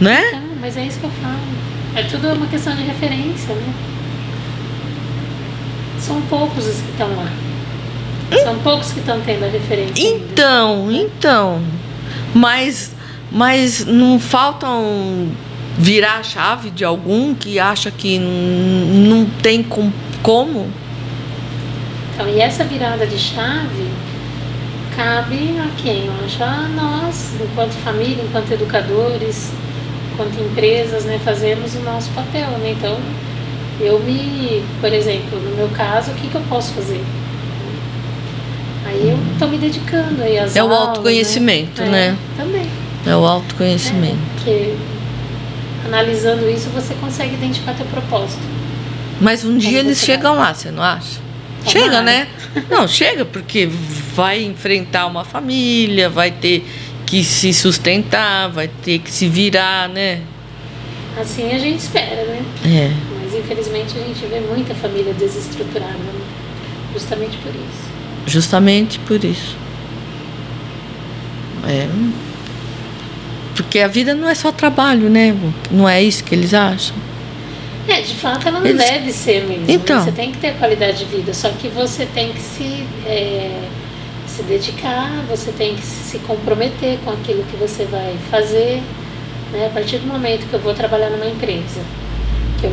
né? 0.00 0.28
Então, 0.28 0.40
mas 0.60 0.76
é 0.76 0.86
isso 0.86 0.98
que 0.98 1.06
eu 1.06 1.10
falo. 1.22 1.40
É 1.94 2.02
tudo 2.04 2.28
uma 2.28 2.46
questão 2.46 2.74
de 2.76 2.82
referência, 2.82 3.54
né? 3.54 3.74
São 5.98 6.20
poucos 6.22 6.66
os 6.66 6.76
que 6.76 6.90
estão 6.92 7.08
lá. 7.16 7.49
São 8.44 8.58
poucos 8.60 8.92
que 8.92 9.00
estão 9.00 9.20
tendo 9.20 9.44
a 9.44 9.48
referência. 9.48 10.04
ainda. 10.06 10.24
Então, 10.32 10.90
então, 10.92 11.62
mas 12.34 12.92
mas 13.32 13.84
não 13.86 14.18
faltam 14.18 15.28
virar 15.78 16.18
a 16.18 16.22
chave 16.22 16.70
de 16.70 16.84
algum 16.84 17.32
que 17.34 17.58
acha 17.60 17.90
que 17.90 18.18
não 18.18 19.24
tem 19.42 19.62
com- 19.62 19.92
como? 20.22 20.68
Então, 22.14 22.28
e 22.28 22.40
essa 22.40 22.64
virada 22.64 23.06
de 23.06 23.16
chave 23.16 23.86
cabe 24.96 25.54
a 25.58 25.68
quem? 25.80 26.06
Eu 26.06 26.12
acho 26.24 26.42
a 26.42 26.68
nós, 26.74 27.30
enquanto 27.40 27.72
família, 27.84 28.22
enquanto 28.22 28.50
educadores, 28.52 29.50
enquanto 30.12 30.38
empresas, 30.40 31.04
né, 31.04 31.18
fazemos 31.24 31.74
o 31.76 31.80
nosso 31.80 32.10
papel, 32.10 32.48
né? 32.58 32.74
Então, 32.76 32.98
eu 33.80 33.98
me, 34.00 34.62
por 34.80 34.92
exemplo, 34.92 35.38
no 35.38 35.56
meu 35.56 35.68
caso, 35.68 36.10
o 36.10 36.14
que, 36.14 36.28
que 36.28 36.34
eu 36.34 36.42
posso 36.48 36.72
fazer? 36.74 37.00
Eu 39.02 39.18
estou 39.32 39.48
me 39.48 39.56
dedicando 39.58 40.22
aí 40.22 40.38
às 40.38 40.54
É 40.54 40.62
o 40.62 40.66
aulas, 40.66 40.88
autoconhecimento, 40.88 41.82
É, 41.82 41.88
né? 41.88 42.18
Também. 42.36 42.66
É 43.06 43.16
o 43.16 43.24
É, 43.24 43.28
autoconhecimento. 43.28 44.18
porque 44.34 44.74
analisando 45.86 46.48
isso, 46.50 46.68
você 46.70 46.94
consegue 46.94 47.34
identificar 47.34 47.74
teu 47.74 47.86
propósito. 47.86 48.42
Mas 49.20 49.44
um 49.44 49.56
dia 49.56 49.80
eles 49.80 49.98
chegam 49.98 50.36
lá, 50.36 50.52
você 50.54 50.70
não 50.70 50.82
acha? 50.82 51.18
Tomara. 51.64 51.70
Chega, 51.70 52.02
né? 52.02 52.28
Não, 52.70 52.88
chega, 52.88 53.24
porque 53.24 53.68
vai 54.14 54.42
enfrentar 54.42 55.06
uma 55.06 55.24
família, 55.24 56.08
vai 56.08 56.30
ter 56.30 56.66
que 57.06 57.22
se 57.24 57.52
sustentar, 57.52 58.48
vai 58.48 58.68
ter 58.68 58.98
que 58.98 59.10
se 59.10 59.28
virar, 59.28 59.88
né? 59.88 60.20
Assim 61.20 61.50
a 61.52 61.58
gente 61.58 61.80
espera, 61.80 62.24
né? 62.24 62.42
É. 62.64 62.90
Mas 63.22 63.34
infelizmente 63.34 63.94
a 63.96 64.00
gente 64.00 64.24
vê 64.26 64.40
muita 64.40 64.74
família 64.74 65.12
desestruturada, 65.14 65.92
né? 65.92 66.20
justamente 66.92 67.36
por 67.38 67.50
isso. 67.50 67.90
Justamente 68.30 68.98
por 69.00 69.22
isso. 69.24 69.56
É. 71.66 71.88
Porque 73.56 73.80
a 73.80 73.88
vida 73.88 74.14
não 74.14 74.28
é 74.28 74.34
só 74.34 74.52
trabalho, 74.52 75.10
né? 75.10 75.34
Não 75.70 75.88
é 75.88 76.00
isso 76.00 76.22
que 76.22 76.34
eles 76.34 76.54
acham. 76.54 76.94
É, 77.88 78.00
de 78.00 78.14
fato 78.14 78.46
ela 78.46 78.60
não 78.60 78.66
Eles- 78.66 78.82
deve 78.88 79.12
ser 79.12 79.44
mesmo. 79.46 79.64
Então. 79.68 80.04
Você 80.04 80.12
tem 80.12 80.30
que 80.30 80.38
ter 80.38 80.54
qualidade 80.54 80.98
de 80.98 81.04
vida, 81.06 81.34
só 81.34 81.48
que 81.50 81.66
você 81.68 82.06
tem 82.06 82.32
que 82.32 82.40
se, 82.40 82.84
é, 83.04 83.62
se 84.28 84.42
dedicar, 84.44 85.10
você 85.28 85.50
tem 85.50 85.74
que 85.74 85.82
se 85.82 86.18
comprometer 86.20 86.98
com 87.04 87.10
aquilo 87.10 87.42
que 87.50 87.56
você 87.56 87.84
vai 87.86 88.16
fazer. 88.30 88.80
Né? 89.52 89.66
A 89.66 89.70
partir 89.70 89.98
do 89.98 90.06
momento 90.06 90.46
que 90.48 90.54
eu 90.54 90.60
vou 90.60 90.72
trabalhar 90.72 91.10
numa 91.10 91.26
empresa, 91.26 91.80
que 92.60 92.66
eu 92.66 92.72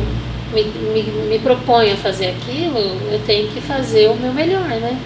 me, 0.54 0.62
me, 0.62 1.02
me 1.28 1.38
proponho 1.40 1.94
a 1.94 1.96
fazer 1.96 2.28
aquilo, 2.28 2.78
eu 3.10 3.20
tenho 3.26 3.48
que 3.48 3.60
fazer 3.60 4.08
o 4.08 4.14
meu 4.14 4.32
melhor, 4.32 4.68
né? 4.68 4.96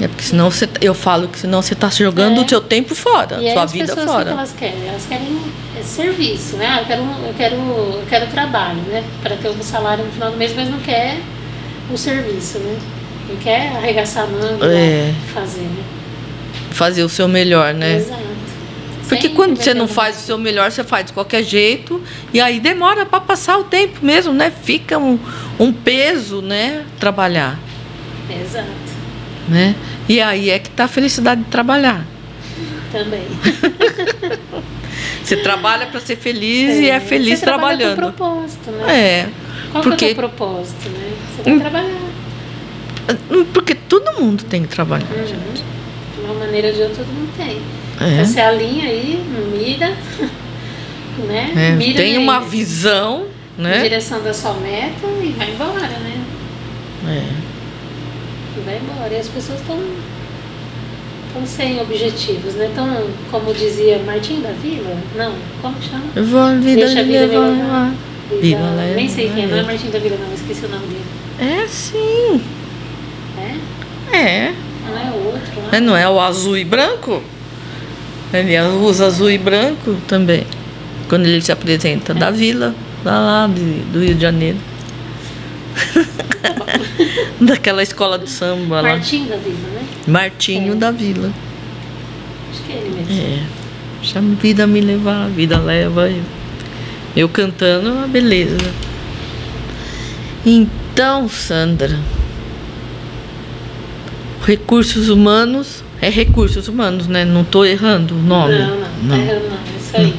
É 0.00 0.08
porque 0.08 0.24
senão 0.24 0.50
você, 0.50 0.68
eu 0.80 0.92
falo 0.94 1.28
que 1.28 1.38
senão 1.38 1.62
você 1.62 1.72
está 1.74 1.88
jogando 1.88 2.40
É. 2.40 2.44
o 2.44 2.48
seu 2.48 2.60
tempo 2.60 2.94
fora, 2.94 3.40
E 3.42 3.52
sua 3.52 3.64
vida 3.66 3.86
pessoas, 3.94 4.10
fora. 4.10 4.24
que 4.24 4.30
elas 4.30 4.52
querem? 4.58 4.88
Elas 4.88 5.06
querem 5.06 5.38
é, 5.78 5.82
serviço, 5.82 6.56
né? 6.56 6.78
Eu 6.80 6.84
quero, 6.86 7.02
eu 7.02 7.34
quero, 7.36 7.54
eu 7.56 8.04
quero 8.08 8.26
trabalho, 8.26 8.80
né? 8.88 9.04
Para 9.22 9.36
ter 9.36 9.48
um 9.50 9.62
salário 9.62 10.04
no 10.04 10.10
final 10.10 10.30
do 10.32 10.36
mês, 10.36 10.52
mas 10.54 10.68
não 10.68 10.80
quer 10.80 11.20
o 11.92 11.96
serviço, 11.96 12.58
né? 12.58 12.76
Não 13.28 13.36
quer 13.36 13.68
arregaçar 13.76 14.24
a 14.24 14.26
manga 14.26 14.66
É. 14.66 15.14
fazer, 15.32 15.60
né? 15.60 15.82
Fazer 16.72 17.02
o 17.04 17.08
seu 17.08 17.28
melhor, 17.28 17.72
né? 17.72 17.96
Exato. 17.96 18.34
Porque 19.08 19.22
Sempre 19.28 19.36
quando 19.36 19.56
você 19.58 19.74
não 19.74 19.86
faz 19.86 20.16
o 20.16 20.20
seu 20.20 20.38
melhor, 20.38 20.72
você 20.72 20.82
faz 20.82 21.06
de 21.06 21.12
qualquer 21.12 21.42
jeito. 21.44 22.02
E 22.32 22.40
aí 22.40 22.58
demora 22.58 23.04
para 23.06 23.20
passar 23.20 23.58
o 23.58 23.64
tempo 23.64 23.98
mesmo, 24.04 24.32
né? 24.32 24.50
Fica 24.50 24.98
um, 24.98 25.18
um 25.58 25.70
peso, 25.72 26.40
né? 26.40 26.84
Trabalhar, 26.98 27.58
Exato. 28.30 28.66
Né? 29.48 29.74
E 30.08 30.20
aí 30.20 30.50
é 30.50 30.58
que 30.58 30.70
tá 30.70 30.84
a 30.84 30.88
felicidade 30.88 31.42
de 31.42 31.48
trabalhar. 31.50 32.04
Também. 32.92 33.24
Você 35.22 35.36
trabalha 35.38 35.86
para 35.86 36.00
ser 36.00 36.16
feliz 36.16 36.76
e 36.78 36.88
é 36.90 37.00
feliz 37.00 37.38
Você 37.38 37.44
trabalha 37.44 37.94
trabalhando. 37.94 38.12
Com 38.12 38.12
propósito, 38.18 38.70
né? 38.70 38.94
É. 38.94 39.28
Qual 39.72 39.82
que 39.82 39.88
é 39.88 39.90
porque- 39.90 40.12
o 40.12 40.14
propósito, 40.14 40.88
né? 40.90 41.12
Você 41.36 41.42
vai 41.42 41.52
Hum. 41.54 41.60
trabalhar. 41.60 42.00
Hum, 43.30 43.44
Porque 43.52 43.74
todo 43.74 44.12
mundo 44.20 44.44
tem 44.44 44.62
que 44.62 44.68
trabalhar. 44.68 45.06
Uhum. 45.06 45.24
De 45.54 46.20
uma 46.24 46.34
maneira 46.34 46.68
ou 46.68 46.74
de 46.74 46.80
outra, 46.82 46.96
todo 47.04 47.06
mundo 47.12 47.30
tem. 47.36 47.60
É. 48.00 48.12
Então 48.14 48.24
você 48.26 48.40
alinha 48.40 48.84
aí, 48.88 49.24
mira, 49.52 49.88
né? 51.26 51.52
É, 51.56 51.70
Mira 51.72 51.96
tem 51.98 52.16
uma 52.18 52.40
visão, 52.40 53.26
né? 53.58 53.82
direção 53.82 54.22
da 54.22 54.32
sua 54.32 54.54
meta 54.54 55.06
e 55.22 55.34
vai 55.36 55.50
embora, 55.50 55.80
né? 55.86 56.20
É. 57.08 57.53
E 58.56 58.60
vai 58.60 58.78
embora. 58.78 59.12
E 59.12 59.18
as 59.18 59.28
pessoas 59.28 59.60
estão 59.60 59.78
estão 61.28 61.46
sem 61.46 61.80
objetivos, 61.80 62.54
né? 62.54 62.68
Então, 62.70 62.86
como 63.30 63.52
dizia 63.52 63.98
Martim 64.06 64.40
da 64.40 64.50
Vila, 64.52 64.96
não, 65.16 65.32
como 65.60 65.74
chama? 65.82 66.04
Eu 66.14 66.24
vou 66.24 66.48
vida 66.60 66.84
Deixa 66.86 67.00
a 67.00 67.02
vida 67.02 67.20
levar. 67.26 67.92
Vida 68.40 68.60
leva 68.76 68.94
Nem 68.94 69.08
sei 69.08 69.28
quem 69.30 69.44
é, 69.44 69.46
não 69.48 69.56
é 69.56 69.60
eu. 69.60 69.66
Martim 69.66 69.90
da 69.90 69.98
Vila, 69.98 70.16
não, 70.16 70.32
esqueci 70.32 70.64
o 70.64 70.68
nome 70.68 70.86
dele. 70.86 71.04
É 71.40 71.66
sim. 71.66 72.40
É? 73.36 74.16
É. 74.16 74.54
Não 74.86 74.96
é 74.98 75.10
o 75.10 75.26
outro 75.26 75.60
lá? 75.62 75.68
É, 75.76 75.80
Não 75.80 75.96
é 75.96 76.08
o 76.08 76.20
azul 76.20 76.56
e 76.56 76.64
branco? 76.64 77.20
Ele 78.32 78.58
usa 78.82 79.06
azul 79.06 79.30
e 79.30 79.38
branco 79.38 79.96
também. 80.06 80.46
Quando 81.08 81.26
ele 81.26 81.40
se 81.42 81.50
apresenta 81.52 82.12
É. 82.12 82.14
da 82.14 82.30
vila, 82.30 82.74
lá, 83.04 83.18
lá 83.18 83.46
do 83.46 83.98
Rio 84.00 84.14
de 84.14 84.20
Janeiro. 84.20 84.58
Daquela 87.40 87.82
escola 87.82 88.18
de 88.18 88.28
samba 88.30 88.80
lá. 88.80 88.90
Martim 88.90 89.26
da 89.26 89.36
Vila, 89.36 89.68
né? 89.74 89.82
Martinho 90.06 90.72
É. 90.72 90.76
da 90.76 90.90
Vila. 90.90 91.32
Acho 92.50 92.62
que 92.62 92.72
é 92.72 92.76
ele 92.76 92.90
mesmo. 92.90 93.22
É. 93.22 93.42
Deixa 94.00 94.18
a 94.18 94.22
vida 94.22 94.66
me 94.66 94.80
levar, 94.80 95.24
a 95.24 95.28
vida 95.28 95.58
leva 95.58 96.08
eu. 96.10 96.22
Eu 97.16 97.28
cantando, 97.28 97.92
uma 97.92 98.06
beleza. 98.06 98.56
Então, 100.44 101.28
Sandra, 101.28 101.98
recursos 104.44 105.08
humanos 105.08 105.82
é 106.00 106.10
recursos 106.10 106.68
humanos, 106.68 107.06
né? 107.06 107.24
Não 107.24 107.44
tô 107.44 107.64
errando 107.64 108.14
o 108.14 108.18
nome. 108.18 108.58
Não, 108.58 108.76
não, 108.76 109.16
tá 109.16 109.16
errando 109.16 109.48
não, 109.48 109.56
é 109.56 109.78
isso 109.78 109.96
aí. 109.96 110.14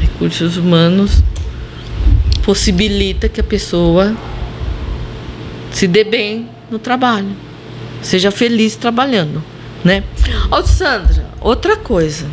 Recursos 0.00 0.56
humanos 0.56 1.22
possibilita 2.42 3.28
que 3.28 3.40
a 3.40 3.44
pessoa 3.44 4.16
se 5.70 5.86
dê 5.86 6.04
bem 6.04 6.48
no 6.70 6.78
trabalho, 6.78 7.34
seja 8.02 8.30
feliz 8.30 8.76
trabalhando, 8.76 9.42
né? 9.84 10.04
Ó, 10.50 10.62
Sandra, 10.62 11.26
outra 11.40 11.76
coisa. 11.76 12.26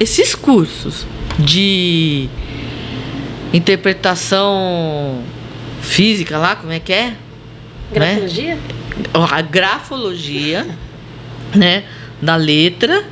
Esses 0.00 0.34
cursos 0.34 1.06
de 1.38 2.28
interpretação 3.52 5.22
física 5.82 6.38
lá, 6.38 6.56
como 6.56 6.72
é 6.72 6.78
que 6.78 6.92
é? 6.92 7.14
Grafologia? 7.92 8.58
Ó, 9.14 9.24
A 9.24 9.40
grafologia, 9.40 10.66
né, 11.54 11.84
da 12.20 12.36
letra 12.36 13.04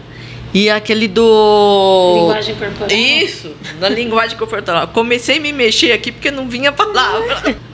e 0.58 0.70
aquele 0.70 1.06
do 1.06 2.14
Linguagem 2.22 2.54
corporal. 2.54 2.88
isso, 2.96 3.50
da 3.78 3.88
linguagem 3.88 4.38
corporal. 4.38 4.88
Comecei 4.88 5.36
a 5.36 5.40
me 5.40 5.52
mexer 5.52 5.92
aqui 5.92 6.10
porque 6.10 6.30
não 6.30 6.48
vinha 6.48 6.72
palavra. 6.72 7.56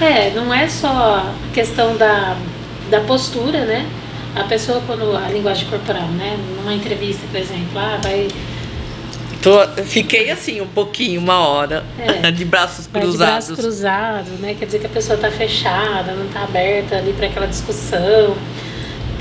É, 0.00 0.30
não 0.30 0.52
é 0.52 0.68
só 0.68 0.88
a 0.88 1.32
questão 1.52 1.96
da, 1.96 2.36
da 2.90 3.00
postura, 3.02 3.64
né? 3.64 3.86
A 4.34 4.44
pessoa 4.44 4.82
quando 4.86 5.14
a 5.16 5.28
linguagem 5.28 5.68
corporal, 5.68 6.08
né? 6.08 6.36
Numa 6.56 6.72
entrevista, 6.74 7.22
por 7.30 7.38
exemplo, 7.38 7.78
ah, 7.78 7.98
vai, 8.02 8.26
Tô- 9.42 9.82
fiquei 9.84 10.30
assim 10.30 10.60
um 10.60 10.66
pouquinho, 10.66 11.20
uma 11.20 11.46
hora, 11.46 11.84
É. 11.98 12.30
de 12.32 12.44
braços 12.44 12.86
vai 12.86 13.02
de 13.02 13.08
cruzados. 13.08 13.46
braço 13.48 13.62
cruzado, 13.62 14.30
né? 14.40 14.56
Quer 14.58 14.64
dizer 14.66 14.78
que 14.80 14.86
a 14.86 14.90
pessoa 14.90 15.16
está 15.16 15.30
fechada, 15.30 16.12
não 16.12 16.26
está 16.26 16.42
aberta 16.44 16.96
ali 16.96 17.12
para 17.12 17.26
aquela 17.26 17.46
discussão. 17.46 18.34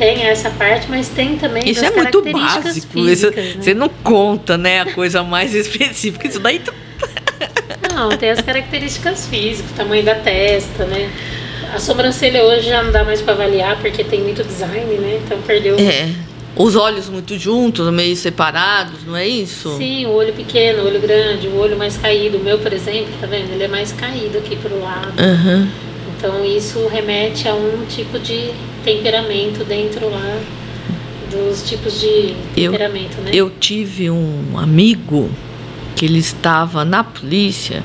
Tem 0.02 0.24
essa 0.24 0.49
parte, 0.49 0.88
mas 0.89 1.10
tem 1.10 1.38
também 1.38 1.62
Isso 1.70 1.86
é 1.86 1.91
muito 1.91 2.24
básico. 2.32 2.97
Isso, 2.97 3.28
físicas, 3.28 3.36
né? 3.36 3.62
Você 3.62 3.74
não 3.76 3.88
conta, 3.88 4.58
né, 4.58 4.82
a 4.82 4.86
coisa 4.93 5.22
mais 5.22 5.54
específica. 5.54 6.28
Isso 6.28 6.39
daí 6.39 6.58
tu- 6.58 6.74
Não, 7.93 8.10
tem 8.10 8.32
as 8.32 8.41
características 8.41 9.28
físicas, 9.28 9.70
o 9.70 9.74
tamanho 9.76 10.04
da 10.04 10.16
testa, 10.16 10.86
né? 10.86 11.08
A 11.76 11.78
sobrancelha 11.78 12.43
hoje 12.43 12.68
já 12.70 12.82
não 12.82 12.91
dá 12.91 13.04
mais 13.04 13.22
para 13.22 13.34
avaliar 13.34 13.78
porque 13.80 14.04
tem 14.04 14.22
muito 14.22 14.43
design, 14.43 14.91
né? 14.95 15.20
Então 15.24 15.39
perdeu. 15.43 15.76
é. 15.78 16.10
Os 16.56 16.76
olhos 16.76 17.08
muito 17.08 17.38
juntos, 17.38 17.88
meio 17.93 18.16
separados, 18.16 19.06
não 19.06 19.16
é 19.16 19.28
isso? 19.28 19.78
Sim, 19.78 20.08
o 20.08 20.14
olho 20.14 20.34
pequeno, 20.34 20.82
o 20.82 20.88
olho 20.88 20.99
grande, 20.99 21.47
o 21.47 21.56
olho 21.58 21.78
mais 21.78 21.95
caído. 21.95 22.38
O 22.39 22.43
meu, 22.43 22.58
por 22.58 22.74
exemplo, 22.74 23.10
tá 23.22 23.28
vendo? 23.28 23.54
Ele 23.54 23.64
é 23.64 23.68
mais 23.68 23.91
caído 23.93 24.39
aqui 24.39 24.56
pro 24.56 24.82
lado. 24.82 25.14
Aham. 25.18 25.68
Então 26.18 26.43
isso 26.43 26.88
remete 26.91 27.47
a 27.47 27.54
um 27.54 27.86
tipo 27.88 28.18
de 28.20 28.49
temperamento 28.84 29.64
dentro 29.64 30.10
lá 30.10 30.40
dos 31.32 31.64
tipos 31.68 32.00
de 32.02 32.34
Eu- 32.58 32.72
temperamento, 32.72 33.22
né? 33.22 33.32
Eu 33.34 33.50
tive 33.50 34.10
um 34.10 34.58
amigo 34.58 35.30
que 35.96 36.06
ele 36.06 36.20
estava 36.20 36.84
na 36.84 37.04
polícia, 37.04 37.84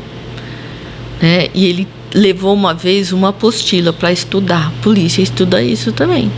né? 1.23 1.49
E 1.55 1.67
ele 1.67 1.87
levou 2.15 2.55
uma 2.55 2.73
vez 2.75 3.13
uma 3.13 3.29
apostila 3.29 3.93
para 3.93 4.11
estudar. 4.11 4.69
A 4.69 4.83
polícia 4.83 5.23
estuda 5.23 5.63
isso 5.63 5.93
também. 5.93 6.31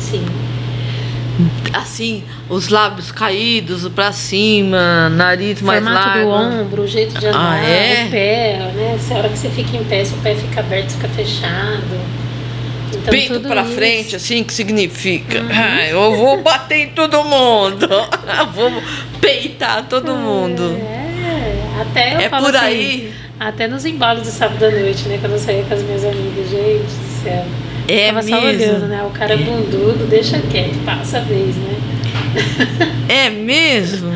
Sim. 0.00 0.24
Assim, 1.72 2.24
os 2.48 2.68
lábios 2.68 3.12
caídos 3.12 3.86
para 3.88 4.10
cima, 4.10 5.10
nariz 5.10 5.60
mais 5.60 5.84
formato 5.84 6.06
largo. 6.08 6.24
do 6.24 6.30
ombro, 6.62 6.82
o 6.82 6.86
jeito 6.86 7.18
de 7.20 7.26
andar, 7.26 7.52
Ah, 7.52 7.58
é? 7.62 8.06
o 8.06 8.10
pé, 8.10 8.72
né? 8.74 8.98
Se 8.98 9.12
a 9.12 9.18
hora 9.18 9.28
que 9.28 9.38
você 9.38 9.50
fica 9.50 9.76
em 9.76 9.84
pé, 9.84 10.02
seu 10.04 10.16
pé 10.18 10.34
fica 10.34 10.60
aberto, 10.60 10.92
fica 10.92 11.08
fechado. 11.08 11.84
Então, 12.92 13.10
Peito 13.10 13.40
para 13.40 13.64
frente, 13.64 14.16
assim, 14.16 14.42
que 14.44 14.52
significa? 14.52 15.42
Ah, 15.50 15.86
eu 15.88 16.16
vou 16.16 16.42
bater 16.42 16.78
em 16.78 16.88
todo 16.90 17.22
mundo. 17.24 17.88
vou 18.54 18.70
peitar 19.20 19.84
todo 19.88 20.14
mundo. 20.14 20.76
É, 20.80 21.80
até 21.80 22.14
eu 22.14 22.20
É 22.20 22.28
por 22.28 22.54
assim, 22.54 22.64
aí. 22.64 23.12
Até 23.38 23.68
nos 23.68 23.84
embalos 23.84 24.22
de 24.22 24.30
sábado 24.30 24.64
à 24.64 24.70
noite, 24.70 25.06
né? 25.08 25.18
Quando 25.20 25.32
eu 25.32 25.38
saía 25.38 25.62
com 25.64 25.74
as 25.74 25.82
minhas 25.82 26.04
amigas, 26.04 26.48
gente 26.48 26.82
do 26.84 27.22
céu. 27.22 27.44
É 27.88 28.06
Tava 28.08 28.22
só 28.22 28.40
mesmo? 28.40 28.46
olhando, 28.64 28.86
né? 28.88 29.02
O 29.04 29.10
cara 29.10 29.34
É. 29.34 29.36
bundudo, 29.36 30.06
deixa 30.08 30.38
quieto, 30.50 30.82
passa 30.84 31.18
a 31.18 31.20
vez, 31.20 31.54
né? 31.56 31.76
É 33.08 33.30
mesmo? 33.30 34.10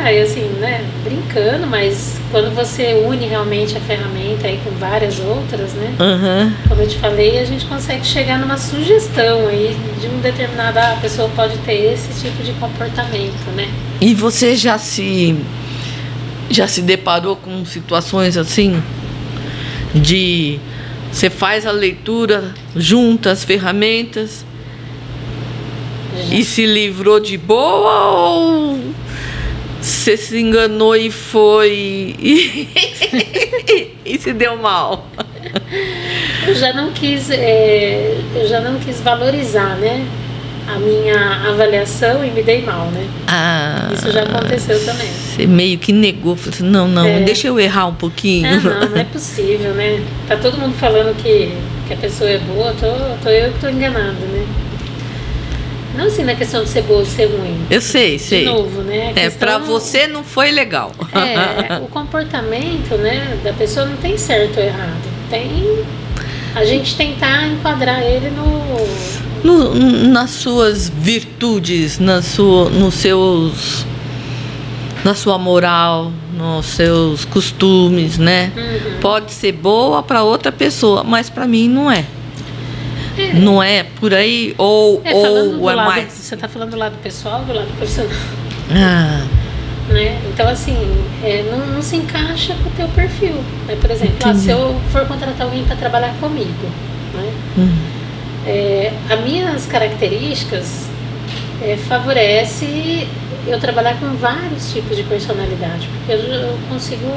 Ah, 0.00 0.12
e 0.12 0.20
assim, 0.22 0.42
né? 0.60 0.84
Brincando, 1.02 1.66
mas 1.66 2.18
quando 2.30 2.54
você 2.54 3.02
une 3.04 3.26
realmente 3.26 3.76
a 3.76 3.80
ferramenta 3.80 4.46
aí 4.46 4.58
com 4.64 4.70
várias 4.78 5.18
outras, 5.18 5.72
né? 5.72 5.92
Aham. 5.98 6.52
Como 6.68 6.80
eu 6.82 6.88
te 6.88 6.96
falei, 6.98 7.38
a 7.40 7.44
gente 7.44 7.64
consegue 7.66 8.06
chegar 8.06 8.38
numa 8.38 8.56
sugestão 8.56 9.48
aí 9.48 9.76
de 10.00 10.06
um 10.06 10.20
determinado, 10.20 10.78
ah, 10.78 10.92
a 10.96 11.00
pessoa 11.00 11.28
pode 11.34 11.56
ter 11.58 11.92
esse 11.94 12.22
tipo 12.24 12.42
de 12.44 12.52
comportamento, 12.52 13.50
né? 13.56 13.68
E 14.00 14.14
você 14.14 14.54
já 14.54 14.78
se 14.78 15.36
já 16.50 16.66
se 16.68 16.80
deparou 16.80 17.36
com 17.36 17.64
situações 17.66 18.36
assim 18.38 18.82
de 19.94 20.58
você 21.12 21.28
faz 21.28 21.66
a 21.66 21.72
leitura 21.72 22.54
junta 22.76 23.30
as 23.32 23.42
ferramentas 23.44 24.44
Já- 26.16 26.34
e 26.34 26.44
se 26.44 26.64
livrou 26.66 27.20
de 27.20 27.36
boa 27.36 28.08
ou 28.10 28.78
você 29.80 30.16
se 30.16 30.38
enganou 30.38 30.96
e 30.96 31.10
foi 31.10 32.14
e, 34.04 34.18
se 34.18 34.32
deu 34.32 34.56
mal? 34.56 35.06
Eu 36.46 36.54
já 36.54 36.72
não 36.72 36.92
quis, 36.92 37.30
é, 37.30 38.16
eu 38.34 38.48
já 38.48 38.60
não 38.60 38.78
quis 38.78 39.00
valorizar, 39.00 39.76
né? 39.76 40.04
A 40.66 40.78
minha 40.78 41.48
avaliação 41.48 42.22
e 42.22 42.30
me 42.30 42.42
dei 42.42 42.60
mal, 42.62 42.90
né? 42.90 43.06
Ah, 43.26 43.88
Isso 43.94 44.12
já 44.12 44.22
aconteceu 44.24 44.78
também. 44.84 45.06
Você 45.08 45.46
meio 45.46 45.78
que 45.78 45.92
negou, 45.94 46.36
falou 46.36 46.54
assim, 46.54 46.64
não, 46.64 46.86
não, 46.86 47.06
É. 47.06 47.20
deixa 47.20 47.48
eu 47.48 47.58
errar 47.58 47.86
um 47.86 47.94
pouquinho. 47.94 48.46
Ah, 48.46 48.80
não, 48.80 48.90
não 48.90 48.98
é 48.98 49.04
possível, 49.04 49.72
né? 49.72 50.02
Tá 50.26 50.36
todo 50.36 50.58
mundo 50.58 50.74
falando 50.76 51.16
que, 51.22 51.54
que 51.86 51.94
a 51.94 51.96
pessoa 51.96 52.28
é 52.28 52.36
boa, 52.38 52.74
tô, 52.78 52.86
tô 53.22 53.30
eu 53.30 53.50
que 53.52 53.60
tô 53.60 53.68
enganado, 53.70 54.20
né? 54.26 54.46
Não 55.98 56.06
assim 56.06 56.22
na 56.24 56.34
questão 56.36 56.62
de 56.62 56.70
ser 56.70 56.82
boa 56.82 57.00
ou 57.00 57.04
ser 57.04 57.26
ruim. 57.26 57.60
Eu 57.68 57.80
sei, 57.82 58.18
sei. 58.18 58.44
De 58.44 58.44
novo, 58.46 58.82
né? 58.82 59.08
A 59.08 59.10
É, 59.10 59.24
questão- 59.24 59.38
pra 59.40 59.58
você 59.58 60.06
não 60.06 60.22
foi 60.22 60.50
legal. 60.52 60.92
É, 61.12 61.74
o 61.82 61.88
comportamento, 61.88 62.94
né, 62.96 63.36
da 63.42 63.52
pessoa 63.52 63.84
não 63.84 63.96
tem 63.96 64.16
certo 64.16 64.58
ou 64.58 64.62
errado. 64.64 65.02
Tem 65.28 65.84
a 66.54 66.64
gente 66.64 66.96
tentar 66.96 67.48
enquadrar 67.48 68.00
ele 68.02 68.30
no 68.30 68.68
No- 69.44 69.74
nas 70.08 70.30
suas 70.30 70.88
virtudes, 70.88 71.98
na 71.98 72.22
sua, 72.22 72.68
nos 72.70 72.94
seus, 72.94 73.84
na 75.04 75.14
sua 75.14 75.36
moral, 75.38 76.12
nos 76.36 76.66
seus 76.66 77.24
costumes, 77.24 78.18
né? 78.18 78.50
Uhum. 78.56 79.00
Pode 79.00 79.32
ser 79.32 79.52
boa 79.52 80.02
para 80.02 80.22
outra 80.22 80.50
pessoa, 80.52 81.04
mas 81.04 81.28
para 81.30 81.46
mim 81.46 81.68
não 81.68 81.90
é. 81.90 82.04
É. 83.18 83.32
Não 83.34 83.62
é 83.62 83.82
por 83.82 84.14
aí 84.14 84.54
ou 84.56 85.02
É, 85.04 85.12
ou 85.14 85.70
é 85.70 85.74
lado, 85.74 85.86
mais. 85.88 86.12
Você 86.12 86.36
tá 86.36 86.46
falando 86.48 86.70
do 86.70 86.76
lado 86.76 86.96
pessoal, 87.02 87.42
do 87.44 87.52
lado 87.52 87.68
profissional, 87.76 88.12
Ah, 88.70 89.26
né? 89.88 90.20
Então, 90.32 90.48
assim, 90.48 90.76
é, 91.24 91.42
não, 91.50 91.66
não 91.74 91.82
se 91.82 91.96
encaixa 91.96 92.54
com 92.62 92.68
o 92.68 92.72
teu 92.72 92.88
perfil. 92.88 93.34
Né? 93.66 93.76
Por 93.80 93.90
exemplo, 93.90 94.16
ah, 94.24 94.34
se 94.34 94.50
eu 94.50 94.78
for 94.92 95.06
contratar 95.06 95.46
alguém 95.46 95.64
para 95.64 95.76
trabalhar 95.76 96.14
comigo, 96.20 96.68
né? 97.14 97.32
hum, 97.56 97.76
É, 98.46 98.92
as 99.10 99.20
minhas 99.20 99.66
características 99.66 100.86
é, 101.62 101.76
favorece 101.76 103.06
eu 103.46 103.58
trabalhar 103.58 103.94
com 103.98 104.14
vários 104.16 104.70
tipos 104.72 104.96
de 104.96 105.02
personalidade, 105.04 105.88
porque 105.88 106.12
eu, 106.12 106.18
eu 106.18 106.58
consigo 106.68 107.10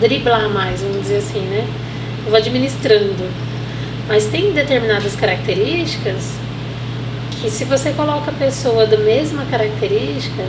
driblar 0.00 0.48
mais, 0.48 0.80
vamos 0.82 1.02
dizer 1.02 1.18
assim, 1.18 1.40
né? 1.40 1.64
Eu 2.24 2.30
vou 2.30 2.38
administrando. 2.38 3.51
Mas 4.08 4.26
tem 4.26 4.52
determinadas 4.52 5.14
características 5.14 6.32
que 7.40 7.50
se 7.50 7.64
você 7.64 7.90
coloca 7.92 8.30
a 8.30 8.34
pessoa 8.34 8.86
da 8.86 8.96
mesma 8.96 9.44
característica, 9.46 10.42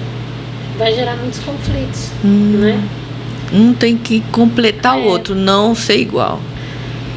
vai 0.77 0.93
gerar 0.93 1.15
muitos 1.15 1.39
conflitos, 1.39 2.09
Hum. 2.23 2.57
né? 2.59 2.83
um 3.51 3.73
tem 3.73 3.95
que 3.97 4.21
completar 4.31 4.97
o 4.97 5.03
É. 5.03 5.07
outro, 5.07 5.35
não 5.35 5.75
ser 5.75 5.97
igual. 5.97 6.39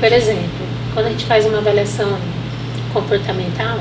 Por 0.00 0.12
exemplo, 0.12 0.66
quando 0.92 1.06
a 1.06 1.08
gente 1.10 1.24
faz 1.24 1.46
uma 1.46 1.58
avaliação 1.58 2.18
comportamental, 2.92 3.78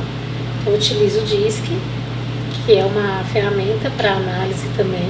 eu 0.66 0.74
utilizo 0.74 1.20
o 1.20 1.24
DISC, 1.26 1.64
que 2.66 2.74
é 2.78 2.84
uma 2.86 3.24
ferramenta 3.32 3.92
para 3.98 4.14
análise 4.14 4.68
também. 4.78 5.10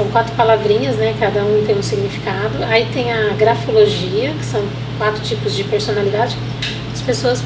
São 0.00 0.08
quatro 0.08 0.34
palavrinhas, 0.34 0.96
né? 0.96 1.14
Cada 1.20 1.44
um 1.44 1.62
tem 1.66 1.76
um 1.76 1.82
significado. 1.82 2.64
Aí 2.70 2.86
tem 2.86 3.12
a 3.12 3.34
grafologia, 3.34 4.32
que 4.32 4.44
são 4.46 4.64
quatro 4.96 5.22
tipos 5.22 5.54
de 5.54 5.62
personalidade. 5.64 6.38
As 6.90 7.02
pessoas 7.02 7.44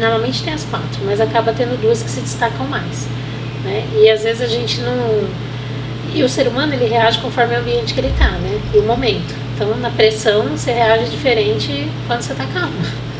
normalmente 0.00 0.42
têm 0.42 0.54
as 0.54 0.64
quatro, 0.64 0.98
mas 1.04 1.20
acaba 1.20 1.52
tendo 1.52 1.78
duas 1.78 2.02
que 2.02 2.08
se 2.08 2.22
destacam 2.22 2.66
mais. 2.66 3.06
Né? 3.64 3.86
E 4.00 4.08
às 4.08 4.22
vezes 4.22 4.40
a 4.40 4.46
gente 4.46 4.80
não. 4.80 5.28
E 6.14 6.22
o 6.22 6.28
ser 6.28 6.48
humano 6.48 6.72
ele 6.72 6.86
reage 6.86 7.18
conforme 7.18 7.54
o 7.54 7.58
ambiente 7.58 7.92
que 7.92 8.00
ele 8.00 8.08
está, 8.08 8.30
né? 8.30 8.58
E 8.74 8.78
o 8.78 8.82
momento. 8.82 9.34
Então 9.54 9.76
na 9.76 9.90
pressão 9.90 10.44
você 10.44 10.72
reage 10.72 11.10
diferente 11.10 11.86
quando 12.06 12.22
você 12.22 12.32
está 12.32 12.46
calma. 12.46 12.70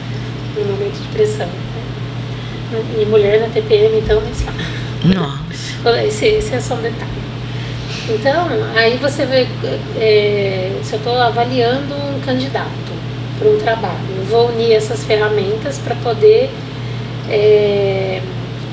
No 0.56 0.64
momento 0.64 1.00
de 1.00 1.08
pressão. 1.08 1.46
Né? 1.46 2.82
E 2.98 3.04
mulher 3.04 3.40
na 3.40 3.48
TPM, 3.48 3.98
então 3.98 4.20
nem 4.22 4.34
se 4.34 4.44
fala. 4.44 4.56
Nossa. 5.04 6.00
Esse, 6.06 6.26
esse 6.26 6.54
é 6.54 6.60
só 6.60 6.74
um 6.74 6.82
detalhe. 6.82 7.19
Então, 8.14 8.48
aí 8.74 8.96
você 8.96 9.24
vê, 9.24 9.46
é, 9.98 10.72
se 10.82 10.94
eu 10.94 10.98
estou 10.98 11.16
avaliando 11.16 11.94
um 11.94 12.20
candidato 12.20 12.68
para 13.38 13.48
um 13.48 13.58
trabalho, 13.58 14.00
eu 14.18 14.24
vou 14.24 14.48
unir 14.48 14.72
essas 14.72 15.04
ferramentas 15.04 15.78
para 15.78 15.94
poder 15.96 16.50
é, 17.28 18.20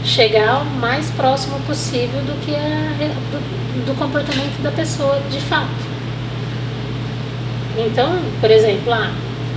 chegar 0.04 0.62
o 0.62 0.66
mais 0.66 1.12
próximo 1.12 1.60
possível 1.68 2.20
do 2.22 2.34
que 2.44 2.56
a, 2.56 3.10
do, 3.32 3.86
do 3.86 3.98
comportamento 3.98 4.60
da 4.64 4.72
pessoa 4.72 5.20
de 5.30 5.40
fato. 5.40 5.88
Então, 7.78 8.18
por 8.42 8.50
exemplo, 8.50 8.90
lá, 8.90 9.14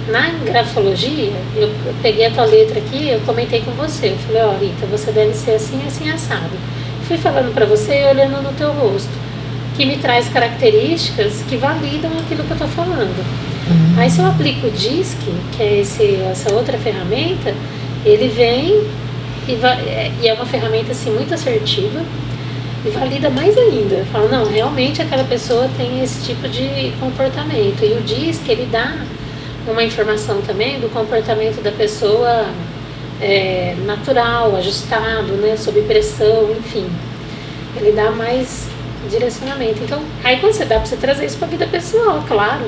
na 0.08 0.28
grafologia, 0.44 1.32
eu, 1.56 1.72
peguei 2.02 2.26
a 2.26 2.30
tua 2.30 2.44
letra 2.44 2.78
aqui, 2.78 3.08
eu 3.08 3.20
comentei 3.20 3.62
com 3.62 3.70
você, 3.72 4.08
eu 4.08 4.18
falei, 4.18 4.42
ó 4.42 4.52
Rita, 4.58 4.86
você 4.86 5.10
deve 5.10 5.32
ser 5.32 5.52
assim, 5.52 5.80
assim, 5.86 6.10
assado. 6.10 6.50
Fui 7.08 7.16
falando 7.16 7.54
para 7.54 7.64
você 7.64 8.02
e 8.02 8.08
olhando 8.08 8.42
no 8.42 8.52
teu 8.52 8.70
rosto, 8.72 9.10
que 9.76 9.84
me 9.84 9.96
traz 9.96 10.28
características 10.28 11.42
que 11.48 11.56
validam 11.56 12.10
aquilo 12.18 12.44
que 12.44 12.50
eu 12.50 12.58
tô 12.58 12.66
falando. 12.68 13.24
Aí 13.96 14.10
se 14.10 14.18
eu 14.20 14.26
aplico 14.26 14.66
o 14.66 14.70
DISC, 14.70 15.16
que 15.56 15.62
é 15.62 15.80
esse, 15.80 16.16
essa 16.30 16.52
outra 16.54 16.76
ferramenta, 16.78 17.54
ele 18.04 18.28
vem 18.28 18.84
e, 19.48 19.52
é- 19.64 20.10
e 20.22 20.28
é 20.28 20.34
uma 20.34 20.46
ferramenta 20.46 20.92
assim 20.92 21.10
muito 21.10 21.32
assertiva 21.34 22.02
e 22.84 22.90
valida 22.90 23.30
mais 23.30 23.56
ainda. 23.56 24.04
Fala, 24.12 24.28
não, 24.28 24.50
realmente 24.50 25.02
aquela 25.02 25.24
pessoa 25.24 25.68
tem 25.76 26.02
esse 26.02 26.24
tipo 26.24 26.48
de 26.48 26.92
comportamento. 26.98 27.82
E 27.84 27.92
o 27.92 28.00
DISC, 28.00 28.48
ele 28.48 28.66
dá 28.70 28.94
uma 29.68 29.82
informação 29.84 30.40
também 30.42 30.80
do 30.80 30.88
comportamento 30.92 31.62
da 31.62 31.70
pessoa 31.70 32.46
é, 33.20 33.76
natural, 33.84 34.56
ajustado, 34.56 35.32
né, 35.34 35.56
sob 35.56 35.80
pressão, 35.82 36.50
enfim. 36.58 36.86
Ele 37.76 37.92
dá 37.92 38.10
mais 38.10 38.69
direcionamento. 39.08 39.82
Então, 39.82 40.02
aí 40.24 40.38
quando 40.38 40.52
você 40.52 40.64
dá 40.64 40.76
para 40.76 40.86
você 40.86 40.96
trazer 40.96 41.26
isso 41.26 41.36
para 41.38 41.46
a 41.48 41.50
vida 41.50 41.66
pessoal, 41.66 42.24
claro. 42.26 42.64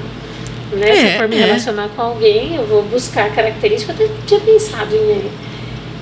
Né? 0.72 0.86
Se 0.86 0.92
É, 1.06 1.14
eu 1.14 1.18
for 1.18 1.28
me 1.28 1.36
é. 1.36 1.44
relacionar 1.44 1.88
com 1.94 2.02
alguém, 2.02 2.56
eu 2.56 2.66
vou 2.66 2.82
buscar 2.84 3.30
características. 3.34 3.98
Eu 4.00 4.06
até 4.06 4.14
tinha 4.26 4.40
pensado 4.40 4.94
em, 4.94 5.30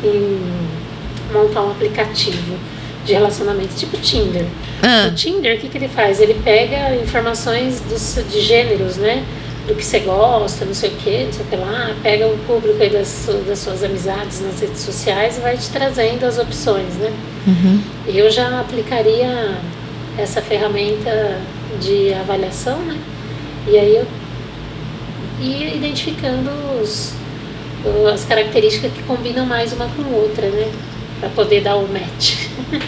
em 0.04 0.40
montar 1.32 1.62
um 1.62 1.70
aplicativo 1.72 2.56
de 3.04 3.12
relacionamento 3.14 3.74
tipo 3.74 3.96
Tinder. 3.96 4.44
Ah, 4.82 5.08
O 5.08 5.14
Tinder, 5.14 5.56
o 5.56 5.58
que, 5.60 5.68
que 5.68 5.78
ele 5.78 5.88
faz? 5.88 6.20
Ele 6.20 6.34
pega 6.44 6.94
informações 6.96 7.80
dos, 7.80 8.18
de 8.30 8.40
gêneros, 8.40 8.96
né? 8.96 9.24
Do 9.66 9.74
que 9.74 9.84
você 9.84 10.00
gosta, 10.00 10.64
não 10.64 10.74
sei 10.74 10.90
o 10.90 10.92
que, 10.94 11.24
não 11.24 11.32
sei 11.32 11.44
o 11.44 11.48
que 11.48 11.56
lá, 11.56 11.94
pega 12.02 12.26
o 12.26 12.36
público 12.46 12.82
aí 12.82 12.90
das, 12.90 13.28
das 13.46 13.58
suas 13.58 13.82
amizades 13.84 14.40
nas 14.40 14.60
redes 14.60 14.80
sociais 14.80 15.36
e 15.38 15.40
vai 15.40 15.56
te 15.56 15.68
trazendo 15.70 16.24
as 16.24 16.38
opções, 16.38 16.94
né? 16.94 17.12
uhum. 17.46 17.80
Eu 18.06 18.30
já 18.30 18.58
aplicaria 18.60 19.56
essa 20.20 20.42
ferramenta 20.42 21.40
de 21.80 22.12
avaliação, 22.14 22.78
né? 22.80 22.98
E 23.66 23.78
aí 23.78 23.96
eu 23.96 24.06
ia 25.40 25.74
identificando 25.74 26.50
os, 26.80 27.14
as 28.12 28.24
características 28.24 28.92
que 28.92 29.02
combinam 29.02 29.46
mais 29.46 29.72
uma 29.72 29.86
com 29.88 30.02
outra, 30.14 30.48
né? 30.48 30.70
Para 31.18 31.28
poder 31.30 31.62
dar 31.62 31.76
o 31.76 31.88
match. 31.88 32.48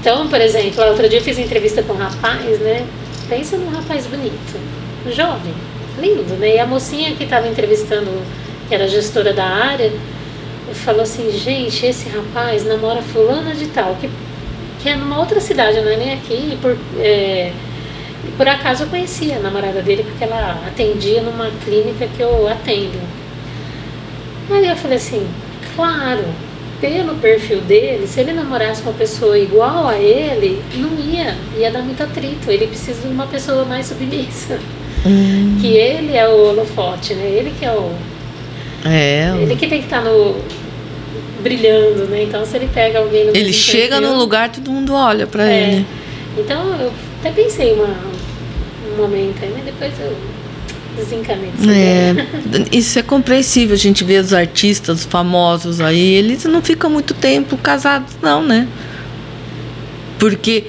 então, 0.00 0.28
por 0.28 0.40
exemplo, 0.40 0.84
outro 0.84 1.08
dia 1.08 1.18
eu 1.18 1.22
fiz 1.22 1.38
entrevista 1.38 1.82
com 1.82 1.92
um 1.92 1.96
rapaz, 1.96 2.58
né? 2.60 2.86
Pensa 3.28 3.56
num 3.56 3.70
rapaz 3.70 4.06
bonito, 4.06 4.60
jovem, 5.10 5.54
lindo, 5.98 6.34
né? 6.34 6.56
E 6.56 6.58
a 6.58 6.66
mocinha 6.66 7.14
que 7.14 7.24
estava 7.24 7.48
entrevistando, 7.48 8.10
que 8.68 8.74
era 8.74 8.86
gestora 8.86 9.32
da 9.32 9.44
área, 9.44 9.92
falou 10.74 11.02
assim, 11.02 11.30
gente, 11.30 11.86
esse 11.86 12.08
rapaz 12.08 12.64
namora 12.64 13.02
fulana 13.02 13.54
de 13.54 13.66
tal, 13.66 13.96
que, 13.96 14.08
que 14.82 14.88
é 14.88 14.96
numa 14.96 15.18
outra 15.18 15.40
cidade, 15.40 15.80
não 15.80 15.90
é 15.90 15.96
nem 15.96 16.12
aqui, 16.12 16.52
e 16.52 16.58
por, 16.60 16.76
é, 16.98 17.52
por 18.36 18.48
acaso 18.48 18.84
eu 18.84 18.88
conhecia 18.88 19.36
a 19.36 19.40
namorada 19.40 19.80
dele, 19.80 20.02
porque 20.02 20.24
ela 20.24 20.60
atendia 20.66 21.22
numa 21.22 21.50
clínica 21.64 22.08
que 22.16 22.22
eu 22.22 22.48
atendo. 22.48 22.98
Aí 24.50 24.68
eu 24.68 24.76
falei 24.76 24.96
assim, 24.96 25.26
claro, 25.76 26.24
pelo 26.80 27.14
perfil 27.14 27.60
dele, 27.60 28.06
se 28.06 28.20
ele 28.20 28.32
namorasse 28.32 28.82
uma 28.82 28.92
pessoa 28.92 29.38
igual 29.38 29.86
a 29.86 29.96
ele, 29.96 30.60
não 30.74 30.98
ia, 30.98 31.36
ia 31.56 31.70
dar 31.70 31.80
muito 31.80 32.02
atrito. 32.02 32.50
Ele 32.50 32.66
precisa 32.66 33.02
de 33.02 33.14
uma 33.14 33.26
pessoa 33.26 33.64
mais 33.64 33.86
submissa. 33.86 34.58
Hum, 35.06 35.58
Que 35.60 35.68
ele 35.68 36.16
é 36.16 36.28
o 36.28 36.48
holofote, 36.48 37.14
né? 37.14 37.24
Ele 37.24 37.52
que 37.58 37.64
é 37.64 37.72
o, 37.72 37.92
é. 38.84 39.32
ele 39.40 39.54
que 39.56 39.68
tem 39.68 39.78
que 39.78 39.86
estar 39.86 40.02
no 40.02 40.36
brilhando, 41.42 42.04
né? 42.06 42.22
Então 42.24 42.44
se 42.46 42.56
ele 42.56 42.68
pega 42.72 42.98
alguém 42.98 43.26
no 43.26 43.36
Ele 43.36 43.52
chega 43.52 44.00
no 44.00 44.16
lugar, 44.16 44.50
todo 44.50 44.70
mundo 44.70 44.94
olha 44.94 45.26
pra 45.26 45.44
É. 45.50 45.72
ele. 45.74 45.86
Então 46.38 46.80
eu 46.80 46.92
até 47.20 47.30
pensei 47.30 47.74
uma, 47.74 47.94
um 48.92 48.96
momento 48.96 49.42
aí, 49.42 49.50
mas 49.54 49.64
depois 49.64 49.92
eu 50.00 50.16
desencanei. 50.96 51.50
É, 51.68 52.14
isso 52.76 52.98
é 52.98 53.02
compreensível. 53.02 53.74
A 53.74 53.78
gente 53.78 54.04
vê 54.04 54.18
os 54.18 54.32
artistas 54.32 55.00
os 55.00 55.04
famosos 55.04 55.80
aí, 55.80 56.14
eles 56.14 56.44
não 56.44 56.62
ficam 56.62 56.90
muito 56.90 57.14
tempo 57.14 57.56
casados, 57.56 58.14
não, 58.22 58.42
né? 58.42 58.68
Porque 60.18 60.64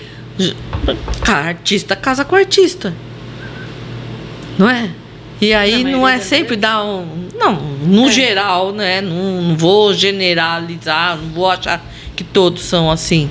a 1.28 1.34
artista 1.34 1.96
casa 1.96 2.26
com 2.26 2.36
artista. 2.36 2.94
Não 4.58 4.70
é? 4.70 4.90
E 5.42 5.54
aí 5.54 5.84
não 5.84 6.08
é 6.08 6.18
das 6.18 6.26
sempre 6.26 6.56
dar 6.56 6.84
um. 6.84 7.23
Não, 7.36 7.56
no 7.56 8.08
É. 8.08 8.12
geral, 8.12 8.72
né? 8.72 9.02
Não, 9.02 9.42
não 9.42 9.58
vou 9.58 9.94
generalizar, 9.94 11.18
não 11.18 11.30
vou 11.30 11.50
achar 11.50 11.84
que 12.16 12.24
todos 12.24 12.64
são 12.64 12.92
assim. 12.92 13.30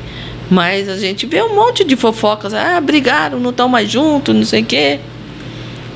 Mas 0.50 0.88
a 0.88 0.96
gente 0.98 1.24
vê 1.26 1.42
um 1.42 1.54
monte 1.54 1.84
de 1.84 1.96
fofocas. 1.96 2.52
Ah, 2.52 2.80
brigaram, 2.80 3.38
não 3.40 3.50
estão 3.50 3.68
mais 3.68 3.90
juntos, 3.90 4.34
não 4.34 4.44
sei 4.44 4.62
o 4.62 4.66
quê. 4.66 4.98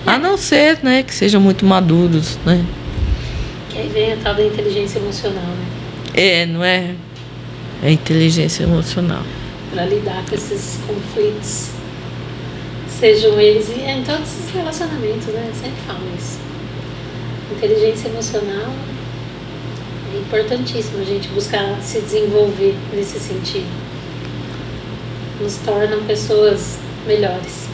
A 0.07 0.17
não 0.19 0.37
ser, 0.39 0.79
né, 0.83 1.03
que 1.03 1.13
sejam 1.15 1.41
muito 1.41 1.67
maduros, 1.67 2.39
né? 2.47 2.65
Que 3.71 3.79
aí 3.79 3.89
vem 3.89 4.13
a 4.13 4.17
tal 4.17 4.35
da 4.35 4.45
inteligência 4.45 4.99
emocional, 4.99 5.43
né? 5.43 5.67
É, 6.15 6.47
não 6.47 6.65
é? 6.65 6.95
É 7.83 7.91
inteligência 7.91 8.63
emocional. 8.63 9.23
Para 9.75 9.85
lidar 9.85 10.23
com 10.29 10.35
esses 10.35 10.79
conflitos. 10.87 11.71
Sejam 12.89 13.39
eles 13.39 13.69
e 13.77 13.81
é 13.83 13.99
em 13.99 14.03
todos 14.03 14.29
os 14.45 14.55
relacionamentos, 14.55 15.27
né? 15.27 15.45
Eu 15.49 15.55
sempre 15.55 15.77
falo 15.87 15.99
isso. 16.17 16.39
Inteligência 17.53 18.09
emocional 18.09 18.73
é 20.13 20.19
importantíssimo 20.19 21.01
a 21.01 21.05
gente 21.05 21.29
buscar 21.29 21.81
se 21.81 22.01
desenvolver 22.01 22.75
nesse 22.93 23.21
sentido. 23.21 23.67
Nos 25.41 25.57
tornam 25.59 26.03
pessoas 26.05 26.79
melhores. 27.07 27.69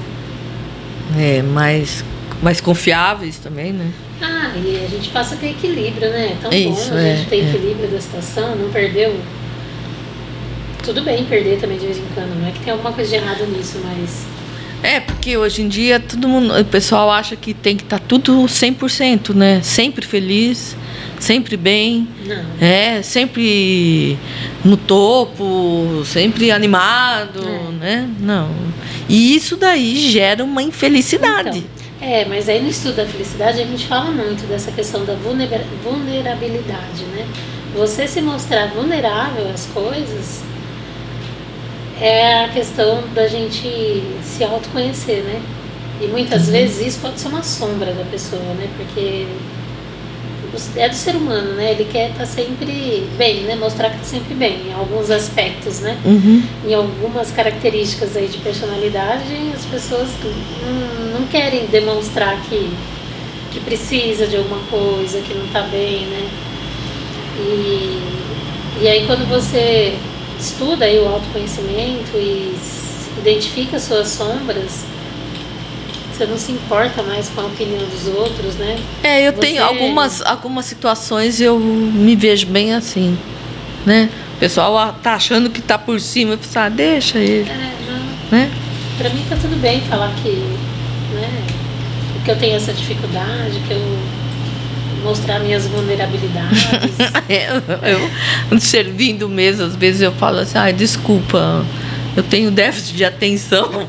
É, 1.18 1.42
mais, 1.42 2.04
mais 2.42 2.60
confiáveis 2.60 3.38
também, 3.38 3.72
né? 3.72 3.92
Ah, 4.20 4.52
e 4.56 4.84
a 4.84 4.88
gente 4.88 5.10
passa 5.10 5.34
a 5.34 5.38
ter 5.38 5.50
equilíbrio, 5.50 6.10
né? 6.10 6.32
É 6.32 6.36
tão 6.40 6.52
Isso, 6.52 6.90
bom 6.90 6.96
a 6.96 7.00
gente 7.02 7.22
é, 7.22 7.26
ter 7.28 7.36
é. 7.36 7.48
equilíbrio 7.48 7.88
da 7.88 8.00
situação, 8.00 8.54
não 8.56 8.70
perdeu. 8.70 9.18
Tudo 10.84 11.02
bem 11.02 11.24
perder 11.24 11.60
também 11.60 11.78
de 11.78 11.86
vez 11.86 11.98
em 11.98 12.06
quando, 12.14 12.38
não 12.38 12.48
é 12.48 12.52
que 12.52 12.60
tem 12.60 12.72
alguma 12.72 12.92
coisa 12.92 13.10
de 13.10 13.16
errado 13.16 13.46
nisso, 13.46 13.80
mas. 13.84 14.26
É, 14.82 14.98
porque 15.00 15.36
hoje 15.36 15.62
em 15.62 15.68
dia 15.68 16.00
todo 16.00 16.26
mundo, 16.28 16.58
o 16.58 16.64
pessoal 16.64 17.10
acha 17.10 17.36
que 17.36 17.54
tem 17.54 17.76
que 17.76 17.84
estar 17.84 18.00
tudo 18.00 18.32
100%, 18.48 19.32
né? 19.34 19.60
Sempre 19.62 20.04
feliz, 20.04 20.76
sempre 21.20 21.56
bem, 21.56 22.08
Não. 22.26 22.44
é, 22.60 23.00
sempre 23.02 24.18
no 24.64 24.76
topo, 24.76 26.02
sempre 26.04 26.50
animado, 26.50 27.40
É. 27.46 27.72
né? 27.78 28.08
Não. 28.18 28.50
E 29.08 29.34
isso 29.36 29.56
daí 29.56 30.10
gera 30.10 30.42
uma 30.42 30.62
infelicidade. 30.62 31.58
Então, 31.58 32.08
é, 32.10 32.24
mas 32.24 32.48
aí 32.48 32.60
no 32.60 32.68
estudo 32.68 32.96
da 32.96 33.06
felicidade 33.06 33.60
a 33.60 33.64
gente 33.64 33.86
fala 33.86 34.10
muito 34.10 34.44
dessa 34.48 34.72
questão 34.72 35.04
da 35.04 35.14
vulnera- 35.14 35.64
vulnerabilidade, 35.84 37.04
né? 37.14 37.24
Você 37.76 38.08
se 38.08 38.20
mostrar 38.20 38.66
vulnerável 38.74 39.48
às 39.48 39.66
coisas 39.66 40.42
é 42.00 42.44
a 42.44 42.48
questão 42.48 43.02
da 43.14 43.28
gente 43.28 44.02
se 44.22 44.42
autoconhecer, 44.44 45.22
né? 45.22 45.40
E 46.00 46.06
muitas 46.06 46.48
vezes 46.48 46.86
isso 46.86 46.98
pode 47.00 47.20
ser 47.20 47.28
uma 47.28 47.42
sombra 47.42 47.92
da 47.92 48.04
pessoa, 48.04 48.42
né? 48.54 48.68
Porque 48.76 49.26
é 50.76 50.88
do 50.88 50.94
ser 50.94 51.16
humano, 51.16 51.54
né? 51.54 51.72
Ele 51.72 51.84
quer 51.90 52.10
estar 52.10 52.26
sempre 52.26 53.06
bem, 53.16 53.42
né? 53.42 53.54
Mostrar 53.54 53.90
que 53.90 53.96
está 53.96 54.08
sempre 54.08 54.34
bem 54.34 54.68
em 54.68 54.72
alguns 54.72 55.10
aspectos, 55.10 55.80
né? 55.80 55.96
Uhum. 56.04 56.42
em 56.66 56.74
algumas 56.74 57.30
características 57.30 58.16
aí 58.16 58.26
de 58.26 58.38
personalidade, 58.38 59.32
as 59.54 59.64
pessoas 59.64 60.08
não, 60.66 61.20
não 61.20 61.26
querem 61.28 61.66
demonstrar 61.66 62.40
que, 62.42 62.70
que 63.50 63.60
precisa 63.60 64.26
de 64.26 64.36
alguma 64.36 64.60
coisa, 64.70 65.20
que 65.20 65.32
não 65.34 65.46
está 65.46 65.62
bem, 65.62 66.06
né? 66.06 66.28
E, 67.38 68.82
e 68.82 68.88
aí 68.88 69.06
quando 69.06 69.26
você 69.28 69.94
estuda 70.42 70.84
aí 70.84 70.98
o 70.98 71.06
autoconhecimento 71.08 72.10
e 72.16 72.54
identifica 73.18 73.76
as 73.76 73.82
suas 73.84 74.08
sombras, 74.08 74.84
você 76.12 76.26
não 76.26 76.36
se 76.36 76.52
importa 76.52 77.02
mais 77.02 77.28
com 77.28 77.40
a 77.42 77.44
opinião 77.46 77.84
dos 77.86 78.06
outros, 78.08 78.56
né? 78.56 78.78
É, 79.02 79.26
eu 79.26 79.32
Você- 79.32 79.40
tenho 79.40 79.64
algumas, 79.64 80.20
algumas 80.22 80.64
situações 80.66 81.40
eu 81.40 81.58
me 81.58 82.16
vejo 82.16 82.46
bem 82.46 82.74
assim, 82.74 83.16
né? 83.86 84.10
O 84.36 84.40
pessoal 84.40 84.76
ah, 84.76 84.92
tá 85.02 85.14
achando 85.14 85.48
que 85.48 85.62
tá 85.62 85.78
por 85.78 86.00
cima, 86.00 86.32
eu 86.34 86.38
falo, 86.38 86.66
ah, 86.66 86.68
deixa 86.68 87.18
ele, 87.18 87.48
É, 87.48 87.72
não, 87.88 88.38
né? 88.38 88.50
Pra 88.98 89.08
mim 89.10 89.24
tá 89.28 89.36
tudo 89.40 89.56
bem 89.60 89.80
falar 89.82 90.12
que, 90.22 90.28
né, 91.14 91.44
que 92.24 92.30
eu 92.30 92.36
tenho 92.38 92.56
essa 92.56 92.72
dificuldade, 92.72 93.60
que 93.66 93.72
eu 93.72 93.98
mostrar 95.02 95.38
minhas 95.40 95.66
vulnerabilidades. 95.66 96.62
É, 97.28 97.48
eu 98.50 98.60
servindo 98.60 99.28
mesmo, 99.28 99.64
às 99.64 99.76
vezes 99.76 100.02
eu 100.02 100.12
falo 100.12 100.38
assim, 100.38 100.58
ai, 100.58 100.72
desculpa, 100.72 101.64
eu 102.16 102.22
tenho 102.22 102.50
déficit 102.50 102.96
de 102.96 103.04
atenção. 103.04 103.70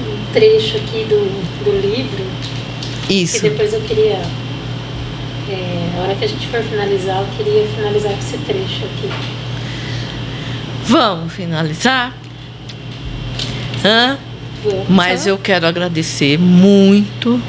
Um 0.00 0.32
trecho 0.32 0.76
aqui 0.76 1.04
do, 1.04 1.64
do 1.64 1.80
livro, 1.80 2.24
que 3.06 3.22
Isso. 3.22 3.42
depois 3.42 3.72
eu 3.72 3.80
queria, 3.82 4.20
é, 5.48 5.90
a 5.96 6.02
hora 6.02 6.14
que 6.14 6.24
a 6.24 6.28
gente 6.28 6.46
for 6.48 6.62
finalizar, 6.62 7.20
eu 7.20 7.28
queria 7.36 7.66
finalizar 7.66 8.12
com 8.12 8.18
esse 8.18 8.38
trecho 8.38 8.84
aqui. 8.84 9.10
Vamos 10.84 11.32
finalizar? 11.32 12.14
Hã? 13.84 14.18
Mas 14.88 15.26
eu 15.26 15.38
quero 15.38 15.66
agradecer 15.66 16.38
muito, 16.38 17.40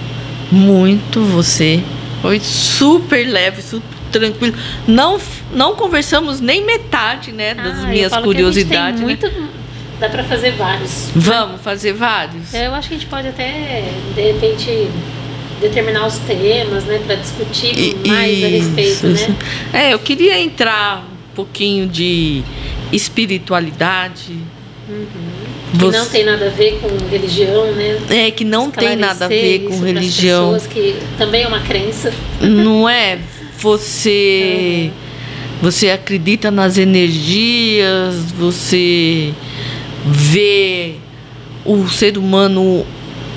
muito 0.52 1.22
você. 1.22 1.82
Foi 2.22 2.40
super 2.40 3.26
leve, 3.28 3.62
super 3.62 3.98
tranquilo. 4.12 4.56
Não, 4.88 5.20
não 5.54 5.76
conversamos 5.76 6.40
nem 6.40 6.66
metade, 6.66 7.32
né, 7.32 7.54
das 7.56 7.80
Ah, 7.84 7.88
minhas 7.88 8.16
curiosidades. 8.18 9.00
Né? 9.00 9.06
muito, 9.06 9.32
dá 10.00 10.10
pra 10.10 10.24
fazer 10.24 10.52
vários. 10.52 11.10
Vamos 11.16 11.62
fazer 11.62 11.94
vários? 11.94 12.54
Eu 12.54 12.76
acho 12.76 12.90
que 12.90 12.96
a 12.96 12.98
gente 12.98 13.10
pode 13.10 13.28
até, 13.30 13.86
de 14.14 14.22
repente, 14.22 14.90
determinar 15.62 16.06
os 16.08 16.18
temas, 16.20 16.84
né, 16.86 17.00
para 17.06 17.16
discutir 17.16 17.96
mais 18.06 18.44
a 18.44 18.48
respeito, 18.48 19.08
isso. 19.08 19.30
né? 19.30 19.36
É, 19.74 19.94
eu 19.94 20.00
queria 20.00 20.40
entrar 20.40 21.00
um 21.00 21.36
pouquinho 21.36 21.88
de 21.88 22.44
espiritualidade. 22.92 24.38
Que 25.72 25.78
Você- 25.78 25.98
não 25.98 26.06
tem 26.06 26.26
nada 26.26 26.46
a 26.48 26.50
ver 26.50 26.80
com 26.82 26.88
religião, 27.10 27.72
né? 27.74 28.00
É, 28.10 28.32
que 28.32 28.44
não 28.44 28.70
tem 28.70 28.96
nada 28.96 29.26
a 29.26 29.28
ver 29.28 29.60
com 29.60 29.80
religião. 29.80 30.54
pessoas, 30.54 30.68
que 30.68 30.96
também 31.18 31.44
é 31.44 31.48
uma 31.48 31.62
crença. 31.62 32.14
Não 32.42 32.90
é? 32.90 33.20
Você. 33.60 34.92
Você 35.62 35.92
acredita 35.92 36.50
nas 36.50 36.78
energias, 36.78 38.16
você 38.32 39.32
vê 40.06 40.96
o 41.64 41.88
ser 41.88 42.18
humano 42.18 42.86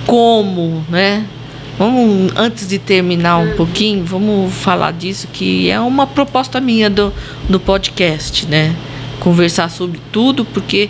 como, 0.06 0.84
né? 0.88 1.24
Vamos, 1.78 2.32
antes 2.36 2.68
de 2.68 2.78
terminar 2.78 3.38
um 3.38 3.52
pouquinho, 3.56 4.04
vamos 4.04 4.54
falar 4.54 4.92
disso, 4.92 5.28
que 5.32 5.68
é 5.68 5.78
uma 5.80 6.06
proposta 6.06 6.60
minha 6.60 6.88
do, 6.88 7.12
do 7.48 7.58
podcast, 7.60 8.46
né? 8.46 8.74
Conversar 9.20 9.70
sobre 9.70 10.00
tudo, 10.12 10.44
porque 10.44 10.88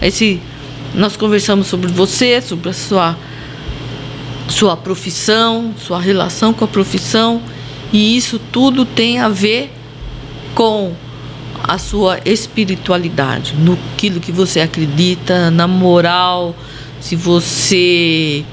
esse, 0.00 0.40
nós 0.94 1.16
conversamos 1.16 1.66
sobre 1.66 1.90
você, 1.90 2.40
sobre 2.40 2.70
a 2.70 2.72
sua 2.72 3.16
sua 4.48 4.76
profissão, 4.76 5.72
sua 5.78 5.98
relação 5.98 6.52
com 6.52 6.64
a 6.64 6.68
profissão, 6.68 7.40
e 7.92 8.16
isso 8.16 8.38
tudo 8.38 8.84
tem 8.84 9.18
a 9.18 9.28
ver 9.28 9.72
com 10.54 10.92
a 11.62 11.78
sua 11.78 12.18
espiritualidade, 12.24 13.54
no 13.54 13.78
aquilo 13.94 14.20
que 14.20 14.32
você 14.32 14.60
acredita, 14.60 15.50
na 15.50 15.66
moral, 15.66 16.54
se 17.00 17.16
você 17.16 18.44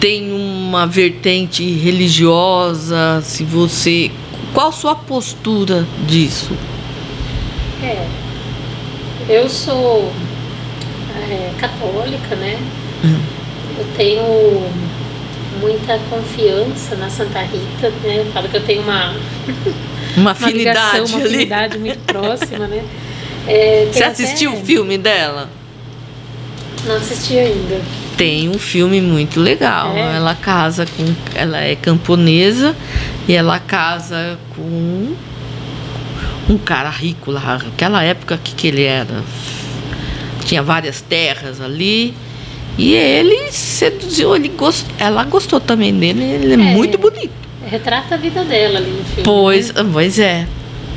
tem 0.00 0.32
uma 0.32 0.86
vertente 0.86 1.64
religiosa, 1.64 3.20
se 3.22 3.42
você 3.44 4.10
qual 4.52 4.72
sua 4.72 4.94
postura 4.94 5.86
disso? 6.06 6.52
É. 7.82 8.06
Eu 9.28 9.48
sou 9.48 10.10
é, 11.30 11.52
católica, 11.58 12.36
né? 12.36 12.58
Hum. 13.04 13.20
Eu 13.78 13.86
tenho 13.96 14.68
muita 15.60 15.98
confiança 16.10 16.96
na 16.96 17.08
Santa 17.10 17.40
Rita, 17.42 17.90
né? 18.02 18.18
Eu 18.18 18.32
falo 18.32 18.48
que 18.48 18.56
eu 18.56 18.64
tenho 18.64 18.82
uma, 18.82 19.14
Uma 20.16 20.32
uma 20.38 20.50
ligação, 20.50 21.04
afinidade 21.04 21.12
uma 21.12 21.24
afinidade 21.24 21.78
muito 21.78 21.98
próxima, 22.06 22.66
né? 22.66 22.82
É, 23.50 23.88
Você 23.90 24.04
assistiu 24.04 24.50
até- 24.50 24.60
o 24.60 24.64
filme 24.66 24.98
dela? 24.98 25.48
Não 26.84 26.96
assisti 26.96 27.38
ainda. 27.38 27.80
Tem 28.14 28.46
um 28.46 28.58
filme 28.58 29.00
muito 29.00 29.40
legal. 29.40 29.96
É? 29.96 30.16
Ela 30.16 30.34
casa 30.34 30.84
com. 30.84 31.14
Ela 31.34 31.58
é 31.62 31.74
camponesa 31.74 32.76
e 33.26 33.32
ela 33.32 33.58
casa 33.58 34.38
com 34.54 35.14
um 36.50 36.58
cara 36.58 36.90
rico 36.90 37.30
lá. 37.30 37.58
Aquela 37.74 38.02
época 38.02 38.38
que, 38.42 38.54
que 38.54 38.68
ele 38.68 38.84
era. 38.84 39.22
Tinha 40.48 40.62
várias 40.62 41.02
terras 41.02 41.60
ali. 41.60 42.14
E 42.78 42.94
ele 42.94 43.52
seduziu, 43.52 44.34
ele 44.34 44.48
gost, 44.48 44.86
ela 44.98 45.22
gostou 45.24 45.60
também 45.60 45.92
dele. 45.92 46.22
Ele 46.24 46.50
é, 46.52 46.54
É. 46.54 46.56
muito 46.56 46.96
bonito. 46.96 47.32
Retrata 47.66 48.14
a 48.14 48.18
vida 48.18 48.42
dela 48.44 48.78
ali 48.78 48.90
no 48.90 49.04
filme. 49.04 49.22
Pois, 49.24 49.70
né? 49.74 49.86
pois 49.92 50.18
é. 50.18 50.46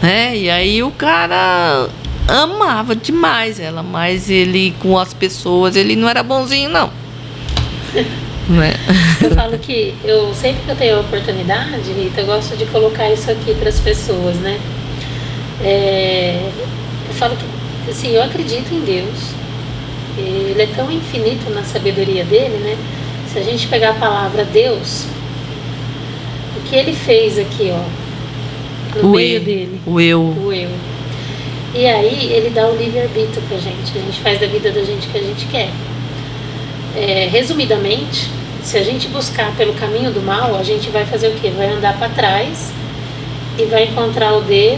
Né? 0.02 0.38
E 0.38 0.50
aí 0.50 0.82
o 0.82 0.90
cara 0.92 1.90
amava 2.30 2.96
demais 2.96 3.60
ela, 3.60 3.84
mas 3.84 4.30
ele 4.30 4.74
com 4.80 4.98
as 4.98 5.14
pessoas, 5.14 5.76
ele 5.76 5.98
não 5.98 6.08
era 6.08 6.24
bonzinho, 6.24 6.70
não. 6.70 6.90
né? 8.48 8.74
Eu 9.22 9.32
falo 9.32 9.58
que 9.58 9.94
eu 10.06 10.34
sempre 10.34 10.62
que 10.64 10.72
eu 10.72 10.76
tenho 10.78 10.98
a 10.98 11.02
oportunidade, 11.02 11.92
Rita, 11.92 12.22
eu 12.22 12.26
gosto 12.26 12.56
de 12.56 12.66
colocar 12.68 13.12
isso 13.12 13.30
aqui 13.30 13.54
para 13.56 13.68
as 13.68 13.82
pessoas, 13.82 14.38
né? 14.38 14.58
É, 15.62 16.40
eu 17.10 17.14
falo 17.16 17.36
que, 17.36 17.92
assim, 17.92 18.12
eu 18.12 18.24
acredito 18.24 18.74
em 18.74 18.80
Deus. 18.80 19.41
Ele 20.18 20.62
é 20.62 20.68
tão 20.76 20.92
infinito 20.92 21.50
na 21.52 21.64
sabedoria 21.64 22.24
dele, 22.24 22.58
né? 22.58 22.78
Se 23.32 23.40
a 23.40 23.44
gente 23.44 23.68
pegar 23.68 23.92
a 23.92 23.94
palavra 23.94 24.44
Deus, 24.44 25.06
o 26.58 26.70
que 26.70 26.76
ele 26.76 26.94
fez 26.94 27.40
aqui, 27.40 27.72
ó, 27.72 29.00
no 29.00 29.10
o 29.10 29.12
meio 29.16 29.38
eu, 29.38 29.44
dele, 29.44 29.82
o 29.86 30.00
eu. 30.00 30.22
o 30.22 30.54
eu. 30.54 30.70
E 31.74 31.88
aí 31.88 32.34
ele 32.34 32.50
dá 32.50 32.68
o 32.68 32.76
livre-arbítrio 32.76 33.42
pra 33.48 33.58
gente, 33.58 33.98
a 33.98 34.02
gente 34.02 34.20
faz 34.20 34.40
da 34.40 34.48
vida 34.48 34.72
da 34.72 34.84
gente 34.84 35.08
o 35.08 35.12
que 35.12 35.18
a 35.18 35.24
gente 35.24 35.46
quer. 35.46 35.70
É, 36.98 37.30
resumidamente, 37.32 38.30
se 38.62 38.78
a 38.78 38.84
gente 38.84 39.08
buscar 39.08 39.56
pelo 39.56 39.74
caminho 39.74 40.12
do 40.12 40.22
mal, 40.22 40.56
a 40.58 40.64
gente 40.64 40.90
vai 40.90 41.06
fazer 41.06 41.30
o 41.30 41.36
quê? 41.40 41.50
Vai 41.56 41.68
andar 41.68 41.98
para 41.98 42.10
trás 42.10 42.72
e 43.58 43.64
vai 43.66 43.86
encontrar 43.86 44.34
o 44.34 44.42
D 44.42 44.78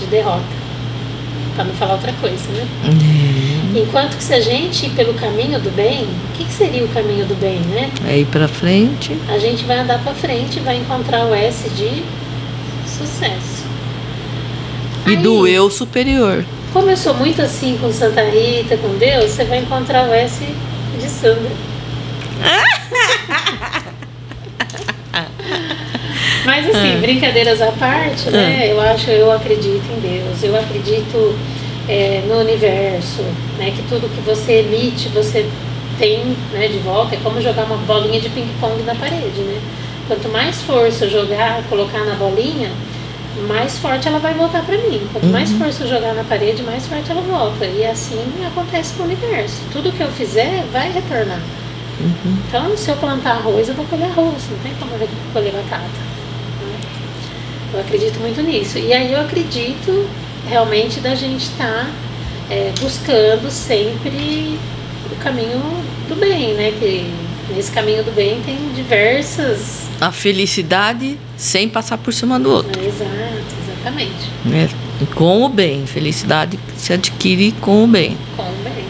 de 0.00 0.06
derrota. 0.06 0.53
Para 1.54 1.64
não 1.64 1.74
falar 1.74 1.94
outra 1.94 2.12
coisa, 2.14 2.48
né? 2.50 2.66
É, 2.84 3.78
Enquanto 3.78 4.16
que 4.16 4.22
se 4.22 4.34
a 4.34 4.40
gente 4.40 4.86
ir 4.86 4.90
pelo 4.90 5.14
caminho 5.14 5.58
do 5.60 5.70
bem, 5.70 6.02
o 6.04 6.36
que, 6.36 6.44
que 6.44 6.52
seria 6.52 6.84
o 6.84 6.88
caminho 6.88 7.26
do 7.26 7.34
bem, 7.34 7.60
né? 7.60 7.90
é 8.08 8.18
ir 8.18 8.26
pra 8.26 8.46
frente. 8.48 9.16
A 9.28 9.38
gente 9.38 9.64
vai 9.64 9.78
andar 9.78 9.98
para 10.02 10.14
frente 10.14 10.58
e 10.58 10.60
vai 10.60 10.76
encontrar 10.76 11.26
o 11.26 11.34
S 11.34 11.68
de 11.70 12.02
sucesso. 12.86 13.64
E 15.06 15.10
Aí, 15.10 15.16
do 15.16 15.46
eu 15.46 15.70
superior. 15.70 16.44
Como 16.72 16.90
eu 16.90 16.96
sou 16.96 17.14
muito 17.14 17.40
assim 17.42 17.78
com 17.80 17.92
Santa 17.92 18.22
Rita, 18.22 18.76
com 18.76 18.96
Deus, 18.96 19.30
você 19.30 19.44
vai 19.44 19.58
encontrar 19.58 20.08
o 20.08 20.12
S 20.12 20.44
de 21.00 21.08
Sandra. 21.08 21.50
Mas 26.44 26.68
assim, 26.68 26.96
Ah. 26.96 27.00
brincadeiras 27.00 27.60
à 27.62 27.72
parte, 27.72 28.30
né? 28.30 28.70
Eu 28.70 28.80
acho, 28.80 29.10
eu 29.10 29.32
acredito 29.32 29.84
em 29.96 30.00
Deus, 30.00 30.42
eu 30.42 30.54
acredito 30.58 31.34
é, 31.88 32.22
no 32.26 32.40
universo, 32.40 33.22
né? 33.58 33.72
Que 33.74 33.82
tudo 33.88 34.08
que 34.08 34.20
você 34.22 34.60
emite, 34.60 35.08
você 35.08 35.46
tem 35.98 36.36
né, 36.52 36.68
de 36.68 36.78
volta. 36.78 37.14
É 37.14 37.18
como 37.22 37.40
jogar 37.40 37.64
uma 37.64 37.76
bolinha 37.78 38.20
de 38.20 38.28
ping-pong 38.30 38.82
na 38.84 38.94
parede, 38.94 39.40
né? 39.40 39.60
Quanto 40.08 40.28
mais 40.28 40.60
força 40.62 41.04
eu 41.06 41.10
jogar, 41.10 41.62
colocar 41.68 42.04
na 42.04 42.14
bolinha, 42.14 42.70
mais 43.48 43.78
forte 43.78 44.06
ela 44.08 44.18
vai 44.18 44.34
voltar 44.34 44.62
para 44.64 44.76
mim. 44.78 45.00
Quanto 45.12 45.26
mais 45.28 45.50
força 45.52 45.84
eu 45.84 45.88
jogar 45.88 46.14
na 46.14 46.24
parede, 46.24 46.62
mais 46.62 46.86
forte 46.86 47.10
ela 47.10 47.22
volta. 47.22 47.64
E 47.64 47.84
assim 47.84 48.20
acontece 48.46 48.94
com 48.94 49.02
o 49.02 49.06
universo. 49.06 49.60
Tudo 49.72 49.92
que 49.92 50.02
eu 50.02 50.08
fizer 50.08 50.62
vai 50.72 50.90
retornar. 50.92 51.40
Então, 52.48 52.76
se 52.76 52.90
eu 52.90 52.96
plantar 52.96 53.32
arroz, 53.36 53.68
eu 53.68 53.74
vou 53.74 53.84
colher 53.86 54.06
arroz. 54.10 54.42
Não 54.50 54.58
tem 54.58 54.72
como 54.78 54.92
eu 55.00 55.08
colher 55.32 55.52
batata. 55.52 56.03
Eu 57.74 57.80
acredito 57.80 58.20
muito 58.20 58.40
nisso. 58.40 58.78
E 58.78 58.92
aí 58.92 59.12
eu 59.12 59.20
acredito 59.20 60.08
realmente 60.48 61.00
da 61.00 61.14
gente 61.14 61.42
estar 61.42 61.90
buscando 62.80 63.50
sempre 63.50 64.58
o 65.10 65.16
caminho 65.16 65.60
do 66.08 66.14
bem, 66.14 66.54
né? 66.54 66.72
Que 66.78 67.10
nesse 67.54 67.72
caminho 67.72 68.04
do 68.04 68.12
bem 68.12 68.40
tem 68.42 68.56
diversas. 68.74 69.82
A 70.00 70.12
felicidade 70.12 71.18
sem 71.36 71.68
passar 71.68 71.98
por 71.98 72.12
cima 72.12 72.38
do 72.38 72.50
outro. 72.50 72.80
Exato, 72.80 73.54
exatamente. 73.64 74.30
Né? 74.44 74.68
Com 75.14 75.42
o 75.42 75.48
bem. 75.48 75.86
Felicidade 75.86 76.58
se 76.76 76.92
adquire 76.92 77.52
com 77.60 77.84
o 77.84 77.86
bem. 77.86 78.16
Com 78.36 78.42
o 78.42 78.54
bem. 78.62 78.84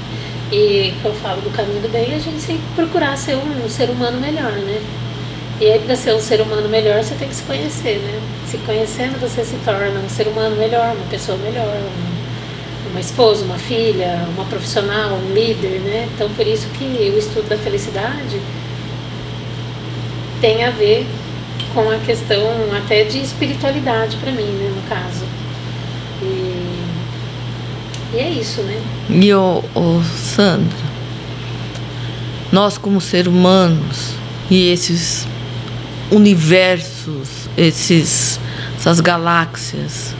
E 0.52 0.92
quando 1.00 1.14
eu 1.14 1.20
falo 1.20 1.40
do 1.40 1.50
caminho 1.50 1.80
do 1.80 1.88
bem, 1.88 2.14
a 2.14 2.18
gente 2.18 2.44
tem 2.44 2.56
que 2.58 2.62
procurar 2.76 3.16
ser 3.16 3.36
um, 3.36 3.68
ser 3.68 3.88
humano 3.90 4.20
melhor, 4.20 4.52
né? 4.52 4.80
E 5.60 5.66
aí, 5.66 5.78
para 5.78 5.96
ser 5.96 6.14
um 6.14 6.20
ser 6.20 6.40
humano 6.40 6.68
melhor, 6.68 7.02
você 7.02 7.14
tem 7.14 7.28
que 7.28 7.34
se 7.34 7.42
conhecer, 7.42 7.98
né? 7.98 8.20
Se 8.54 8.58
conhecendo, 8.58 9.18
você 9.20 9.44
se 9.44 9.56
torna 9.64 9.98
um 9.98 10.08
ser 10.08 10.28
humano 10.28 10.54
melhor, 10.54 10.94
uma 10.94 11.06
pessoa 11.06 11.36
melhor, 11.38 11.66
um- 11.76 12.90
uma 12.92 13.00
esposa, 13.00 13.44
uma 13.44 13.58
filha, 13.58 14.24
uma 14.32 14.44
profissional, 14.44 15.14
um 15.14 15.34
líder, 15.34 15.80
né? 15.80 16.08
Então, 16.14 16.30
por 16.30 16.46
isso 16.46 16.68
que 16.78 16.84
o 16.84 17.18
estudo 17.18 17.48
da 17.48 17.58
felicidade 17.58 18.40
tem 20.40 20.62
a 20.62 20.70
ver 20.70 21.04
com 21.74 21.90
a 21.90 21.98
questão 21.98 22.44
até 22.76 23.02
de 23.02 23.18
espiritualidade 23.18 24.16
para 24.18 24.30
mim, 24.30 24.44
né? 24.44 24.72
No 24.76 24.82
caso. 24.88 25.24
E, 26.22 28.14
e 28.14 28.18
é 28.20 28.28
isso, 28.30 28.60
né? 28.62 28.80
E 29.10 29.34
o, 29.34 29.64
Sandra, 30.16 30.78
nós 32.52 32.78
como 32.78 33.00
seres 33.00 33.26
humanos 33.26 34.10
e 34.48 34.68
esses 34.70 35.26
universos, 36.12 37.48
esses, 37.56 38.38
essas 38.84 39.00
galáxias, 39.00 40.14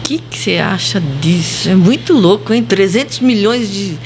o 0.00 0.02
que 0.02 0.18
que 0.18 0.36
você 0.36 0.58
acha 0.58 1.00
disso? 1.20 1.68
É 1.70 1.74
muito 1.76 2.12
louco, 2.12 2.52
hein? 2.52 2.64
300 2.64 3.20
milhões 3.20 3.72
de, 3.72 3.96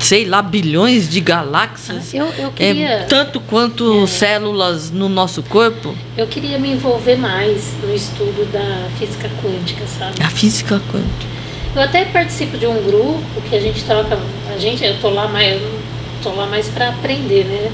sei 0.00 0.24
lá, 0.24 0.42
bilhões 0.42 1.08
de 1.08 1.20
galáxias. 1.20 2.12
eu, 2.12 2.26
eu 2.36 2.48
É 2.48 2.50
queria. 2.50 3.06
tanto 3.08 3.38
quanto 3.38 4.08
células 4.08 4.90
no 4.90 5.08
nosso 5.08 5.40
corpo. 5.44 5.94
Eu 6.18 6.26
queria 6.26 6.58
me 6.58 6.72
envolver 6.72 7.14
mais 7.16 7.62
no 7.80 7.94
estudo 7.94 8.44
da 8.52 8.88
física 8.98 9.30
quântica, 9.40 9.84
sabe? 9.86 10.20
A 10.20 10.28
física 10.30 10.82
quântica. 10.90 11.32
Eu 11.76 11.82
até 11.82 12.04
participo 12.06 12.58
de 12.58 12.66
um 12.66 12.82
grupo 12.82 13.22
que 13.48 13.54
a 13.54 13.60
gente 13.60 13.84
troca, 13.84 14.18
a 14.52 14.58
gente, 14.58 14.84
eu 14.84 14.98
tô 15.00 15.10
lá 15.10 15.28
mais, 15.28 15.62
eu 15.62 15.78
tô 16.24 16.30
lá 16.32 16.46
mais 16.46 16.66
para 16.66 16.88
aprender, 16.88 17.44
né? 17.44 17.70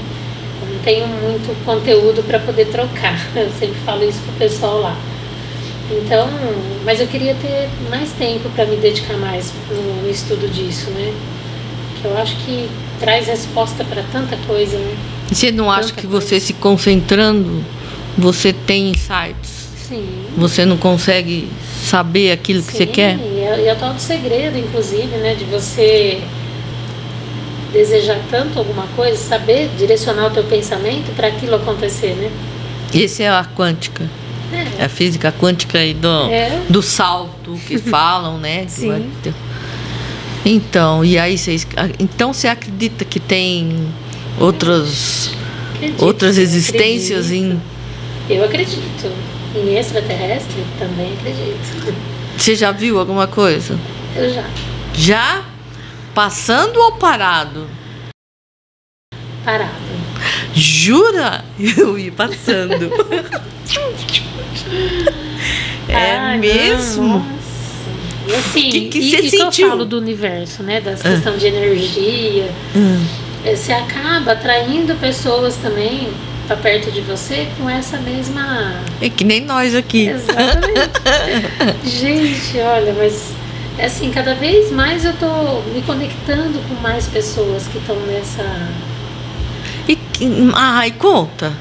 Tenho 0.83 1.07
muito 1.07 1.55
conteúdo 1.65 2.23
para 2.23 2.39
poder 2.39 2.65
trocar. 2.67 3.19
Eu 3.35 3.49
sempre 3.59 3.75
falo 3.85 4.03
isso 4.07 4.19
pro 4.25 4.33
pessoal 4.33 4.81
lá. 4.81 4.97
Então, 5.91 6.27
mas 6.85 7.01
eu 7.01 7.07
queria 7.07 7.35
ter 7.35 7.67
mais 7.89 8.11
tempo 8.13 8.49
para 8.51 8.65
me 8.65 8.77
dedicar 8.77 9.17
mais 9.17 9.51
no 9.69 10.09
estudo 10.09 10.47
disso, 10.49 10.89
né? 10.91 11.13
Que 12.01 12.07
eu 12.07 12.17
acho 12.17 12.33
que 12.45 12.69
traz 12.97 13.27
resposta 13.27 13.83
para 13.83 14.01
tanta 14.03 14.37
coisa, 14.47 14.77
né? 14.77 14.95
E 15.29 15.35
Você 15.35 15.51
não 15.51 15.69
acha 15.69 15.89
Tanta 15.89 16.01
que 16.01 16.07
coisa. 16.07 16.25
você 16.27 16.39
se 16.39 16.53
concentrando, 16.53 17.61
você 18.17 18.53
tem 18.53 18.91
insights? 18.91 19.67
Sim. 19.89 20.07
Você 20.37 20.63
não 20.63 20.77
consegue 20.77 21.49
saber 21.83 22.31
aquilo 22.31 22.63
que 22.63 22.71
você 22.71 22.85
Sim, 22.85 22.91
quer? 22.93 23.17
E 23.17 23.39
é, 23.41 23.61
e 23.63 23.67
é 23.67 23.73
o 23.73 23.75
tal 23.75 23.93
do 23.93 23.99
segredo, 23.99 24.57
inclusive, 24.57 25.17
né? 25.17 25.35
De 25.35 25.43
você 25.43 26.21
desejar 27.71 28.19
tanto 28.29 28.59
alguma 28.59 28.85
coisa, 28.95 29.17
saber 29.17 29.69
direcionar 29.77 30.27
o 30.27 30.31
teu 30.31 30.43
pensamento 30.43 31.13
para 31.15 31.27
aquilo 31.27 31.55
acontecer, 31.55 32.15
né? 32.15 32.29
Esse 32.93 33.23
é 33.23 33.29
a 33.29 33.45
quântica. 33.55 34.09
É 34.53 34.81
É. 34.81 34.85
a 34.85 34.89
física 34.89 35.31
quântica 35.31 35.81
e 35.83 35.93
do, 35.93 36.29
É. 36.29 36.59
do 36.69 36.81
salto 36.81 37.57
que 37.67 37.77
falam, 37.79 38.37
né? 38.37 38.65
Sim. 38.67 39.09
Então, 40.45 41.05
e 41.05 41.17
aí 41.17 41.37
vocês. 41.37 41.65
Então 41.99 42.33
você 42.33 42.47
acredita 42.47 43.05
que 43.05 43.19
tem 43.19 43.87
outras, 44.39 45.29
Acredito, 45.75 46.03
outras 46.03 46.37
existências 46.37 47.27
acredito. 47.27 47.61
em. 48.29 48.33
Eu 48.35 48.43
acredito. 48.43 49.11
Em 49.55 49.77
extraterrestre 49.77 50.63
também 50.79 51.13
acredito. 51.13 51.93
Você 52.37 52.55
já 52.55 52.71
viu 52.71 52.97
alguma 52.99 53.27
coisa? 53.27 53.77
Eu 54.15 54.33
já. 54.33 54.43
Já? 54.93 55.41
Passando 56.13 56.77
ou 56.79 56.93
parado? 56.93 57.67
Parado. 59.45 59.71
Jura? 60.53 61.43
Eu 61.77 61.97
ia 61.97 62.11
passando. 62.11 62.91
é 65.87 66.37
mesmo? 66.37 67.19
nossa. 67.19 67.41
E 68.27 68.35
assim, 68.35 68.69
Que 68.69 68.89
que 68.89 68.99
e, 68.99 69.09
você 69.09 69.17
e 69.17 69.29
que 69.29 69.35
eu 69.37 69.45
sentiu? 69.45 69.69
falo 69.69 69.85
do 69.85 69.97
universo, 69.97 70.61
né? 70.61 70.79
Das 70.79 71.01
questão 71.01 71.35
de 71.37 71.47
energia. 71.47 72.51
Hum. 72.75 73.03
Eh, 73.43 73.55
Você 73.55 73.73
acaba 73.73 74.33
atraindo 74.33 74.93
pessoas 74.95 75.55
também 75.57 76.09
para 76.45 76.55
perto 76.57 76.91
de 76.91 77.01
você 77.01 77.47
com 77.57 77.67
essa 77.67 77.97
mesma. 77.97 78.75
É 79.01 79.09
que 79.09 79.23
nem 79.23 79.41
nós 79.41 79.73
aqui. 79.73 80.07
Exatamente. 80.07 81.81
Gente, 81.89 82.59
olha, 82.59 82.93
mas 82.93 83.31
é 83.31 83.40
assim, 83.85 84.11
cada 84.11 84.33
vez 84.35 84.71
mais 84.71 85.05
eu 85.05 85.13
tô 85.13 85.61
me 85.73 85.81
conectando 85.81 86.59
com 86.67 86.75
mais 86.81 87.07
pessoas 87.07 87.67
que 87.67 87.77
estão 87.77 87.95
nessa. 88.07 88.43
E, 89.87 89.97
ai, 90.55 90.91
conta. 90.91 91.51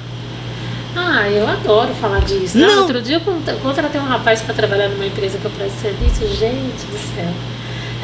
Ah, 0.97 1.29
eu 1.29 1.47
adoro 1.49 1.95
falar 2.01 2.21
disso. 2.21 2.59
Não, 2.59 2.69
Não. 2.69 2.81
outro 2.83 3.01
dia 3.01 3.17
eu 3.17 3.21
cont- 3.21 3.47
eu 3.49 3.57
contratei 3.59 4.01
um 4.01 4.05
rapaz 4.07 4.43
para 4.43 4.55
trabalhar 4.55 4.89
numa 4.89 5.07
empresa 5.07 5.39
que 5.39 5.45
eu 5.45 5.51
presto 5.53 5.81
serviço. 5.81 6.27
Gente 6.37 6.85
do 6.87 6.99
céu. 7.15 7.31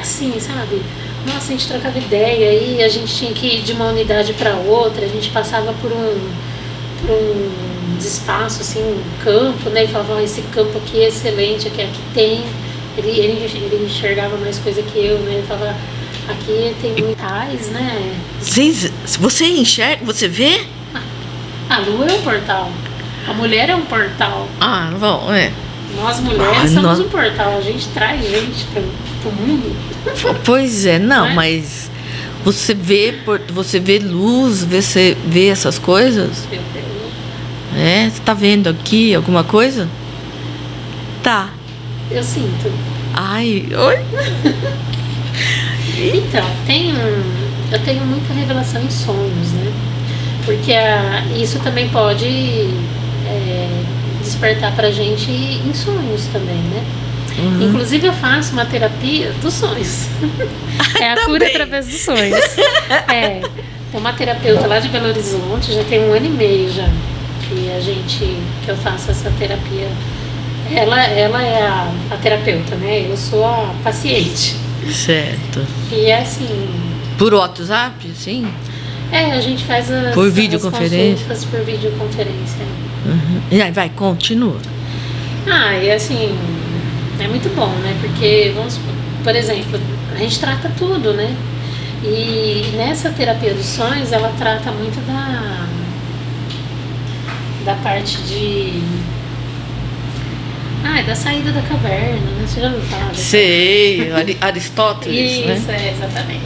Assim, 0.00 0.32
sabe? 0.38 0.80
Nossa, 1.26 1.48
a 1.52 1.56
gente 1.56 1.66
trocava 1.66 1.98
ideia 1.98 2.50
aí, 2.50 2.82
a 2.84 2.88
gente 2.88 3.12
tinha 3.14 3.32
que 3.32 3.46
ir 3.46 3.62
de 3.62 3.72
uma 3.72 3.86
unidade 3.86 4.32
para 4.34 4.54
outra, 4.54 5.04
a 5.04 5.08
gente 5.08 5.30
passava 5.30 5.72
por 5.82 5.90
um, 5.90 6.18
por 7.00 7.10
um 7.10 7.96
espaço, 7.98 8.60
assim, 8.60 8.80
um 8.80 9.02
campo, 9.24 9.68
né? 9.70 9.84
E 9.84 9.88
falava, 9.88 10.14
ó, 10.14 10.20
esse 10.20 10.42
campo 10.42 10.78
aqui 10.78 11.00
é 11.00 11.08
excelente, 11.08 11.66
aqui, 11.66 11.82
aqui 11.82 12.00
tem. 12.14 12.44
Ele, 12.96 13.10
ele, 13.10 13.44
ele 13.54 13.84
enxergava 13.86 14.36
mais 14.38 14.58
coisa 14.58 14.82
que 14.82 14.98
eu, 14.98 15.18
né? 15.20 15.34
Ele 15.34 15.46
falava, 15.46 15.76
aqui 16.28 16.74
tem 16.80 16.92
muitas, 17.04 17.68
né? 17.70 18.14
Vocês, 18.40 18.90
você 19.18 19.44
enxerga, 19.46 20.04
você 20.04 20.26
vê? 20.28 20.60
A 21.68 21.78
lua 21.80 22.06
é 22.06 22.12
um 22.14 22.22
portal. 22.22 22.70
A 23.28 23.32
mulher 23.34 23.68
é 23.68 23.74
um 23.76 23.82
portal. 23.82 24.48
Ah, 24.60 24.90
bom, 24.98 25.32
é. 25.32 25.52
Nós 25.96 26.20
mulheres 26.20 26.56
Ah, 26.56 26.60
somos 26.68 26.82
nós- 26.82 27.00
um 27.00 27.08
portal, 27.08 27.58
a 27.58 27.60
gente 27.60 27.88
traz 27.88 28.22
gente 28.22 28.64
para 28.72 29.28
o 29.30 29.32
mundo. 29.34 29.76
Pois 30.44 30.86
é, 30.86 30.98
não, 30.98 31.24
Não 31.24 31.26
é? 31.26 31.34
mas 31.34 31.90
Você 32.44 32.72
vê, 32.74 33.12
você 33.50 33.80
vê 33.80 33.98
luz, 33.98 34.62
você 34.62 35.16
vê 35.26 35.48
essas 35.48 35.78
coisas? 35.80 36.46
Eu, 36.52 36.58
eu, 36.58 37.78
É, 37.80 38.08
você 38.08 38.20
tá 38.24 38.32
vendo 38.34 38.68
aqui 38.68 39.12
alguma 39.14 39.42
coisa? 39.42 39.88
Tá. 41.24 41.50
Eu 42.10 42.22
sinto. 42.22 42.72
Ai, 43.14 43.66
oi? 43.74 43.96
Então, 45.98 46.44
tem 46.66 46.92
um, 46.92 47.22
eu 47.72 47.78
tenho 47.82 48.04
muita 48.04 48.34
revelação 48.34 48.82
em 48.82 48.90
sonhos, 48.90 49.52
né? 49.52 49.72
Porque 50.44 50.72
a, 50.74 51.24
isso 51.34 51.58
também 51.60 51.88
pode 51.88 52.26
é, 53.26 53.82
despertar 54.22 54.74
pra 54.76 54.90
gente 54.90 55.30
em 55.30 55.72
sonhos 55.72 56.26
também, 56.26 56.56
né? 56.56 56.84
Uhum. 57.38 57.62
Inclusive 57.62 58.06
eu 58.06 58.12
faço 58.12 58.52
uma 58.52 58.66
terapia 58.66 59.32
dos 59.40 59.54
sonhos. 59.54 60.06
é 61.00 61.12
a 61.12 61.24
cura 61.24 61.46
através 61.46 61.86
dos 61.86 62.00
sonhos. 62.00 62.38
É. 63.08 63.40
Tem 63.90 64.00
uma 64.00 64.12
terapeuta 64.12 64.66
lá 64.66 64.78
de 64.78 64.88
Belo 64.88 65.08
Horizonte, 65.08 65.72
já 65.72 65.84
tem 65.84 66.00
um 66.00 66.12
ano 66.12 66.26
e 66.26 66.30
meio 66.30 66.70
já 66.70 66.88
que 67.48 67.70
a 67.70 67.80
gente 67.80 68.36
que 68.64 68.68
eu 68.68 68.76
faço 68.76 69.10
essa 69.10 69.30
terapia. 69.38 69.88
Ela, 70.74 71.04
ela 71.04 71.42
é 71.42 71.62
a, 71.62 71.92
a 72.10 72.16
terapeuta, 72.16 72.74
né? 72.76 73.06
Eu 73.08 73.16
sou 73.16 73.44
a 73.44 73.74
paciente. 73.84 74.56
Certo. 74.92 75.64
E 75.90 76.06
é 76.06 76.20
assim, 76.20 76.68
Por 77.18 77.32
WhatsApp, 77.34 78.08
sim? 78.14 78.46
é, 79.12 79.32
a 79.32 79.40
gente 79.40 79.64
faz 79.64 79.90
as, 79.90 80.14
Por 80.14 80.28
as 80.28 80.34
videoconferência? 80.34 81.26
consultas 81.26 81.44
por 81.44 81.60
videoconferência. 81.60 82.64
Uhum. 83.04 83.40
E 83.50 83.62
aí, 83.62 83.70
vai, 83.70 83.88
continua. 83.90 84.58
Ah, 85.48 85.76
e 85.76 85.90
assim, 85.90 86.36
é 87.20 87.28
muito 87.28 87.48
bom, 87.54 87.68
né? 87.68 87.96
Porque, 88.00 88.52
vamos 88.54 88.78
por 89.26 89.34
exemplo, 89.34 89.80
a 90.14 90.18
gente 90.18 90.38
trata 90.38 90.70
tudo, 90.78 91.12
né? 91.12 91.34
E 92.04 92.72
nessa 92.76 93.10
terapia 93.10 93.52
dos 93.52 93.66
sonhos, 93.66 94.12
ela 94.12 94.32
trata 94.38 94.70
muito 94.70 95.04
da, 95.04 95.66
da 97.64 97.74
parte 97.82 98.18
de. 98.18 98.80
Ah, 100.88 101.00
é 101.00 101.02
da 101.02 101.14
saída 101.14 101.50
da 101.52 101.62
caverna, 101.62 102.14
né? 102.20 102.44
Você 102.46 102.60
já 102.60 102.66
ouviu 102.68 102.82
falar? 102.82 103.14
Sei, 103.14 104.12
Ari- 104.14 104.38
Aristóteles, 104.40 105.32
Isso, 105.32 105.66
né? 105.66 105.76
é, 105.88 105.90
exatamente. 105.92 106.40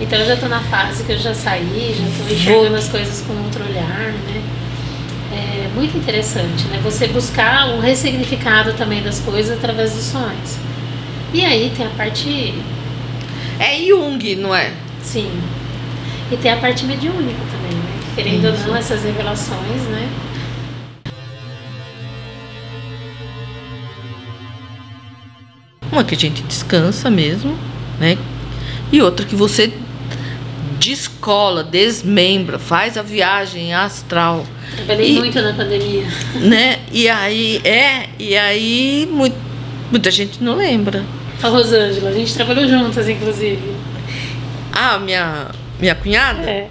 Então 0.00 0.18
eu 0.20 0.26
já 0.26 0.34
estou 0.34 0.48
na 0.48 0.60
fase 0.60 1.02
que 1.02 1.12
eu 1.12 1.18
já 1.18 1.34
saí, 1.34 1.94
já 1.98 2.06
estou 2.06 2.36
enxergando 2.36 2.76
as 2.76 2.88
coisas 2.88 3.20
com 3.26 3.32
outro 3.42 3.64
olhar, 3.64 4.12
né? 4.28 4.42
É 5.32 5.68
muito 5.74 5.96
interessante, 5.98 6.64
né? 6.68 6.78
Você 6.84 7.08
buscar 7.08 7.68
um 7.70 7.80
ressignificado 7.80 8.72
também 8.74 9.02
das 9.02 9.18
coisas 9.20 9.58
através 9.58 9.92
dos 9.92 10.04
sonhos. 10.04 10.56
E 11.34 11.44
aí 11.44 11.72
tem 11.76 11.84
a 11.86 11.90
parte, 11.90 12.54
É 13.58 13.76
Jung, 13.84 14.36
não 14.36 14.54
é? 14.54 14.72
sim, 15.02 15.30
e 16.30 16.36
tem 16.36 16.52
a 16.52 16.56
parte 16.56 16.84
mediúnica 16.84 17.40
também, 17.50 17.76
né? 17.76 17.90
Querendo 18.14 18.44
ou 18.46 18.54
Isso. 18.54 18.68
não, 18.68 18.76
essas 18.76 19.02
revelações, 19.02 19.82
né? 19.90 20.08
Uma 25.98 26.04
que 26.04 26.14
a 26.14 26.18
gente 26.18 26.42
descansa 26.44 27.10
mesmo, 27.10 27.58
né? 27.98 28.16
E 28.92 29.02
outra 29.02 29.26
que 29.26 29.34
você 29.34 29.72
descola, 30.78 31.64
desmembra, 31.64 32.56
faz 32.56 32.96
a 32.96 33.02
viagem 33.02 33.74
astral, 33.74 34.46
Trabalhei 34.76 35.16
E- 35.16 35.18
muito 35.18 35.42
na 35.42 35.52
pandemia. 35.54 36.06
né? 36.36 36.78
E 36.92 37.08
aí 37.08 37.60
é, 37.64 38.10
e 38.16 38.36
aí 38.36 39.08
mu- 39.10 39.32
muita 39.90 40.08
gente 40.12 40.40
não 40.40 40.54
lembra. 40.54 41.04
A 41.42 41.48
Rosângela, 41.48 42.10
a 42.10 42.12
gente 42.12 42.32
trabalhou 42.32 42.68
juntas, 42.68 43.08
inclusive. 43.08 43.74
Ah, 44.72 45.00
minha 45.00 45.46
minha 45.80 45.96
cunhada? 45.96 46.48
É. 46.48 46.68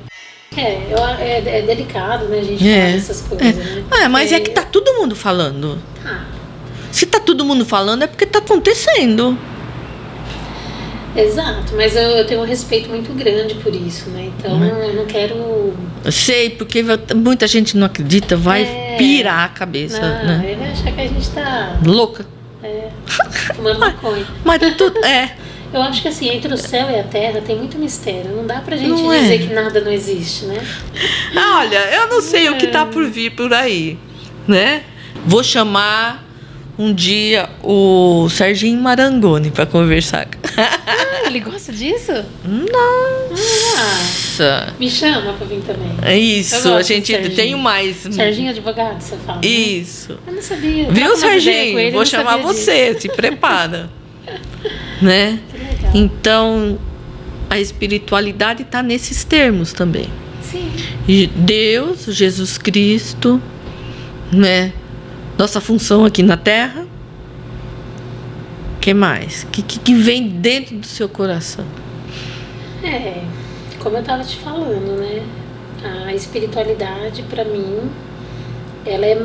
É, 0.55 0.61
é, 1.19 1.59
é 1.59 1.61
delicado, 1.63 2.30
né, 2.30 2.39
a 2.39 2.43
gente 2.43 2.65
É. 2.65 2.95
essas 2.95 3.21
coisas, 3.23 3.55
né? 3.57 3.84
É, 4.03 4.07
mas 4.07 4.32
é 4.32 4.39
que 4.39 4.51
tá 4.51 4.61
todo 4.61 4.93
mundo 4.93 5.17
falando. 5.17 5.78
Tá. 6.01 6.23
Se 6.98 7.06
tá 7.06 7.20
todo 7.20 7.45
mundo 7.45 7.64
falando 7.64 8.02
é 8.02 8.08
porque 8.08 8.26
tá 8.26 8.39
acontecendo. 8.39 9.38
Exato, 11.16 11.74
mas 11.76 11.95
eu, 11.95 12.02
eu 12.02 12.26
tenho 12.26 12.41
um 12.41 12.43
respeito 12.43 12.89
muito 12.89 13.14
grande 13.14 13.54
por 13.56 13.72
isso, 13.76 14.10
né? 14.10 14.32
Então 14.36 14.52
Uhum. 14.54 14.66
eu 14.66 14.93
não 14.95 15.06
quero. 15.06 15.74
Eu 16.04 16.12
sei, 16.12 16.50
porque 16.50 16.84
muita 17.16 17.45
gente 17.45 17.78
não 17.78 17.86
acredita, 17.86 18.36
vai 18.36 18.64
É. 18.64 18.95
pirar 18.98 19.45
a 19.45 19.50
cabeça, 19.50 20.02
Não, 20.02 20.26
né? 20.39 20.41
ele 20.43 20.56
vai 20.56 20.72
achar 20.72 20.91
que 20.91 21.02
a 21.02 21.08
gente 21.08 21.30
tá 21.30 21.78
Louca. 21.86 22.26
é, 22.64 22.89
fumando 23.56 23.78
maconha. 23.80 24.26
Mas 24.43 24.60
tudo 24.76 25.04
é. 25.06 25.36
Eu 25.72 25.82
acho 25.84 26.02
que 26.02 26.08
assim, 26.08 26.30
entre 26.30 26.52
o 26.52 26.58
céu 26.58 26.89
e 26.89 27.00
a 27.00 27.04
terra 27.04 27.41
tem 27.45 27.56
muito 27.58 27.78
mistério. 27.78 28.32
Não 28.36 28.48
dá 28.48 28.60
pra 28.62 28.76
gente 28.76 28.89
Não 28.89 29.14
é. 29.14 29.20
dizer 29.20 29.48
que 29.48 29.54
nada 29.54 29.82
não 29.82 29.91
existe, 29.91 30.45
né? 30.45 30.58
Olha, 31.58 31.78
eu 31.93 32.08
não 32.08 32.22
sei 32.22 32.50
o 32.50 32.58
que 32.58 32.66
tá 32.68 32.88
por 32.88 33.06
vir 33.06 33.32
por 33.36 33.54
aí, 33.54 34.00
né? 34.48 34.82
Vou 35.26 35.43
chamar 35.43 36.26
um 36.78 36.93
dia 36.93 37.49
o 37.63 38.30
Serginho 38.30 38.80
Marangoni 38.80 39.49
para 39.51 39.65
conversar. 39.65 40.28
Ah, 40.57 41.25
ele 41.25 41.39
gosta 41.39 41.71
disso? 41.73 42.11
Nossa! 42.45 44.67
Ah, 44.69 44.73
me 44.80 44.89
chama 44.89 45.34
pra 45.34 45.47
vir 45.47 45.61
também. 45.61 45.91
É 46.03 46.17
isso, 46.17 46.71
a 46.73 46.82
gente 46.84 47.11
tem 47.30 47.55
mais. 47.55 47.97
Serginho 48.11 48.51
advogado, 48.51 49.01
você 49.01 49.17
fala? 49.25 49.41
né? 49.41 49.47
Isso. 49.47 50.17
Eu 50.28 50.34
não 50.34 50.41
sabia. 50.41 50.84
Eu 50.88 50.93
Viu, 50.93 51.17
Serginho? 51.17 51.80
ele, 51.80 51.91
Vou 51.91 52.05
chamar 52.05 52.38
você, 52.38 52.95
se 52.99 53.09
prepara. 53.09 53.89
né? 55.01 55.32
disso. 55.32 55.41
Que 55.51 55.57
legal. 55.57 55.91
Então, 55.95 56.80
a 57.49 57.59
espiritualidade 57.59 58.61
está 58.63 58.84
nesses 58.84 59.23
termos 59.23 59.73
também. 59.73 60.09
Sim. 60.41 60.71
Deus, 61.36 62.05
Jesus 62.05 62.57
Cristo, 62.57 63.41
né? 64.32 64.71
Nossa 65.38 65.62
função 65.62 66.04
aqui 66.04 66.24
na 66.24 66.36
Terra. 66.36 66.88
que 68.82 68.92
mais? 68.92 69.44
O 69.44 69.48
que, 69.48 69.62
que, 69.62 69.78
que 69.78 69.94
vem 69.94 70.28
dentro 70.28 70.78
do 70.78 70.86
seu 70.88 71.08
coração? 71.08 71.64
É, 72.84 73.22
como 73.78 73.98
eu 73.98 74.04
tava 74.04 74.24
te 74.24 74.36
falando, 74.38 75.00
né? 75.00 75.24
A 76.08 76.14
espiritualidade, 76.14 77.22
pra 77.24 77.46
mim, 77.46 77.88
ela 78.84 79.06
é, 79.06 79.22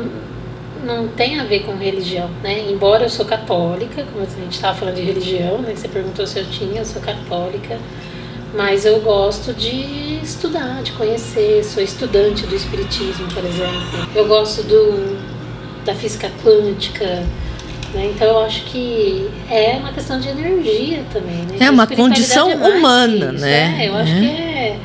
não 0.85 1.07
tem 1.07 1.39
a 1.39 1.45
ver 1.45 1.61
com 1.61 1.75
religião, 1.75 2.29
né? 2.43 2.69
Embora 2.69 3.05
eu 3.05 3.09
sou 3.09 3.25
católica, 3.25 4.05
como 4.13 4.23
a 4.23 4.29
gente 4.29 4.53
estava 4.53 4.77
falando 4.77 4.95
de 4.95 5.01
religião, 5.01 5.63
né? 5.63 5.73
Você 5.75 5.87
perguntou 5.87 6.27
se 6.27 6.37
eu 6.37 6.45
tinha, 6.45 6.81
eu 6.81 6.85
sou 6.85 7.01
católica, 7.01 7.79
mas 8.53 8.85
eu 8.85 8.99
gosto 8.99 9.51
de 9.51 10.19
estudar, 10.21 10.83
de 10.83 10.91
conhecer, 10.91 11.63
sou 11.63 11.81
estudante 11.81 12.45
do 12.45 12.55
espiritismo, 12.55 13.27
por 13.33 13.43
exemplo. 13.43 14.09
Eu 14.13 14.27
gosto 14.27 14.61
do, 14.61 15.32
da 15.85 15.93
física 15.93 16.31
quântica, 16.43 17.23
né? 17.93 18.11
Então 18.15 18.27
eu 18.27 18.39
acho 18.39 18.63
que 18.65 19.27
é 19.49 19.77
uma 19.79 19.91
questão 19.91 20.19
de 20.19 20.27
energia 20.29 21.03
também, 21.11 21.37
né? 21.37 21.57
É 21.59 21.65
A 21.67 21.71
uma 21.71 21.87
condição 21.87 22.49
é 22.49 22.55
humana, 22.55 23.31
isso, 23.33 23.41
né? 23.45 23.83
É, 23.83 23.89
eu 23.89 23.95
acho 23.95 24.11
É. 24.13 24.19
que 24.19 24.25
é, 24.25 24.77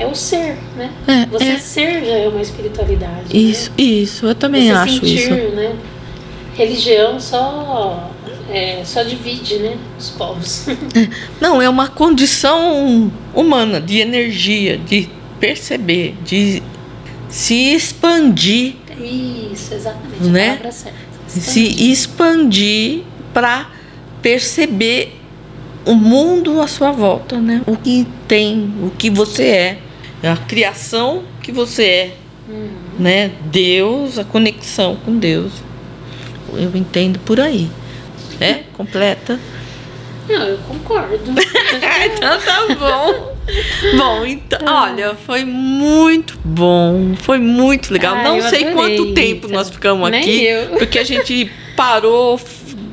é 0.00 0.06
o 0.06 0.14
ser, 0.14 0.56
né? 0.76 0.90
É, 1.06 1.26
Você 1.26 1.44
é. 1.44 1.58
ser 1.58 2.04
já 2.04 2.16
é 2.16 2.28
uma 2.28 2.42
espiritualidade. 2.42 3.24
Isso, 3.32 3.70
isso, 3.76 4.26
eu 4.26 4.34
também 4.34 4.68
né? 4.68 4.74
Você 4.74 4.78
acho 4.78 4.92
sentir, 4.94 5.14
isso. 5.16 5.30
né? 5.56 5.72
Religião 6.56 7.18
só, 7.18 8.10
é, 8.52 8.82
só 8.84 9.02
divide, 9.02 9.56
né? 9.58 9.76
Os 9.98 10.10
povos. 10.10 10.66
Não, 11.40 11.60
é 11.60 11.68
uma 11.68 11.88
condição 11.88 13.10
humana 13.34 13.80
de 13.80 13.98
energia, 13.98 14.78
de 14.78 15.08
perceber, 15.40 16.14
de 16.24 16.62
se 17.28 17.74
expandir, 17.74 18.74
Isso, 18.98 19.74
exatamente. 19.74 20.24
Né? 20.24 20.58
Se 21.26 21.90
expandir 21.90 23.02
para 23.32 23.70
perceber 24.22 25.20
o 25.84 25.94
mundo 25.94 26.60
à 26.60 26.66
sua 26.66 26.92
volta, 26.92 27.38
né? 27.38 27.62
O 27.66 27.76
que 27.76 28.06
tem, 28.26 28.72
o 28.82 28.90
que 28.90 29.10
você 29.10 29.44
é, 30.22 30.28
a 30.28 30.36
criação 30.36 31.24
que 31.42 31.52
você 31.52 31.84
é, 31.84 32.16
Uhum. 32.48 32.68
né? 32.98 33.30
Deus, 33.46 34.18
a 34.18 34.24
conexão 34.24 34.96
com 34.96 35.18
Deus. 35.18 35.52
Eu 36.52 36.70
entendo 36.76 37.18
por 37.20 37.40
aí. 37.40 37.70
É 38.40 38.64
completa. 38.74 39.40
Não, 40.28 40.42
eu 40.46 40.58
concordo. 40.68 41.18
então 42.06 42.40
tá 42.40 42.66
bom. 42.78 43.34
Bom, 43.96 44.24
então, 44.24 44.58
olha, 44.66 45.14
foi 45.26 45.44
muito 45.44 46.38
bom, 46.44 47.14
foi 47.20 47.38
muito 47.38 47.92
legal. 47.92 48.16
Não 48.16 48.40
sei 48.40 48.66
adorei, 48.68 48.72
quanto 48.96 49.14
tempo 49.14 49.48
nós 49.48 49.68
ficamos 49.68 50.10
Nem 50.10 50.20
aqui, 50.20 50.44
eu. 50.46 50.68
porque 50.78 50.98
a 50.98 51.04
gente 51.04 51.50
parou, 51.76 52.40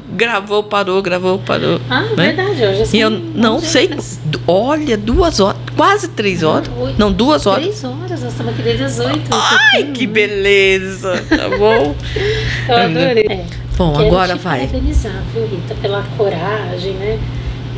gravou, 0.09 0.61
parou, 0.63 1.01
gravou, 1.01 1.39
parou. 1.39 1.79
Ah, 1.89 2.01
né? 2.01 2.33
verdade, 2.33 2.63
hoje 2.81 2.97
E 2.97 2.99
eu 2.99 3.09
não 3.09 3.55
11 3.55 3.67
sei, 3.67 3.89
horas. 3.91 4.19
olha, 4.45 4.97
duas 4.97 5.39
horas, 5.39 5.60
quase 5.75 6.09
três 6.09 6.43
horas. 6.43 6.69
Oito. 6.77 6.99
Não, 6.99 7.11
duas 7.11 7.45
horas. 7.45 7.63
Três 7.63 7.83
horas, 7.83 8.21
nós 8.21 8.31
estamos 8.31 8.53
aqui 8.53 8.61
desde 8.61 8.83
as 8.83 8.99
oito. 8.99 9.29
Ai, 9.31 9.83
que 9.93 10.07
né? 10.07 10.13
beleza, 10.13 11.23
tá 11.29 11.49
bom? 11.57 11.95
Eu 12.67 12.77
adorei. 12.77 13.25
É. 13.29 13.45
Bom, 13.77 13.93
Quero 13.93 14.07
agora 14.07 14.37
te 14.37 14.39
vai. 14.43 14.59
parabenizar, 14.59 15.23
viu, 15.33 15.47
Rita, 15.47 15.75
pela 15.81 16.03
coragem, 16.17 16.93
né? 16.93 17.19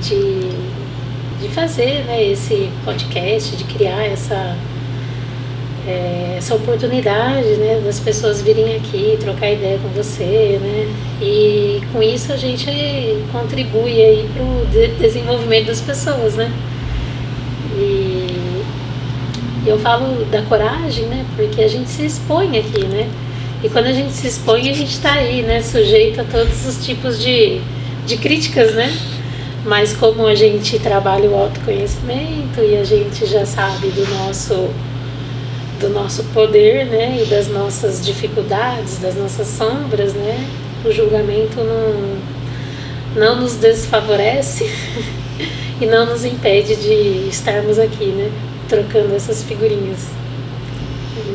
De, 0.02 0.50
de 1.42 1.50
fazer 1.54 2.04
né, 2.06 2.24
esse 2.24 2.70
podcast, 2.84 3.56
de 3.56 3.64
criar 3.64 4.04
essa, 4.04 4.58
é, 5.88 6.36
essa 6.38 6.56
oportunidade 6.56 7.48
né, 7.56 7.82
das 7.86 8.00
pessoas 8.02 8.42
virem 8.42 8.76
aqui 8.76 9.18
trocar 9.20 9.52
ideia 9.52 9.80
com 9.80 9.88
você, 9.90 10.60
né? 10.62 10.94
E 11.22 11.82
com 11.94 12.04
isso 12.04 12.34
a 12.34 12.38
gente 12.38 12.70
contribui 13.32 14.02
aí 14.02 14.30
para 14.34 14.44
o 14.44 14.66
de 14.66 14.88
desenvolvimento 15.00 15.68
das 15.68 15.80
pessoas, 15.80 16.36
né? 16.36 16.52
E 17.76 18.64
eu 19.66 19.80
falo 19.80 20.26
da 20.26 20.42
coragem, 20.44 21.06
né? 21.06 21.26
Porque 21.36 21.62
a 21.62 21.68
gente 21.68 21.90
se 21.90 22.06
expõe 22.06 22.58
aqui, 22.58 22.86
né? 22.86 23.10
E 23.64 23.70
quando 23.70 23.86
a 23.86 23.94
gente 23.94 24.12
se 24.12 24.28
expõe, 24.28 24.70
a 24.70 24.74
gente 24.74 24.92
está 24.92 25.14
aí, 25.14 25.42
né? 25.42 25.62
Sujeito 25.62 26.20
a 26.22 26.24
todos 26.24 26.66
os 26.66 26.86
tipos 26.86 27.20
de, 27.22 27.62
de 28.06 28.18
críticas, 28.18 28.74
né? 28.74 28.94
Mas 29.66 29.94
como 29.96 30.28
a 30.28 30.36
gente 30.36 30.78
trabalha 30.80 31.30
o 31.30 31.36
autoconhecimento 31.36 32.60
e 32.60 32.76
a 32.76 32.84
gente 32.84 33.26
já 33.26 33.46
sabe 33.46 33.88
do 33.88 34.06
nosso 34.08 34.70
do 35.80 35.90
nosso 35.90 36.24
poder, 36.26 36.86
né, 36.86 37.22
e 37.22 37.26
das 37.26 37.50
nossas 37.50 38.06
dificuldades, 38.06 39.00
das 39.00 39.16
nossas 39.16 39.48
sombras, 39.48 40.14
né, 40.14 40.48
o 40.86 40.92
julgamento 40.92 41.58
não 41.58 42.34
não 43.16 43.42
nos 43.42 43.56
desfavorece 43.56 44.70
e 45.82 45.86
não 45.86 46.06
nos 46.06 46.26
impede 46.26 46.76
de 46.76 47.30
estarmos 47.30 47.80
aqui, 47.80 48.06
né, 48.06 48.32
trocando 48.68 49.16
essas 49.16 49.44
figurinhas. 49.44 50.08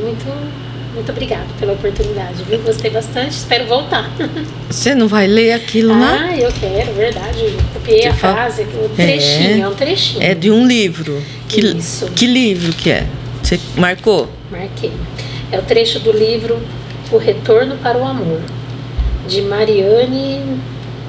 Muito 0.03 0.27
muito 0.95 1.13
obrigada 1.13 1.47
pela 1.61 1.75
oportunidade, 1.75 2.43
viu? 2.43 2.59
Gostei 2.61 2.91
bastante, 2.91 3.31
espero 3.31 3.67
voltar. 3.67 4.11
Você 4.69 4.97
não 4.97 5.07
vai 5.07 5.29
ler 5.29 5.53
aquilo 5.53 5.91
lá? 5.91 6.29
Ah, 6.29 6.37
eu 6.37 6.51
quero, 6.51 6.93
verdade. 6.93 7.55
Copiei 7.73 8.07
a 8.07 8.15
frase, 8.15 8.63
o 8.63 8.89
trechinho, 8.97 9.59
é, 9.59 9.61
é 9.61 9.69
um 9.69 9.75
trechinho. 9.75 10.23
É 10.23 10.35
de 10.35 10.51
um 10.51 10.67
livro. 10.67 11.23
Que, 11.47 11.61
Isso. 11.61 12.07
Que 12.07 12.27
livro 12.27 12.73
que 12.73 12.91
é? 12.91 13.07
Você 13.41 13.61
marcou? 13.77 14.29
Marquei. 14.51 14.93
É 15.53 15.59
o 15.59 15.63
trecho 15.63 16.01
do 16.01 16.11
livro 16.11 16.59
O 17.13 17.17
Retorno 17.17 17.77
para 17.77 17.97
o 17.97 18.05
Amor, 18.05 18.41
de 19.29 19.43
Mariane 19.43 20.59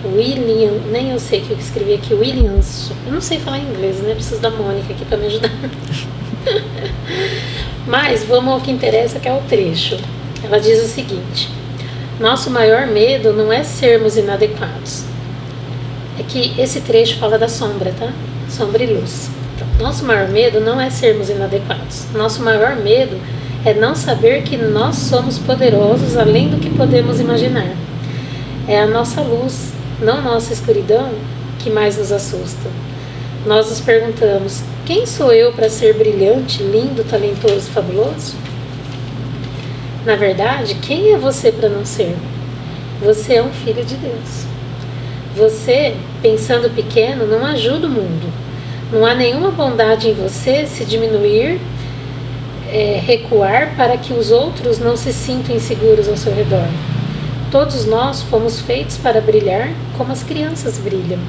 William, 0.06 0.72
nem 0.92 1.12
eu 1.12 1.20
sei 1.20 1.42
o 1.42 1.44
que 1.44 1.52
eu 1.52 1.58
escrevi 1.58 1.94
aqui, 1.94 2.14
Williams. 2.14 2.92
Eu 3.06 3.12
não 3.12 3.22
sei 3.22 3.40
falar 3.40 3.60
inglês, 3.60 3.98
né? 3.98 4.14
Preciso 4.14 4.40
da 4.40 4.50
Mônica 4.50 4.94
aqui 4.94 5.04
para 5.06 5.18
me 5.18 5.28
ajudar. 5.28 5.52
Mas 7.86 8.24
vamos 8.24 8.54
ao 8.54 8.62
que 8.62 8.72
interessa, 8.72 9.20
que 9.20 9.28
é 9.28 9.34
o 9.34 9.42
trecho. 9.42 9.98
Ela 10.44 10.60
diz 10.60 10.82
o 10.84 10.88
seguinte: 10.88 11.50
Nosso 12.20 12.50
maior 12.50 12.88
medo 12.88 13.34
não 13.34 13.52
é 13.52 13.64
sermos 13.64 14.16
inadequados. 14.16 15.04
É 16.18 16.24
que 16.24 16.54
esse 16.60 16.82
trecho 16.82 17.18
fala 17.18 17.38
da 17.38 17.48
sombra, 17.48 17.94
tá? 17.98 18.12
Sombra 18.50 18.84
e 18.84 18.88
luz. 18.88 19.30
Então, 19.56 19.68
nosso 19.80 20.06
maior 20.06 20.30
medo 20.30 20.60
não 20.62 20.80
é 20.80 20.90
sermos 20.90 21.30
inadequados. 21.30 22.06
Nosso 22.14 22.42
maior 22.42 22.76
medo 22.76 23.20
é 23.66 23.74
não 23.74 23.94
saber 23.94 24.44
que 24.44 24.56
nós 24.56 24.96
somos 24.96 25.38
poderosos 25.38 26.16
além 26.16 26.50
do 26.50 26.58
que 26.58 26.70
podemos 26.70 27.20
imaginar. 27.20 27.76
É 28.68 28.82
a 28.82 28.88
nossa 28.88 29.22
luz, 29.22 29.74
não 30.02 30.22
nossa 30.22 30.54
escuridão, 30.54 31.12
que 31.60 31.70
mais 31.70 31.98
nos 31.98 32.12
assusta. 32.12 32.70
Nós 33.46 33.70
nos 33.70 33.80
perguntamos: 33.80 34.64
quem 34.86 35.06
sou 35.06 35.32
eu 35.32 35.52
para 35.54 35.70
ser 35.70 35.94
brilhante, 35.96 36.64
lindo, 36.64 37.04
talentoso, 37.04 37.70
fabuloso? 37.70 38.36
Na 40.06 40.16
verdade, 40.16 40.76
quem 40.76 41.12
é 41.12 41.18
você 41.18 41.52
para 41.52 41.70
não 41.70 41.86
ser? 41.86 42.16
Você 43.02 43.36
é 43.36 43.44
um 43.44 43.52
filho 43.52 43.84
de 43.84 43.96
Deus. 43.96 44.46
Você, 45.36 45.96
pensando 46.22 46.74
pequeno, 46.74 47.28
não 47.28 47.46
ajuda 47.46 47.88
o 47.88 47.90
mundo. 47.90 48.32
Não 48.92 49.06
há 49.06 49.14
nenhuma 49.14 49.52
bondade 49.52 50.10
em 50.10 50.14
você 50.14 50.66
se 50.66 50.84
diminuir, 50.84 51.60
é, 52.72 53.00
recuar 53.06 53.76
para 53.76 53.98
que 53.98 54.14
os 54.14 54.32
outros 54.32 54.80
não 54.80 54.98
se 54.98 55.14
sintam 55.14 55.56
inseguros 55.56 56.10
ao 56.10 56.18
seu 56.18 56.34
redor. 56.34 56.68
Todos 57.52 57.86
nós 57.86 58.22
fomos 58.22 58.62
feitos 58.62 58.98
para 58.98 59.20
brilhar 59.20 59.70
como 59.98 60.12
as 60.12 60.22
crianças 60.22 60.78
brilham. 60.78 61.20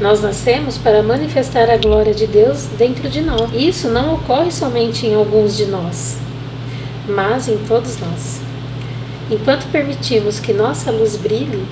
Nós 0.00 0.20
nascemos 0.20 0.76
para 0.76 1.00
manifestar 1.00 1.70
a 1.70 1.76
glória 1.76 2.12
de 2.12 2.26
Deus 2.26 2.64
dentro 2.76 3.08
de 3.08 3.20
nós. 3.20 3.48
Isso 3.54 3.88
não 3.88 4.14
ocorre 4.14 4.50
somente 4.50 5.06
em 5.06 5.14
alguns 5.14 5.56
de 5.56 5.66
nós, 5.66 6.18
mas 7.08 7.46
em 7.46 7.56
todos 7.68 8.00
nós. 8.00 8.40
Enquanto 9.30 9.70
permitimos 9.70 10.40
que 10.40 10.52
nossa 10.52 10.90
luz 10.90 11.14
brilhe, 11.14 11.64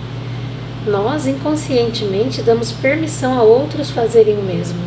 nós 0.87 1.27
inconscientemente 1.27 2.43
damos 2.43 2.71
permissão 2.71 3.37
a 3.37 3.43
outros 3.43 3.91
fazerem 3.91 4.39
o 4.39 4.43
mesmo. 4.43 4.79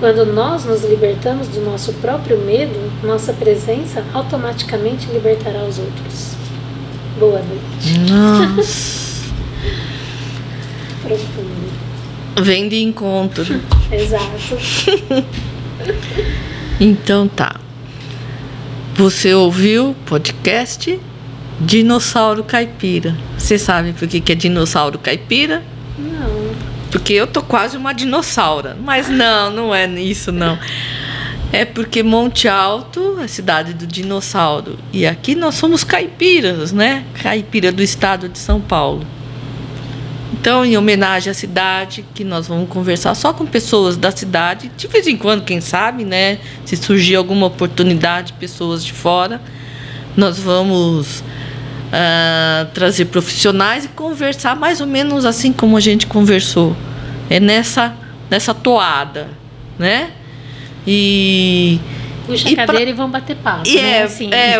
Quando 0.00 0.24
nós 0.24 0.64
nos 0.64 0.82
libertamos 0.84 1.48
do 1.48 1.60
nosso 1.60 1.92
próprio 1.94 2.38
medo, 2.38 2.78
nossa 3.06 3.34
presença 3.34 4.02
automaticamente 4.14 5.06
libertará 5.10 5.64
os 5.64 5.78
outros. 5.78 6.35
Boa 7.18 7.40
noite. 7.40 7.98
Nossa. 8.10 9.24
Profundo. 11.02 11.72
Vem 12.42 12.68
de 12.68 12.82
encontro. 12.82 13.58
Exato. 13.90 14.58
então 16.78 17.26
tá. 17.26 17.56
Você 18.94 19.32
ouviu 19.32 19.90
o 19.90 19.94
podcast 19.94 21.00
Dinossauro 21.58 22.44
Caipira. 22.44 23.16
Você 23.38 23.58
sabe 23.58 23.94
por 23.94 24.06
que, 24.06 24.20
que 24.20 24.32
é 24.32 24.34
dinossauro 24.34 24.98
caipira? 24.98 25.62
Não. 25.98 26.54
Porque 26.90 27.14
eu 27.14 27.26
tô 27.26 27.42
quase 27.42 27.78
uma 27.78 27.94
dinossauro. 27.94 28.70
Mas 28.82 29.08
não, 29.08 29.50
não 29.50 29.74
é 29.74 29.86
isso 29.86 30.30
não. 30.30 30.58
É 31.52 31.64
porque 31.64 32.02
Monte 32.02 32.48
Alto 32.48 33.18
é 33.20 33.28
cidade 33.28 33.72
do 33.72 33.86
dinossauro. 33.86 34.78
E 34.92 35.06
aqui 35.06 35.34
nós 35.34 35.54
somos 35.54 35.84
caipiras, 35.84 36.72
né? 36.72 37.04
Caipira 37.22 37.70
do 37.70 37.82
estado 37.82 38.28
de 38.28 38.38
São 38.38 38.60
Paulo. 38.60 39.06
Então, 40.32 40.64
em 40.64 40.76
homenagem 40.76 41.30
à 41.30 41.34
cidade, 41.34 42.04
que 42.14 42.24
nós 42.24 42.48
vamos 42.48 42.68
conversar 42.68 43.14
só 43.14 43.32
com 43.32 43.46
pessoas 43.46 43.96
da 43.96 44.10
cidade, 44.10 44.70
de 44.76 44.86
vez 44.86 45.06
em 45.06 45.16
quando, 45.16 45.44
quem 45.44 45.60
sabe, 45.60 46.04
né? 46.04 46.38
Se 46.64 46.76
surgir 46.76 47.16
alguma 47.16 47.46
oportunidade, 47.46 48.32
pessoas 48.34 48.84
de 48.84 48.92
fora, 48.92 49.40
nós 50.16 50.38
vamos 50.38 51.20
uh, 51.20 52.66
trazer 52.74 53.06
profissionais 53.06 53.84
e 53.84 53.88
conversar 53.88 54.56
mais 54.56 54.80
ou 54.80 54.86
menos 54.86 55.24
assim 55.24 55.52
como 55.52 55.76
a 55.76 55.80
gente 55.80 56.06
conversou. 56.06 56.76
É 57.30 57.40
nessa, 57.40 57.96
nessa 58.30 58.52
toada, 58.52 59.28
né? 59.78 60.10
E 60.86 61.80
puxa 62.26 62.48
a 62.48 62.56
cadeira 62.56 62.82
pra... 62.82 62.90
e 62.90 62.92
vão 62.92 63.10
bater 63.10 63.36
papo. 63.36 63.66
E 63.66 63.76
né? 63.76 63.90
é, 63.90 64.02
assim. 64.02 64.30
é, 64.32 64.56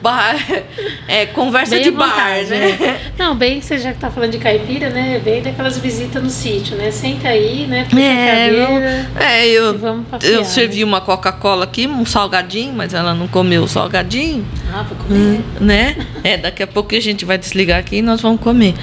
bar, 0.00 0.36
é 1.06 1.26
conversa 1.26 1.74
bem 1.74 1.84
de 1.84 1.90
bar, 1.90 2.42
né? 2.48 2.76
né? 2.78 3.00
Não, 3.18 3.36
bem 3.36 3.60
que 3.60 3.66
você 3.66 3.78
já 3.78 3.90
está 3.90 4.10
falando 4.10 4.32
de 4.32 4.38
caipira, 4.38 4.90
né? 4.90 5.20
Bem 5.22 5.42
daquelas 5.42 5.78
visitas 5.78 6.22
no 6.22 6.30
sítio, 6.30 6.76
né? 6.76 6.90
Senta 6.90 7.28
aí, 7.28 7.66
né? 7.66 7.86
Puxa 7.88 8.02
é, 8.02 8.22
a 8.22 8.46
cadeira. 8.46 9.10
é, 9.20 9.48
eu, 9.48 9.80
eu 10.22 10.44
servi 10.44 10.80
né? 10.80 10.84
uma 10.84 11.00
Coca-Cola 11.00 11.64
aqui, 11.64 11.86
um 11.86 12.06
salgadinho, 12.06 12.72
mas 12.72 12.94
ela 12.94 13.14
não 13.14 13.28
comeu 13.28 13.62
o 13.62 13.68
salgadinho. 13.68 14.44
Ah, 14.72 14.82
vou 14.82 14.96
comer. 14.96 15.18
Hum, 15.18 15.42
né? 15.60 15.96
É, 16.24 16.36
daqui 16.36 16.62
a 16.62 16.66
pouco 16.66 16.94
a 16.94 17.00
gente 17.00 17.24
vai 17.24 17.36
desligar 17.36 17.78
aqui 17.78 17.96
e 17.96 18.02
nós 18.02 18.20
vamos 18.20 18.40
comer. 18.40 18.74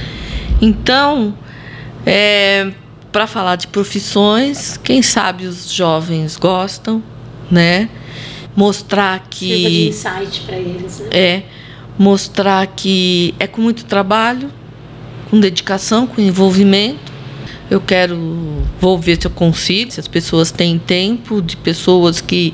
Então, 0.62 1.34
é, 2.06 2.72
para 3.12 3.28
falar 3.28 3.56
de 3.56 3.68
profissões, 3.68 4.78
quem 4.78 5.02
sabe 5.02 5.46
os 5.46 5.72
jovens 5.72 6.38
gostam, 6.38 7.04
né? 7.50 7.90
mostrar 8.60 9.28
que. 9.30 9.48
De 9.48 9.88
insight 9.90 10.42
para 10.46 10.58
eles, 10.58 11.00
né? 11.00 11.08
É. 11.12 11.44
Mostrar 11.98 12.66
que 12.68 13.34
é 13.40 13.48
com 13.48 13.62
muito 13.62 13.86
trabalho, 13.86 14.52
com 15.30 15.40
dedicação, 15.40 16.08
com 16.08 16.22
envolvimento. 16.22 17.12
Eu 17.70 17.80
quero, 17.80 18.18
vou 18.80 18.98
ver 18.98 19.22
se 19.22 19.28
eu 19.28 19.32
consigo, 19.32 19.92
se 19.92 20.00
as 20.00 20.08
pessoas 20.08 20.50
têm 20.50 20.80
tempo, 20.80 21.42
de 21.42 21.56
pessoas 21.56 22.20
que 22.20 22.54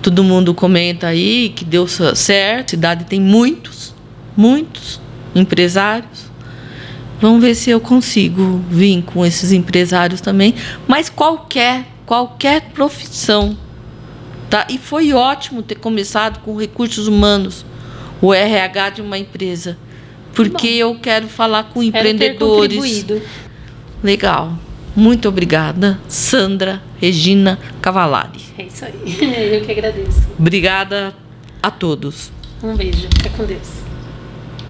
todo 0.00 0.24
mundo 0.24 0.54
comenta 0.54 1.08
aí, 1.08 1.52
que 1.54 1.64
deu 1.64 1.86
certo. 1.86 2.66
A 2.66 2.70
cidade 2.70 3.04
tem 3.04 3.20
muitos, 3.20 3.94
muitos 4.36 5.00
empresários. 5.34 6.27
Vamos 7.20 7.40
ver 7.40 7.54
se 7.54 7.70
eu 7.70 7.80
consigo 7.80 8.62
vir 8.70 9.02
com 9.02 9.24
esses 9.26 9.52
empresários 9.52 10.20
também. 10.20 10.54
Mas 10.86 11.08
qualquer, 11.08 11.86
qualquer 12.06 12.70
profissão 12.72 13.56
Tá? 14.48 14.66
E 14.70 14.78
foi 14.78 15.12
ótimo 15.12 15.62
ter 15.62 15.74
começado 15.74 16.40
com 16.40 16.56
recursos 16.56 17.06
humanos, 17.06 17.66
o 18.20 18.32
RH 18.32 18.90
de 18.90 19.02
uma 19.02 19.18
empresa. 19.18 19.76
Porque 20.34 20.68
Bom, 20.68 20.90
eu 20.90 20.94
quero 20.98 21.28
falar 21.28 21.64
com 21.64 21.82
empreendedores. 21.82 23.04
Legal. 24.02 24.58
Muito 24.96 25.28
obrigada, 25.28 26.00
Sandra 26.08 26.82
Regina 27.00 27.58
Cavalari. 27.80 28.40
É 28.56 28.64
isso 28.64 28.84
aí. 28.84 29.54
Eu 29.54 29.64
que 29.64 29.70
agradeço. 29.70 30.26
Obrigada 30.36 31.14
a 31.62 31.70
todos. 31.70 32.32
Um 32.62 32.74
beijo. 32.74 33.06
Fica 33.16 33.30
com 33.30 33.44
Deus. 33.44 33.87